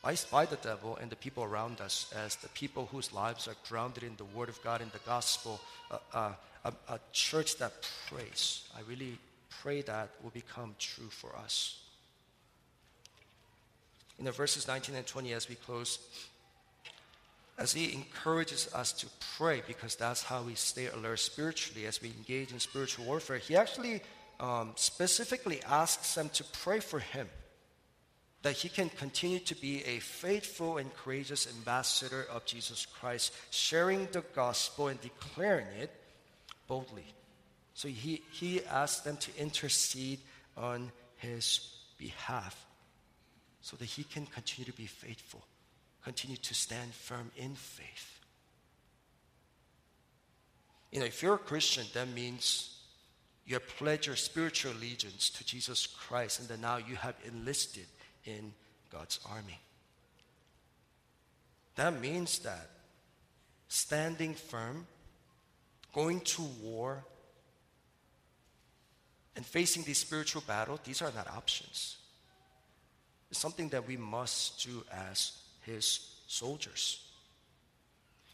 by, 0.02 0.16
by 0.32 0.46
the 0.46 0.56
devil 0.56 0.98
and 1.00 1.12
the 1.12 1.16
people 1.16 1.44
around 1.44 1.82
us 1.82 2.12
as 2.26 2.36
the 2.38 2.50
people 2.50 2.88
whose 2.92 3.13
lives 3.13 3.48
are 3.48 3.56
grounded 3.70 4.02
in 4.02 4.16
the 4.18 4.26
Word 4.26 4.50
of 4.50 4.62
God 4.63 4.82
and 4.82 4.92
the 4.92 5.00
gospel, 5.06 5.62
uh, 5.92 5.98
uh, 6.13 6.32
a, 6.66 6.74
a 6.90 7.00
church 7.12 7.58
that 7.58 7.74
prays. 8.10 8.63
I 8.76 8.82
really 8.90 9.19
pray 9.62 9.84
that 9.84 10.10
will 10.23 10.32
become 10.32 10.73
true 10.80 11.10
for 11.10 11.36
us. 11.36 11.80
In 14.17 14.25
the 14.25 14.32
verses 14.32 14.67
19 14.67 14.96
and 14.96 15.06
20, 15.06 15.34
as 15.34 15.48
we 15.48 15.54
close, 15.54 16.00
as 17.60 17.71
he 17.71 17.94
encourages 17.94 18.73
us 18.73 18.94
to 18.94 19.08
pray, 19.38 19.62
because 19.67 19.96
that's 19.96 20.23
how 20.23 20.42
we 20.42 20.56
stay 20.56 20.88
alert 20.88 21.19
spiritually 21.19 21.86
as 21.86 22.02
we 22.02 22.08
engage 22.17 22.52
in 22.52 22.60
spiritual 22.60 23.06
warfare, 23.06 23.38
he 23.38 23.56
actually 23.56 24.02
um, 24.40 24.73
specifically 24.75 25.62
asks 25.63 26.15
them 26.15 26.29
to 26.29 26.44
pray 26.44 26.79
for 26.79 27.00
him 27.00 27.27
that 28.44 28.56
he 28.56 28.69
can 28.69 28.90
continue 28.90 29.40
to 29.40 29.56
be 29.56 29.83
a 29.85 30.00
faithful 30.00 30.77
and 30.77 30.94
courageous 30.96 31.48
ambassador 31.58 32.25
of 32.31 32.46
Jesus 32.46 32.85
Christ, 32.85 33.33
sharing 33.50 34.08
the 34.12 34.23
gospel 34.33 34.88
and 34.88 35.02
declaring 35.02 35.67
it 35.79 35.92
boldly. 36.67 37.06
So 37.73 37.88
he, 37.88 38.21
he 38.31 38.63
asked 38.65 39.04
them 39.04 39.17
to 39.17 39.31
intercede 39.38 40.19
on 40.56 40.92
his 41.17 41.75
behalf 41.98 42.65
so 43.62 43.75
that 43.77 43.85
he 43.85 44.04
can 44.04 44.25
continue 44.27 44.71
to 44.71 44.77
be 44.77 44.85
faithful, 44.85 45.44
continue 46.04 46.38
to 46.38 46.54
stand 46.54 46.94
firm 46.94 47.31
in 47.35 47.56
faith. 47.56 48.19
You 50.92 51.02
know, 51.02 51.06
if 51.06 51.21
you're 51.21 51.35
a 51.35 51.40
Christian, 51.40 51.85
that 51.94 52.08
means 52.10 52.77
you 53.48 53.54
have 53.54 53.67
pledged 53.67 54.08
your 54.08 54.17
spiritual 54.17 54.73
allegiance 54.73 55.29
to 55.29 55.45
Jesus 55.45 55.87
Christ, 55.87 56.41
and 56.41 56.50
that 56.50 56.60
now 56.60 56.77
you 56.77 56.98
have 56.98 57.15
enlisted 57.25 57.85
in 58.25 58.54
God's 58.91 59.19
army. 59.29 59.58
That 61.75 62.02
means 62.02 62.39
that 62.39 62.69
standing 63.69 64.33
firm, 64.33 64.85
going 65.93 66.19
to 66.21 66.41
war, 66.62 67.06
and 69.37 69.45
facing 69.45 69.83
these 69.83 70.00
spiritual 70.00 70.43
battles, 70.45 70.81
these 70.83 71.02
are 71.02 71.12
not 71.15 71.29
options. 71.29 71.98
It's 73.29 73.39
something 73.39 73.69
that 73.69 73.87
we 73.87 73.95
must 73.95 74.65
do 74.65 74.83
as 74.91 75.31
his 75.62 76.15
soldiers. 76.27 77.06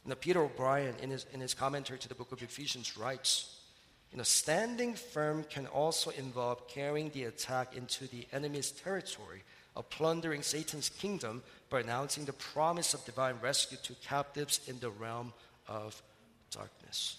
Now, 0.06 0.16
Peter 0.16 0.42
O'Brien, 0.42 0.96
in 1.02 1.12
his, 1.12 1.26
in 1.34 1.40
his 1.40 1.54
commentary 1.54 2.00
to 2.00 2.10
the 2.10 2.16
book 2.16 2.32
of 2.32 2.42
Ephesians, 2.42 2.98
writes, 2.98 3.60
you 4.14 4.18
know, 4.18 4.24
standing 4.24 4.94
firm 4.94 5.44
can 5.50 5.66
also 5.66 6.12
involve 6.12 6.68
carrying 6.68 7.10
the 7.10 7.24
attack 7.24 7.76
into 7.76 8.08
the 8.08 8.28
enemy's 8.32 8.70
territory 8.70 9.42
of 9.76 9.90
plundering 9.90 10.44
Satan's 10.44 10.90
kingdom 10.90 11.42
by 11.72 11.80
announcing 11.80 12.26
the 12.26 12.34
promise 12.34 12.94
of 12.94 13.04
divine 13.06 13.38
rescue 13.42 13.80
to 13.82 13.96
captives 14.08 14.60
in 14.68 14.80
the 14.80 14.92
realm 14.92 15.34
of 15.68 16.00
darkness. 16.52 17.18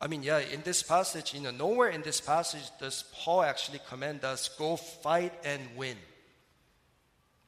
I 0.00 0.06
mean, 0.06 0.22
yeah, 0.22 0.38
in 0.38 0.62
this 0.62 0.82
passage, 0.82 1.34
you 1.34 1.40
know, 1.42 1.50
nowhere 1.50 1.90
in 1.90 2.00
this 2.00 2.22
passage 2.22 2.70
does 2.80 3.04
Paul 3.12 3.42
actually 3.42 3.80
command 3.90 4.24
us 4.24 4.48
go 4.48 4.76
fight 4.76 5.34
and 5.44 5.60
win. 5.76 5.98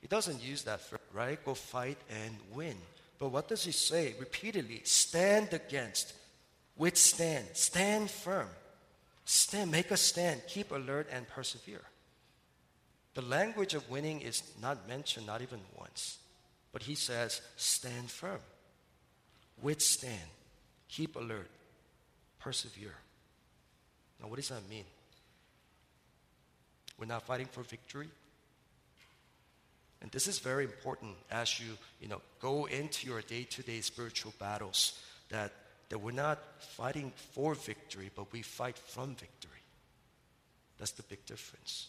He 0.02 0.08
doesn't 0.08 0.42
use 0.42 0.62
that 0.64 0.82
phrase, 0.82 1.00
right? 1.14 1.42
Go 1.42 1.54
fight 1.54 1.98
and 2.10 2.36
win. 2.52 2.76
But 3.18 3.30
what 3.30 3.48
does 3.48 3.64
he 3.64 3.72
say 3.72 4.14
repeatedly? 4.20 4.82
Stand 4.84 5.54
against, 5.54 6.12
withstand, 6.78 7.44
stand 7.52 8.10
firm, 8.10 8.48
stand, 9.24 9.70
make 9.70 9.90
a 9.90 9.96
stand, 9.96 10.40
keep 10.48 10.70
alert 10.70 11.08
and 11.12 11.28
persevere. 11.28 11.82
The 13.14 13.22
language 13.22 13.74
of 13.74 13.90
winning 13.90 14.20
is 14.20 14.42
not 14.62 14.88
mentioned, 14.88 15.26
not 15.26 15.42
even 15.42 15.60
once. 15.78 16.18
But 16.72 16.82
he 16.82 16.94
says, 16.94 17.40
stand 17.56 18.10
firm, 18.10 18.40
withstand, 19.60 20.30
keep 20.88 21.16
alert, 21.16 21.50
persevere. 22.38 22.94
Now, 24.20 24.28
what 24.28 24.36
does 24.36 24.48
that 24.48 24.68
mean? 24.70 24.84
We're 26.98 27.06
not 27.06 27.22
fighting 27.24 27.46
for 27.46 27.62
victory. 27.62 28.08
And 30.00 30.10
this 30.12 30.28
is 30.28 30.38
very 30.38 30.64
important 30.64 31.16
as 31.30 31.58
you, 31.58 31.76
you 32.00 32.08
know, 32.08 32.20
go 32.40 32.66
into 32.66 33.06
your 33.08 33.20
day-to-day 33.20 33.80
spiritual 33.80 34.32
battles 34.38 35.00
that, 35.28 35.52
that 35.88 35.98
we're 35.98 36.12
not 36.12 36.38
fighting 36.58 37.12
for 37.32 37.54
victory, 37.54 38.10
but 38.14 38.32
we 38.32 38.42
fight 38.42 38.76
from 38.76 39.14
victory. 39.14 39.50
That's 40.78 40.92
the 40.92 41.02
big 41.02 41.24
difference. 41.26 41.88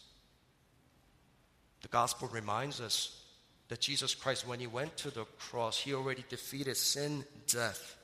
The 1.82 1.88
gospel 1.88 2.28
reminds 2.28 2.80
us 2.80 3.22
that 3.68 3.80
Jesus 3.80 4.14
Christ, 4.14 4.46
when 4.46 4.60
he 4.60 4.66
went 4.66 4.96
to 4.98 5.10
the 5.10 5.24
cross, 5.38 5.78
he 5.78 5.94
already 5.94 6.24
defeated 6.28 6.76
sin, 6.76 7.24
death, 7.46 7.96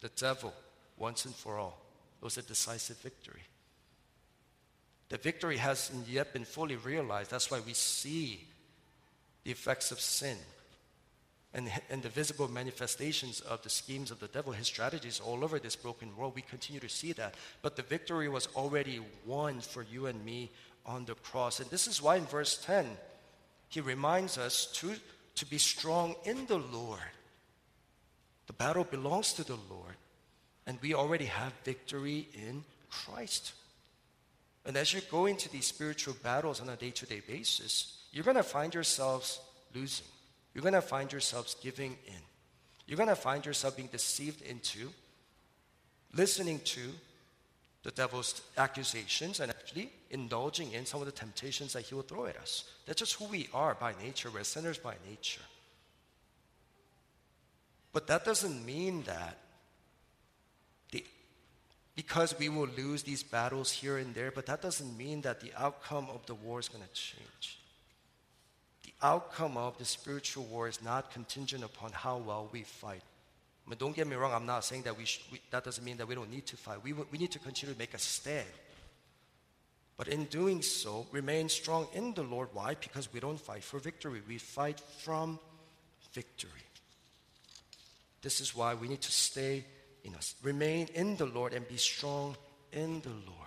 the 0.00 0.08
devil, 0.10 0.54
once 0.96 1.24
and 1.24 1.34
for 1.34 1.58
all. 1.58 1.78
It 2.20 2.24
was 2.24 2.38
a 2.38 2.42
decisive 2.42 2.98
victory. 2.98 3.42
The 5.08 5.18
victory 5.18 5.56
hasn't 5.56 6.08
yet 6.08 6.32
been 6.32 6.44
fully 6.44 6.76
realized. 6.76 7.30
That's 7.30 7.50
why 7.50 7.60
we 7.60 7.72
see 7.74 8.46
the 9.44 9.50
effects 9.50 9.90
of 9.92 10.00
sin 10.00 10.36
and, 11.54 11.70
and 11.90 12.02
the 12.02 12.08
visible 12.08 12.48
manifestations 12.48 13.40
of 13.40 13.62
the 13.62 13.70
schemes 13.70 14.10
of 14.10 14.20
the 14.20 14.28
devil, 14.28 14.52
his 14.52 14.66
strategies 14.66 15.20
all 15.20 15.42
over 15.42 15.58
this 15.58 15.76
broken 15.76 16.14
world. 16.16 16.34
We 16.34 16.42
continue 16.42 16.80
to 16.80 16.88
see 16.88 17.12
that. 17.14 17.34
But 17.62 17.76
the 17.76 17.82
victory 17.82 18.28
was 18.28 18.48
already 18.54 19.00
won 19.24 19.60
for 19.60 19.82
you 19.82 20.06
and 20.06 20.24
me 20.24 20.50
on 20.84 21.06
the 21.06 21.14
cross. 21.14 21.60
And 21.60 21.70
this 21.70 21.86
is 21.86 22.02
why 22.02 22.16
in 22.16 22.26
verse 22.26 22.62
10, 22.64 22.86
he 23.68 23.80
reminds 23.80 24.36
us 24.36 24.66
to, 24.74 24.94
to 25.36 25.46
be 25.46 25.58
strong 25.58 26.16
in 26.24 26.46
the 26.46 26.58
Lord. 26.58 27.00
The 28.46 28.52
battle 28.54 28.84
belongs 28.84 29.34
to 29.34 29.44
the 29.44 29.58
Lord, 29.70 29.94
and 30.66 30.78
we 30.80 30.94
already 30.94 31.26
have 31.26 31.52
victory 31.64 32.28
in 32.34 32.64
Christ. 32.90 33.52
And 34.64 34.76
as 34.76 34.92
you 34.92 35.00
go 35.10 35.26
into 35.26 35.50
these 35.50 35.66
spiritual 35.66 36.14
battles 36.22 36.60
on 36.60 36.68
a 36.68 36.76
day 36.76 36.90
to 36.90 37.06
day 37.06 37.20
basis, 37.26 37.98
you're 38.12 38.24
going 38.24 38.36
to 38.36 38.42
find 38.42 38.72
yourselves 38.72 39.40
losing. 39.74 40.06
You're 40.58 40.68
going 40.72 40.74
to 40.74 40.82
find 40.82 41.12
yourselves 41.12 41.54
giving 41.62 41.96
in. 42.08 42.20
You're 42.88 42.96
going 42.96 43.08
to 43.10 43.14
find 43.14 43.46
yourself 43.46 43.76
being 43.76 43.90
deceived 43.92 44.42
into 44.42 44.90
listening 46.12 46.58
to 46.64 46.80
the 47.84 47.92
devil's 47.92 48.42
accusations 48.56 49.38
and 49.38 49.52
actually 49.52 49.92
indulging 50.10 50.72
in 50.72 50.84
some 50.84 50.98
of 50.98 51.06
the 51.06 51.12
temptations 51.12 51.74
that 51.74 51.82
he 51.82 51.94
will 51.94 52.02
throw 52.02 52.26
at 52.26 52.36
us. 52.38 52.64
That's 52.86 52.98
just 52.98 53.14
who 53.14 53.26
we 53.26 53.48
are 53.54 53.76
by 53.76 53.94
nature. 54.02 54.32
We're 54.34 54.42
sinners 54.42 54.78
by 54.78 54.94
nature. 55.08 55.42
But 57.92 58.08
that 58.08 58.24
doesn't 58.24 58.66
mean 58.66 59.04
that 59.04 59.38
the, 60.90 61.04
because 61.94 62.36
we 62.36 62.48
will 62.48 62.68
lose 62.76 63.04
these 63.04 63.22
battles 63.22 63.70
here 63.70 63.98
and 63.98 64.12
there, 64.12 64.32
but 64.32 64.46
that 64.46 64.60
doesn't 64.60 64.98
mean 64.98 65.20
that 65.20 65.40
the 65.40 65.52
outcome 65.56 66.08
of 66.12 66.26
the 66.26 66.34
war 66.34 66.58
is 66.58 66.68
going 66.68 66.82
to 66.82 66.92
change 66.92 67.60
outcome 69.02 69.56
of 69.56 69.78
the 69.78 69.84
spiritual 69.84 70.44
war 70.44 70.68
is 70.68 70.82
not 70.82 71.12
contingent 71.12 71.64
upon 71.64 71.92
how 71.92 72.18
well 72.18 72.48
we 72.52 72.62
fight. 72.62 73.02
I 73.66 73.70
mean, 73.70 73.78
don't 73.78 73.94
get 73.94 74.06
me 74.06 74.16
wrong, 74.16 74.32
I'm 74.32 74.46
not 74.46 74.64
saying 74.64 74.82
that 74.82 74.96
we, 74.96 75.04
we 75.30 75.40
that 75.50 75.64
doesn't 75.64 75.84
mean 75.84 75.98
that 75.98 76.08
we 76.08 76.14
don't 76.14 76.30
need 76.30 76.46
to 76.46 76.56
fight. 76.56 76.82
We, 76.82 76.92
we 76.94 77.18
need 77.18 77.32
to 77.32 77.38
continue 77.38 77.74
to 77.74 77.78
make 77.78 77.94
a 77.94 77.98
stand. 77.98 78.46
But 79.96 80.08
in 80.08 80.24
doing 80.24 80.62
so, 80.62 81.06
remain 81.12 81.48
strong 81.48 81.88
in 81.92 82.14
the 82.14 82.22
Lord. 82.22 82.48
Why? 82.52 82.76
Because 82.80 83.12
we 83.12 83.20
don't 83.20 83.40
fight 83.40 83.64
for 83.64 83.78
victory, 83.78 84.22
we 84.26 84.38
fight 84.38 84.80
from 84.80 85.38
victory. 86.12 86.50
This 88.22 88.40
is 88.40 88.56
why 88.56 88.74
we 88.74 88.88
need 88.88 89.02
to 89.02 89.12
stay 89.12 89.64
in 90.04 90.14
us, 90.14 90.34
remain 90.42 90.88
in 90.94 91.16
the 91.16 91.26
Lord, 91.26 91.52
and 91.52 91.66
be 91.68 91.76
strong 91.76 92.36
in 92.72 93.00
the 93.00 93.10
Lord. 93.10 93.38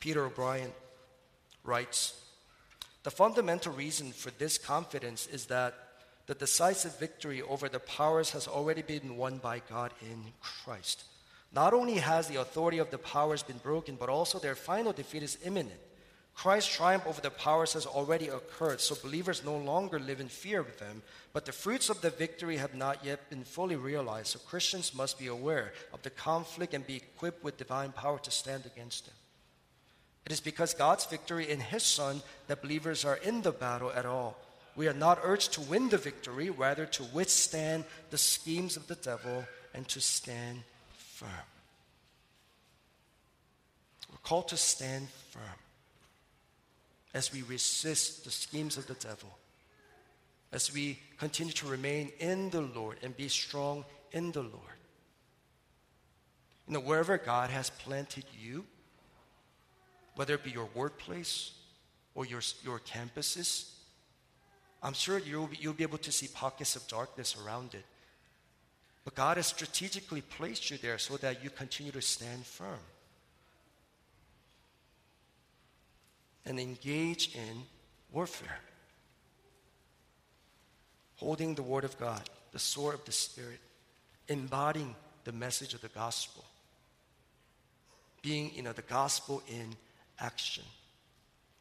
Peter 0.00 0.24
O'Brien 0.24 0.70
writes 1.66 2.20
The 3.02 3.10
fundamental 3.10 3.72
reason 3.72 4.12
for 4.12 4.30
this 4.32 4.58
confidence 4.58 5.26
is 5.26 5.46
that 5.46 5.74
the 6.26 6.34
decisive 6.34 6.98
victory 6.98 7.42
over 7.42 7.68
the 7.68 7.78
powers 7.80 8.30
has 8.30 8.48
already 8.48 8.82
been 8.82 9.16
won 9.16 9.38
by 9.38 9.62
God 9.70 9.92
in 10.02 10.32
Christ. 10.40 11.04
Not 11.52 11.72
only 11.72 11.94
has 11.94 12.26
the 12.26 12.40
authority 12.40 12.78
of 12.78 12.90
the 12.90 12.98
powers 12.98 13.42
been 13.42 13.58
broken, 13.58 13.96
but 13.96 14.08
also 14.08 14.38
their 14.38 14.56
final 14.56 14.92
defeat 14.92 15.22
is 15.22 15.38
imminent. 15.44 15.80
Christ's 16.34 16.76
triumph 16.76 17.06
over 17.06 17.20
the 17.20 17.30
powers 17.30 17.72
has 17.72 17.86
already 17.86 18.28
occurred, 18.28 18.80
so 18.80 18.94
believers 19.02 19.42
no 19.42 19.56
longer 19.56 19.98
live 19.98 20.20
in 20.20 20.28
fear 20.28 20.60
of 20.60 20.78
them, 20.78 21.02
but 21.32 21.46
the 21.46 21.52
fruits 21.52 21.88
of 21.88 22.02
the 22.02 22.10
victory 22.10 22.58
have 22.58 22.74
not 22.74 23.02
yet 23.02 23.30
been 23.30 23.42
fully 23.42 23.76
realized, 23.76 24.28
so 24.28 24.38
Christians 24.40 24.94
must 24.94 25.18
be 25.18 25.28
aware 25.28 25.72
of 25.94 26.02
the 26.02 26.10
conflict 26.10 26.74
and 26.74 26.86
be 26.86 26.96
equipped 26.96 27.42
with 27.42 27.56
divine 27.56 27.92
power 27.92 28.18
to 28.18 28.30
stand 28.30 28.66
against 28.66 29.06
them. 29.06 29.14
It 30.26 30.32
is 30.32 30.40
because 30.40 30.74
God's 30.74 31.06
victory 31.06 31.48
in 31.48 31.60
His 31.60 31.84
Son 31.84 32.20
that 32.48 32.60
believers 32.60 33.04
are 33.04 33.16
in 33.16 33.42
the 33.42 33.52
battle 33.52 33.92
at 33.94 34.04
all. 34.04 34.36
We 34.74 34.88
are 34.88 34.92
not 34.92 35.20
urged 35.22 35.52
to 35.52 35.60
win 35.62 35.88
the 35.88 35.98
victory, 35.98 36.50
rather 36.50 36.84
to 36.84 37.04
withstand 37.14 37.84
the 38.10 38.18
schemes 38.18 38.76
of 38.76 38.88
the 38.88 38.96
devil 38.96 39.44
and 39.72 39.86
to 39.88 40.00
stand 40.00 40.64
firm. 40.98 41.30
We're 44.10 44.18
called 44.18 44.48
to 44.48 44.56
stand 44.56 45.08
firm 45.30 45.42
as 47.14 47.32
we 47.32 47.42
resist 47.42 48.24
the 48.24 48.30
schemes 48.30 48.76
of 48.76 48.88
the 48.88 48.94
devil, 48.94 49.38
as 50.52 50.74
we 50.74 50.98
continue 51.18 51.52
to 51.54 51.68
remain 51.68 52.10
in 52.18 52.50
the 52.50 52.60
Lord 52.60 52.98
and 53.02 53.16
be 53.16 53.28
strong 53.28 53.84
in 54.12 54.32
the 54.32 54.42
Lord. 54.42 54.76
You 56.66 56.74
know, 56.74 56.80
wherever 56.80 57.16
God 57.16 57.50
has 57.50 57.70
planted 57.70 58.24
you, 58.38 58.64
whether 60.16 60.34
it 60.34 60.42
be 60.42 60.50
your 60.50 60.68
workplace 60.74 61.52
or 62.14 62.26
your, 62.26 62.40
your 62.64 62.80
campuses, 62.80 63.70
I'm 64.82 64.94
sure 64.94 65.18
you'll 65.18 65.46
be, 65.46 65.58
you'll 65.60 65.74
be 65.74 65.84
able 65.84 65.98
to 65.98 66.12
see 66.12 66.28
pockets 66.28 66.74
of 66.74 66.86
darkness 66.88 67.36
around 67.44 67.74
it. 67.74 67.84
But 69.04 69.14
God 69.14 69.36
has 69.36 69.46
strategically 69.46 70.20
placed 70.20 70.70
you 70.70 70.78
there 70.78 70.98
so 70.98 71.16
that 71.18 71.44
you 71.44 71.50
continue 71.50 71.92
to 71.92 72.02
stand 72.02 72.44
firm 72.44 72.80
and 76.44 76.58
engage 76.58 77.34
in 77.34 77.62
warfare. 78.12 78.60
Holding 81.16 81.54
the 81.54 81.62
Word 81.62 81.84
of 81.84 81.98
God, 81.98 82.28
the 82.52 82.58
sword 82.58 82.94
of 82.94 83.04
the 83.04 83.12
Spirit, 83.12 83.60
embodying 84.28 84.94
the 85.24 85.32
message 85.32 85.74
of 85.74 85.80
the 85.80 85.88
gospel, 85.88 86.44
being, 88.22 88.52
you 88.54 88.62
know, 88.62 88.72
the 88.72 88.82
gospel 88.82 89.42
in 89.48 89.76
action. 90.20 90.64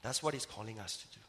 That's 0.01 0.21
what 0.21 0.33
He's 0.33 0.45
calling 0.45 0.79
us 0.79 0.97
to 0.97 1.07
do. 1.07 1.23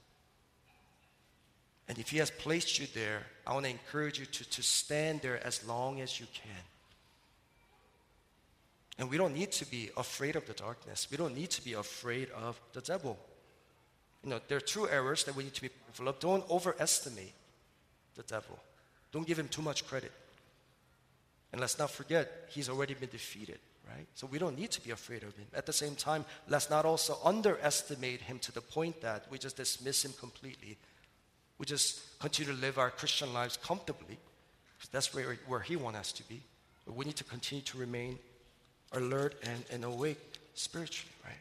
And 1.89 1.99
if 1.99 2.11
He 2.11 2.19
has 2.19 2.31
placed 2.31 2.79
you 2.79 2.87
there, 2.95 3.23
I 3.47 3.55
want 3.55 3.65
to 3.65 3.71
encourage 3.71 4.19
you 4.19 4.27
to, 4.27 4.51
to 4.51 4.63
stand 4.63 5.23
there 5.23 5.45
as 5.47 5.67
long 5.67 6.01
as 6.01 6.19
you 6.21 6.27
can. 6.35 6.63
And 8.99 9.11
we 9.11 9.19
don't 9.19 9.35
need 9.35 9.53
to 9.53 9.71
be 9.71 9.91
afraid 9.97 10.37
of 10.37 10.47
the 10.47 10.55
darkness. 10.55 11.09
We 11.11 11.17
don't 11.17 11.35
need 11.35 11.51
to 11.51 11.65
be 11.65 11.75
afraid 11.75 12.31
of 12.31 12.59
the 12.73 12.81
devil. 12.81 13.19
You 14.25 14.31
know, 14.31 14.41
there 14.49 14.57
are 14.57 14.61
two 14.61 14.89
errors 14.89 15.25
that 15.25 15.37
we 15.37 15.45
need 15.45 15.55
to 15.55 15.63
be 15.63 15.71
mindful 15.85 16.09
of. 16.09 16.19
Don't 16.19 16.49
overestimate 16.51 17.35
the 18.15 18.23
devil. 18.23 18.59
Don't 19.13 19.27
give 19.27 19.39
him 19.39 19.49
too 19.49 19.63
much 19.63 19.87
credit. 19.87 20.13
And 21.53 21.61
let's 21.61 21.79
not 21.79 21.91
forget, 21.91 22.49
he's 22.49 22.69
already 22.69 22.95
been 22.95 23.09
defeated, 23.11 23.59
right? 23.89 24.07
So 24.15 24.27
we 24.27 24.39
don't 24.39 24.59
need 24.59 24.71
to 24.73 24.81
be 24.81 24.91
afraid 24.91 25.23
of 25.23 25.37
him. 25.37 25.47
At 25.55 25.67
the 25.67 25.73
same 25.73 25.95
time, 25.95 26.25
let's 26.49 26.71
not 26.71 26.85
also 26.85 27.19
underestimate 27.25 28.21
him 28.21 28.39
to 28.41 28.53
the 28.53 28.61
point 28.61 29.01
that 29.01 29.27
we 29.31 29.39
just 29.39 29.57
dismiss 29.57 30.05
him 30.05 30.13
completely. 30.19 30.77
We 31.59 31.67
just 31.67 32.19
continue 32.19 32.53
to 32.53 32.61
live 32.61 32.79
our 32.79 32.91
Christian 32.91 33.33
lives 33.33 33.57
comfortably, 33.57 34.19
because 34.77 34.91
that's 34.91 35.15
where, 35.15 35.37
where 35.47 35.61
he 35.61 35.77
wants 35.77 35.99
us 35.99 36.13
to 36.13 36.29
be. 36.29 36.43
But 36.85 36.97
we 36.97 37.05
need 37.05 37.17
to 37.17 37.25
continue 37.25 37.65
to 37.65 37.79
remain 37.79 38.19
alert 38.93 39.35
and, 39.43 39.65
and 39.73 39.85
awake 39.85 40.19
spiritually, 40.55 41.13
right? 41.25 41.35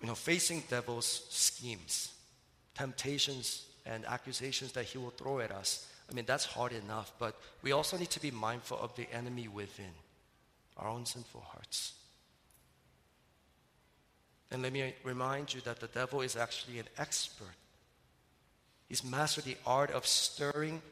You 0.00 0.06
know, 0.06 0.14
facing 0.14 0.62
devil's 0.68 1.26
schemes, 1.28 2.12
temptations, 2.74 3.66
and 3.84 4.04
accusations 4.06 4.72
that 4.72 4.84
he 4.84 4.98
will 4.98 5.10
throw 5.10 5.40
at 5.40 5.50
us. 5.50 5.86
I 6.10 6.14
mean, 6.14 6.24
that's 6.26 6.44
hard 6.44 6.72
enough, 6.72 7.12
but 7.18 7.38
we 7.62 7.72
also 7.72 7.96
need 7.96 8.10
to 8.10 8.20
be 8.20 8.30
mindful 8.30 8.78
of 8.78 8.94
the 8.96 9.06
enemy 9.12 9.46
within 9.46 9.92
our 10.76 10.88
own 10.88 11.06
sinful 11.06 11.42
hearts. 11.52 11.92
And 14.50 14.62
let 14.62 14.72
me 14.72 14.94
remind 15.04 15.54
you 15.54 15.60
that 15.60 15.78
the 15.78 15.86
devil 15.86 16.20
is 16.22 16.34
actually 16.34 16.80
an 16.80 16.86
expert. 16.98 17.54
He's 18.88 19.04
mastered 19.04 19.44
the 19.44 19.56
art 19.64 19.92
of 19.92 20.04
stirring 20.04 20.82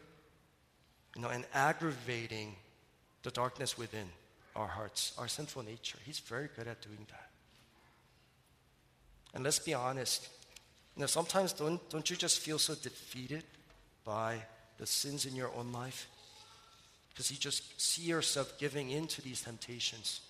you 1.16 1.22
know, 1.22 1.28
and 1.28 1.44
aggravating 1.52 2.54
the 3.24 3.32
darkness 3.32 3.76
within 3.76 4.08
our 4.54 4.68
hearts, 4.68 5.12
our 5.18 5.26
sinful 5.26 5.64
nature. 5.64 5.98
He's 6.04 6.20
very 6.20 6.48
good 6.54 6.68
at 6.68 6.80
doing 6.80 7.06
that. 7.08 7.30
And 9.34 9.42
let's 9.42 9.58
be 9.58 9.74
honest, 9.74 10.28
you 10.96 11.00
know, 11.00 11.06
sometimes 11.06 11.52
don't, 11.52 11.80
don't 11.90 12.08
you 12.08 12.16
just 12.16 12.38
feel 12.38 12.58
so 12.58 12.74
defeated 12.76 13.42
by 14.04 14.38
the 14.79 14.87
sins 14.87 15.26
in 15.26 15.37
your 15.37 15.51
own 15.55 15.72
life? 15.72 16.09
Because 17.11 17.31
you 17.31 17.37
just 17.37 17.81
see 17.81 18.03
yourself 18.03 18.59
giving 18.59 18.91
in 18.91 19.07
to 19.09 19.22
these 19.22 19.43
temptations, 19.43 20.20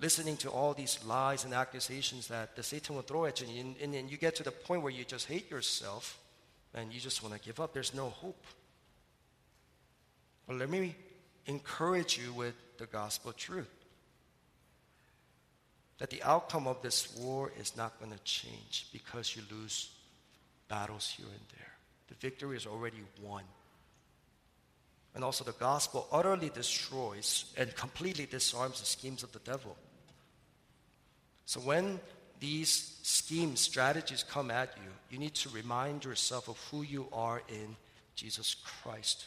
listening 0.00 0.36
to 0.38 0.50
all 0.50 0.72
these 0.72 0.98
lies 1.04 1.44
and 1.44 1.52
accusations 1.52 2.28
that 2.28 2.56
the 2.56 2.62
Satan 2.62 2.94
will 2.94 3.02
throw 3.02 3.26
at 3.26 3.40
you, 3.40 3.60
and, 3.60 3.76
and, 3.82 3.94
and 3.94 4.10
you 4.10 4.16
get 4.16 4.36
to 4.36 4.42
the 4.42 4.52
point 4.52 4.82
where 4.82 4.92
you 4.92 5.04
just 5.04 5.26
hate 5.26 5.50
yourself 5.50 6.18
and 6.74 6.92
you 6.92 7.00
just 7.00 7.22
want 7.22 7.34
to 7.34 7.40
give 7.40 7.60
up. 7.60 7.72
There's 7.72 7.94
no 7.94 8.10
hope. 8.10 8.44
Well, 10.46 10.58
let 10.58 10.68
me 10.68 10.94
encourage 11.46 12.18
you 12.18 12.32
with 12.32 12.54
the 12.78 12.86
gospel 12.86 13.32
truth 13.32 13.70
that 15.98 16.10
the 16.10 16.22
outcome 16.22 16.66
of 16.66 16.82
this 16.82 17.16
war 17.16 17.52
is 17.58 17.76
not 17.76 17.98
going 18.00 18.12
to 18.12 18.22
change 18.24 18.88
because 18.92 19.36
you 19.36 19.42
lose 19.50 19.90
battles 20.68 21.14
here 21.16 21.26
and 21.26 21.46
there. 21.56 21.73
The 22.08 22.14
victory 22.14 22.56
is 22.56 22.66
already 22.66 23.02
won. 23.22 23.44
And 25.14 25.22
also, 25.22 25.44
the 25.44 25.52
gospel 25.52 26.08
utterly 26.10 26.50
destroys 26.50 27.44
and 27.56 27.74
completely 27.76 28.26
disarms 28.26 28.80
the 28.80 28.86
schemes 28.86 29.22
of 29.22 29.32
the 29.32 29.38
devil. 29.40 29.76
So, 31.46 31.60
when 31.60 32.00
these 32.40 32.98
schemes, 33.02 33.60
strategies 33.60 34.24
come 34.24 34.50
at 34.50 34.76
you, 34.76 34.90
you 35.10 35.18
need 35.18 35.34
to 35.34 35.48
remind 35.50 36.04
yourself 36.04 36.48
of 36.48 36.58
who 36.70 36.82
you 36.82 37.06
are 37.12 37.42
in 37.48 37.76
Jesus 38.16 38.56
Christ. 38.82 39.26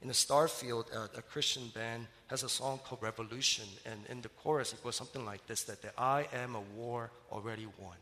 In 0.00 0.08
the 0.08 0.14
Starfield, 0.14 0.86
uh, 0.94 1.08
a 1.16 1.22
Christian 1.22 1.68
band 1.74 2.06
has 2.28 2.42
a 2.42 2.48
song 2.48 2.80
called 2.84 3.02
Revolution, 3.02 3.64
and 3.84 4.00
in 4.08 4.22
the 4.22 4.28
chorus 4.28 4.72
it 4.72 4.82
goes 4.82 4.96
something 4.96 5.24
like 5.24 5.46
this: 5.46 5.64
that 5.64 5.82
the, 5.82 5.90
I 6.00 6.28
am 6.32 6.54
a 6.54 6.60
war 6.60 7.10
already 7.30 7.66
won. 7.78 7.96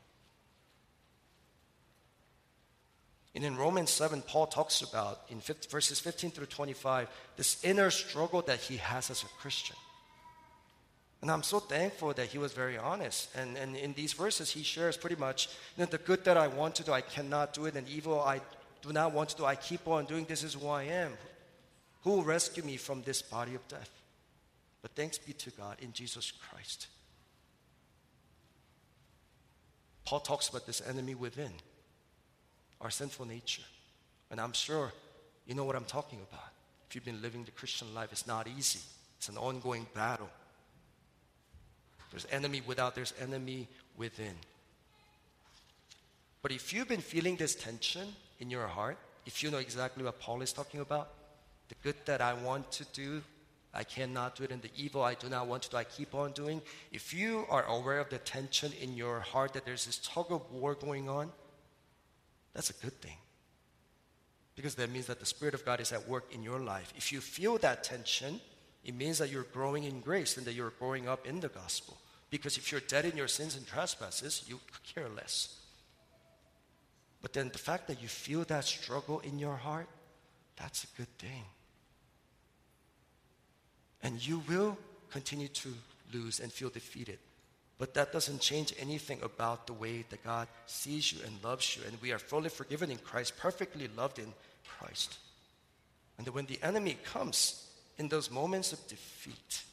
And 3.37 3.45
in 3.45 3.55
Romans 3.55 3.91
7, 3.91 4.22
Paul 4.22 4.47
talks 4.47 4.80
about, 4.80 5.20
in 5.28 5.41
50, 5.41 5.68
verses 5.68 6.01
15 6.01 6.30
through 6.30 6.47
25, 6.47 7.07
this 7.37 7.62
inner 7.62 7.91
struggle 7.91 8.41
that 8.43 8.61
he 8.61 8.78
has 8.78 9.11
as 9.11 9.22
a 9.24 9.26
Christian. 9.26 9.76
And 11.20 11.30
I'm 11.30 11.43
so 11.43 11.61
thankful 11.61 12.14
that 12.14 12.28
he 12.28 12.39
was 12.39 12.55
very 12.55 12.78
honest. 12.78 13.28
And, 13.37 13.59
and 13.59 13.76
in 13.76 13.93
these 13.93 14.14
verses, 14.14 14.51
he 14.51 14.62
shares 14.62 14.97
pretty 14.97 15.16
much 15.16 15.49
you 15.76 15.84
know, 15.84 15.91
the 15.91 15.99
good 15.99 16.24
that 16.24 16.39
I 16.39 16.47
want 16.47 16.76
to 16.76 16.82
do, 16.82 16.93
I 16.93 17.03
cannot 17.03 17.53
do 17.53 17.66
it, 17.66 17.76
and 17.76 17.87
evil 17.87 18.18
I 18.20 18.41
do 18.80 18.91
not 18.91 19.12
want 19.12 19.28
to 19.30 19.37
do, 19.37 19.45
I 19.45 19.55
keep 19.55 19.87
on 19.87 20.07
doing. 20.07 20.24
This 20.24 20.43
is 20.43 20.55
who 20.55 20.68
I 20.68 20.84
am. 20.84 21.12
Who 22.05 22.12
will 22.12 22.24
rescue 22.24 22.62
me 22.62 22.78
from 22.78 23.03
this 23.03 23.20
body 23.20 23.55
of 23.55 23.68
death? 23.68 23.91
But 24.80 24.93
thanks 24.93 25.18
be 25.18 25.34
to 25.34 25.51
God 25.51 25.76
in 25.82 25.93
Jesus 25.93 26.32
Christ. 26.32 26.87
Paul 30.07 30.20
talks 30.20 30.49
about 30.49 30.66
this 30.66 30.80
enemy 30.89 31.14
within, 31.14 31.53
our 32.81 32.91
sinful 32.91 33.27
nature. 33.27 33.62
And 34.31 34.41
I'm 34.41 34.53
sure 34.53 34.93
you 35.47 35.55
know 35.55 35.64
what 35.64 35.77
I'm 35.77 35.85
talking 35.85 36.18
about. 36.31 36.49
If 36.89 36.95
you've 36.95 37.05
been 37.05 37.22
living 37.22 37.45
the 37.45 37.51
Christian 37.51 37.95
life, 37.95 38.11
it's 38.12 38.27
not 38.27 38.47
easy. 38.47 38.81
It's 39.18 39.29
an 39.29 39.37
ongoing 39.37 39.87
battle. 39.95 40.29
There's 42.11 42.27
enemy 42.31 42.62
without, 42.66 42.95
there's 42.95 43.14
enemy 43.20 43.68
within. 43.97 44.35
But 46.43 46.53
if 46.53 46.72
you've 46.72 46.89
been 46.89 47.01
feeling 47.01 47.37
this 47.37 47.55
tension 47.55 48.07
in 48.39 48.51
your 48.51 48.66
heart, 48.66 48.99
if 49.24 49.43
you 49.43 49.51
know 49.51 49.59
exactly 49.59 50.05
what 50.05 50.20
Paul 50.20 50.43
is 50.43 50.53
talking 50.53 50.81
about, 50.81 51.09
the 51.68 51.74
good 51.83 51.97
that 52.05 52.20
I 52.20 52.35
want 52.35 52.70
to 52.72 52.85
do, 52.93 53.22
I 53.74 53.83
cannot 53.83 54.37
do 54.37 54.45
it, 54.45 54.53
and 54.53 54.62
the 54.62 54.70
evil 54.77 55.03
I 55.03 55.14
do 55.14 55.29
not 55.29 55.49
want 55.49 55.64
to 55.64 55.70
do, 55.70 55.77
I 55.77 55.85
keep 55.85 56.14
on 56.14 56.33
doing. 56.33 56.62
If 56.93 57.12
you 57.12 57.45
are 57.51 57.64
aware 57.64 57.99
of 57.99 58.09
the 58.09 58.18
tension 58.18 58.72
in 58.81 58.97
your 58.97 59.20
heart 59.20 59.53
that 59.55 59.64
there's 59.64 59.87
this 59.87 59.99
tug 59.99 60.27
of 60.31 60.51
war 60.53 60.74
going 60.74 61.09
on, 61.09 61.33
that's 62.57 62.71
a 62.71 62.73
good 62.73 62.99
thing. 63.03 63.19
Because 64.55 64.77
that 64.77 64.91
means 64.91 65.07
that 65.09 65.21
the 65.21 65.27
Spirit 65.27 65.53
of 65.53 65.63
God 65.63 65.79
is 65.79 65.93
at 65.93 66.09
work 66.09 66.33
in 66.33 66.43
your 66.43 66.59
life. 66.59 66.91
If 66.97 67.13
you 67.13 67.21
feel 67.21 67.59
that 67.59 67.85
tension, 67.85 68.41
it 68.83 68.95
means 68.95 69.19
that 69.19 69.31
you're 69.31 69.43
growing 69.53 69.85
in 69.85 70.01
grace 70.01 70.39
and 70.39 70.47
that 70.47 70.55
you're 70.55 70.73
growing 70.79 71.07
up 71.07 71.27
in 71.27 71.41
the 71.41 71.49
gospel. 71.49 71.99
Because 72.31 72.57
if 72.57 72.73
you're 72.73 72.81
dead 72.81 73.05
in 73.05 73.15
your 73.15 73.29
sins 73.29 73.57
and 73.57 73.67
trespasses, 73.67 74.43
you 74.49 74.59
care 74.95 75.11
less. 75.11 75.59
But 77.21 77.35
then 77.35 77.51
the 77.51 77.59
fact 77.59 77.89
that 77.89 78.01
you 78.01 78.09
feel 78.09 78.45
that 78.45 78.65
struggle 78.65 79.21
in 79.21 79.39
your 79.39 79.57
heart, 79.57 79.89
that's 80.57 80.85
a 80.85 80.97
good 80.97 81.19
thing. 81.19 81.45
And 84.03 84.27
you 84.27 84.43
will 84.49 84.79
continue 85.11 85.49
to 85.49 85.75
lose 86.15 86.41
and 86.41 86.51
feel 86.51 86.71
defeated. 86.71 87.19
But 87.79 87.95
that 87.95 88.12
doesn't 88.12 88.41
change 88.41 88.72
anything 88.79 89.20
about 89.22 89.66
the 89.66 89.74
way 89.74 90.05
that 90.09 90.24
God 90.24 90.49
sees 90.66 91.12
you 91.12 91.18
and 91.27 91.45
loves 91.45 91.77
you. 91.77 91.83
And 91.87 92.01
we 92.01 92.12
are 92.12 92.18
fully 92.18 92.49
forgiven 92.49 92.91
in 92.91 92.99
Christ, 92.99 93.37
perfectly 93.37 93.89
loved 93.97 94.18
in 94.18 94.33
Christ. 94.66 95.18
And 96.18 96.27
when 96.29 96.47
the 96.47 96.59
enemy 96.62 96.97
comes 97.05 97.68
in 97.99 98.09
those 98.09 98.31
moments 98.31 98.72
of 98.72 98.87
defeat, 98.89 99.64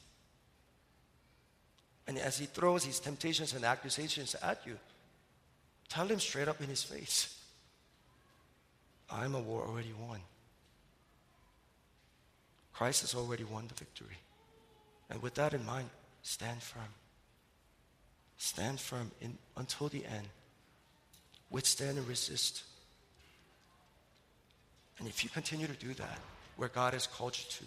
and 2.06 2.18
as 2.18 2.38
he 2.38 2.46
throws 2.46 2.84
his 2.84 3.00
temptations 3.00 3.54
and 3.54 3.64
accusations 3.64 4.34
at 4.42 4.60
you, 4.66 4.76
tell 5.88 6.06
him 6.06 6.20
straight 6.20 6.48
up 6.48 6.60
in 6.60 6.68
his 6.68 6.82
face 6.82 7.38
I'm 9.10 9.34
a 9.34 9.40
war 9.40 9.64
already 9.66 9.92
won. 9.98 10.20
Christ 12.72 13.02
has 13.02 13.14
already 13.14 13.44
won 13.44 13.68
the 13.68 13.74
victory. 13.74 14.18
And 15.08 15.22
with 15.22 15.34
that 15.34 15.54
in 15.54 15.64
mind, 15.64 15.88
stand 16.22 16.62
firm. 16.62 16.82
Stand 18.38 18.80
firm 18.80 19.10
in, 19.20 19.38
until 19.56 19.88
the 19.88 20.04
end. 20.04 20.28
Withstand 21.50 21.98
and 21.98 22.06
resist. 22.08 22.64
And 24.98 25.08
if 25.08 25.24
you 25.24 25.30
continue 25.30 25.66
to 25.66 25.74
do 25.74 25.94
that, 25.94 26.18
where 26.56 26.68
God 26.68 26.94
has 26.94 27.06
called 27.06 27.36
you 27.36 27.44
to, 27.48 27.64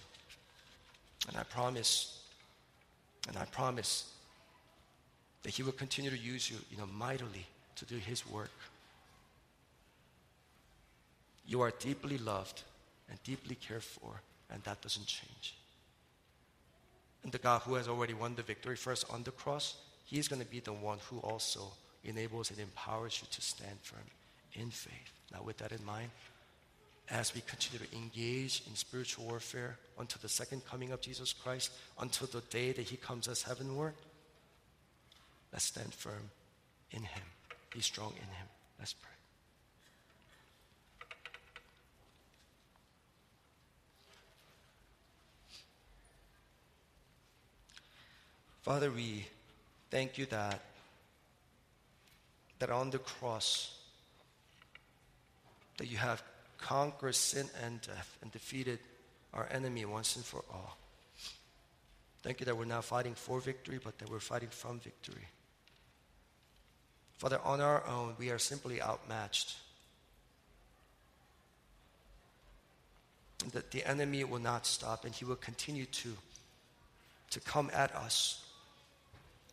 and 1.29 1.37
I 1.37 1.43
promise, 1.43 2.19
and 3.27 3.37
I 3.37 3.45
promise 3.45 4.11
that 5.43 5.53
He 5.53 5.63
will 5.63 5.71
continue 5.71 6.09
to 6.09 6.17
use 6.17 6.49
you, 6.49 6.57
you 6.71 6.77
know, 6.77 6.87
mightily 6.87 7.45
to 7.75 7.85
do 7.85 7.95
His 7.95 8.29
work. 8.29 8.51
You 11.45 11.61
are 11.61 11.71
deeply 11.79 12.17
loved 12.17 12.63
and 13.09 13.21
deeply 13.23 13.55
cared 13.55 13.83
for 13.83 14.21
and 14.49 14.63
that 14.63 14.81
doesn't 14.81 15.05
change. 15.05 15.55
And 17.23 17.31
the 17.31 17.37
God 17.37 17.61
who 17.63 17.75
has 17.75 17.87
already 17.87 18.13
won 18.13 18.35
the 18.35 18.43
victory 18.43 18.75
first 18.75 19.05
on 19.11 19.23
the 19.23 19.31
cross, 19.31 19.75
He's 20.07 20.27
going 20.27 20.41
to 20.41 20.47
be 20.47 20.59
the 20.59 20.73
one 20.73 20.97
who 21.09 21.19
also 21.19 21.71
enables 22.03 22.49
and 22.49 22.59
empowers 22.59 23.21
you 23.21 23.27
to 23.29 23.41
stand 23.41 23.77
firm 23.83 23.99
in 24.53 24.71
faith. 24.71 25.13
Now, 25.31 25.43
with 25.43 25.57
that 25.59 25.71
in 25.71 25.85
mind, 25.85 26.09
as 27.11 27.35
we 27.35 27.41
continue 27.41 27.85
to 27.85 27.95
engage 27.95 28.63
in 28.67 28.75
spiritual 28.75 29.25
warfare 29.25 29.77
until 29.99 30.19
the 30.21 30.29
second 30.29 30.65
coming 30.65 30.91
of 30.91 31.01
Jesus 31.01 31.31
Christ, 31.31 31.71
until 31.99 32.27
the 32.27 32.41
day 32.49 32.71
that 32.71 32.87
He 32.87 32.97
comes 32.97 33.27
as 33.27 33.43
heavenward, 33.43 33.93
Let's 35.51 35.65
stand 35.65 35.93
firm 35.93 36.29
in 36.91 37.01
Him. 37.01 37.23
Be 37.73 37.79
strong 37.79 38.11
in 38.11 38.27
Him. 38.27 38.47
Let's 38.79 38.93
pray. 38.93 39.09
Father, 48.61 48.91
we 48.91 49.25
thank 49.89 50.17
you 50.17 50.25
that, 50.27 50.61
that 52.59 52.69
on 52.69 52.89
the 52.89 52.99
cross, 52.99 53.77
that 55.77 55.87
you 55.87 55.97
have 55.97 56.23
conquered 56.57 57.15
sin 57.15 57.47
and 57.63 57.81
death 57.81 58.17
and 58.21 58.31
defeated 58.31 58.79
our 59.33 59.47
enemy 59.51 59.85
once 59.85 60.15
and 60.15 60.25
for 60.25 60.43
all. 60.51 60.77
Thank 62.23 62.39
you 62.39 62.45
that 62.47 62.57
we're 62.57 62.65
not 62.65 62.83
fighting 62.83 63.13
for 63.13 63.39
victory, 63.39 63.79
but 63.83 63.97
that 63.99 64.09
we're 64.09 64.19
fighting 64.19 64.49
from 64.49 64.79
victory. 64.79 65.27
Father, 67.17 67.39
on 67.43 67.61
our 67.61 67.85
own, 67.87 68.15
we 68.17 68.29
are 68.29 68.39
simply 68.39 68.81
outmatched. 68.81 69.55
And 73.43 73.51
that 73.53 73.71
the 73.71 73.85
enemy 73.85 74.23
will 74.23 74.39
not 74.39 74.65
stop 74.65 75.05
and 75.05 75.13
he 75.13 75.25
will 75.25 75.35
continue 75.35 75.85
to, 75.85 76.13
to 77.29 77.39
come 77.39 77.69
at 77.73 77.95
us 77.95 78.46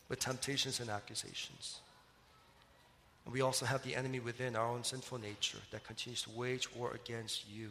with 0.09 0.21
temptations 0.21 0.81
and 0.81 0.91
accusations. 0.91 1.81
And 3.25 3.33
we 3.33 3.41
also 3.41 3.65
have 3.65 3.83
the 3.83 3.95
enemy 3.95 4.21
within 4.21 4.55
our 4.55 4.69
own 4.69 4.85
sinful 4.85 5.19
nature 5.19 5.59
that 5.71 5.85
continues 5.85 6.23
to 6.23 6.31
wage 6.31 6.75
war 6.75 6.93
against 6.95 7.49
you. 7.51 7.71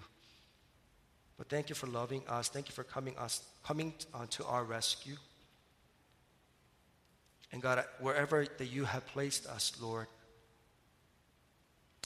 But 1.38 1.47
thank 1.47 1.69
you 1.69 1.75
for 1.75 1.88
loving 1.88 2.23
us. 2.27 2.49
Thank 2.49 2.69
you 2.69 2.73
for 2.73 2.84
coming 2.84 3.17
us 3.17 3.43
coming 3.63 3.93
uh, 4.13 4.25
to 4.31 4.45
our 4.45 4.63
rescue. 4.63 5.15
And 7.51 7.61
God, 7.61 7.86
wherever 7.99 8.45
that 8.57 8.65
you 8.65 8.86
have 8.86 9.05
placed 9.07 9.45
us, 9.45 9.73
Lord, 9.79 10.07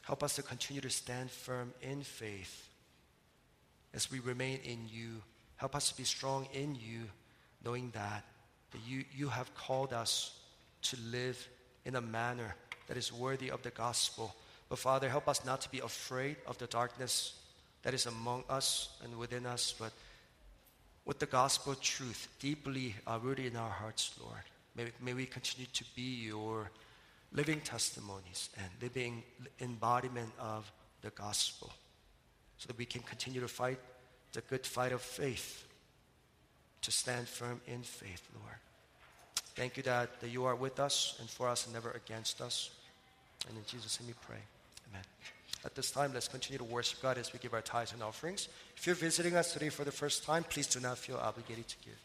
help 0.04 0.24
us 0.24 0.36
to 0.36 0.44
continue 0.44 0.82
to 0.82 0.90
stand 0.90 1.32
firm 1.32 1.74
in 1.82 2.02
faith 2.04 2.68
as 3.94 4.12
we 4.12 4.20
remain 4.20 4.60
in 4.64 4.88
you. 4.90 5.22
Help 5.56 5.76
us 5.76 5.90
to 5.90 5.98
be 5.98 6.04
strong 6.04 6.48
in 6.54 6.76
you, 6.76 7.04
knowing 7.64 7.92
that, 7.92 8.24
that 8.72 8.82
you, 8.86 9.04
you 9.16 9.30
have 9.30 9.54
called 9.56 9.94
us 9.94 10.38
to 10.84 10.98
live 11.12 11.48
in 11.86 11.96
a 11.96 12.02
manner 12.02 12.56
that 12.88 12.98
is 12.98 13.12
worthy 13.12 13.50
of 13.50 13.62
the 13.64 13.70
gospel. 13.72 14.36
But 14.70 14.80
Father, 14.80 15.10
help 15.10 15.28
us 15.28 15.46
not 15.46 15.62
to 15.62 15.70
be 15.70 15.80
afraid 15.80 16.38
of 16.46 16.58
the 16.58 16.68
darkness 16.68 17.34
that 17.84 17.94
is 17.94 18.06
among 18.06 18.44
us 18.50 18.90
and 19.04 19.18
within 19.18 19.46
us, 19.46 19.74
but 19.78 19.94
with 21.06 21.20
the 21.20 21.26
gospel 21.26 21.76
truth 21.76 22.28
deeply 22.40 22.96
uh, 23.06 23.18
rooted 23.22 23.46
in 23.46 23.56
our 23.56 23.70
hearts, 23.70 24.14
Lord. 24.22 24.44
May, 24.76 24.92
may 25.02 25.14
we 25.14 25.26
continue 25.26 25.68
to 25.74 25.84
be 25.96 26.26
your 26.26 26.70
living 27.32 27.62
testimonies 27.62 28.50
and 28.58 28.68
living 28.82 29.24
embodiment 29.62 30.32
of 30.40 30.70
the 31.02 31.10
gospel 31.12 31.72
so 32.58 32.68
that 32.68 32.78
we 32.78 32.86
can 32.86 33.02
continue 33.02 33.40
to 33.40 33.48
fight 33.48 33.80
the 34.34 34.42
good 34.42 34.66
fight 34.66 34.92
of 34.92 35.02
faith, 35.02 35.66
to 36.88 36.92
stand 36.94 37.28
firm 37.28 37.60
in 37.68 37.82
faith, 37.82 38.22
Lord. 38.34 38.56
Thank 39.56 39.76
you 39.76 39.84
that, 39.84 40.22
that 40.22 40.30
you 40.30 40.46
are 40.46 40.56
with 40.56 40.80
us 40.80 41.18
and 41.20 41.30
for 41.30 41.50
us 41.50 41.66
and 41.66 41.74
never 41.74 41.92
against 41.92 42.40
us. 42.40 42.70
And 43.50 43.58
in 43.58 43.64
Jesus' 43.68 44.00
name 44.00 44.08
we 44.08 44.14
pray. 44.26 44.40
Amen. 44.90 45.04
At 45.66 45.76
this 45.76 45.92
time, 45.92 46.14
let's 46.14 46.30
continue 46.30 46.60
to 46.60 46.64
worship 46.64 47.02
God 47.02 47.18
as 47.18 47.34
we 47.34 47.40
give 47.40 47.54
our 47.54 47.62
tithes 47.62 47.92
and 47.92 48.02
offerings. 48.02 48.48
If 48.78 48.88
you're 48.88 48.96
visiting 48.96 49.36
us 49.36 49.52
today 49.52 49.68
for 49.68 49.84
the 49.84 49.92
first 49.92 50.24
time, 50.24 50.46
please 50.46 50.66
do 50.66 50.80
not 50.80 50.98
feel 50.98 51.18
obligated 51.18 51.68
to 51.68 51.76
give. 51.84 52.00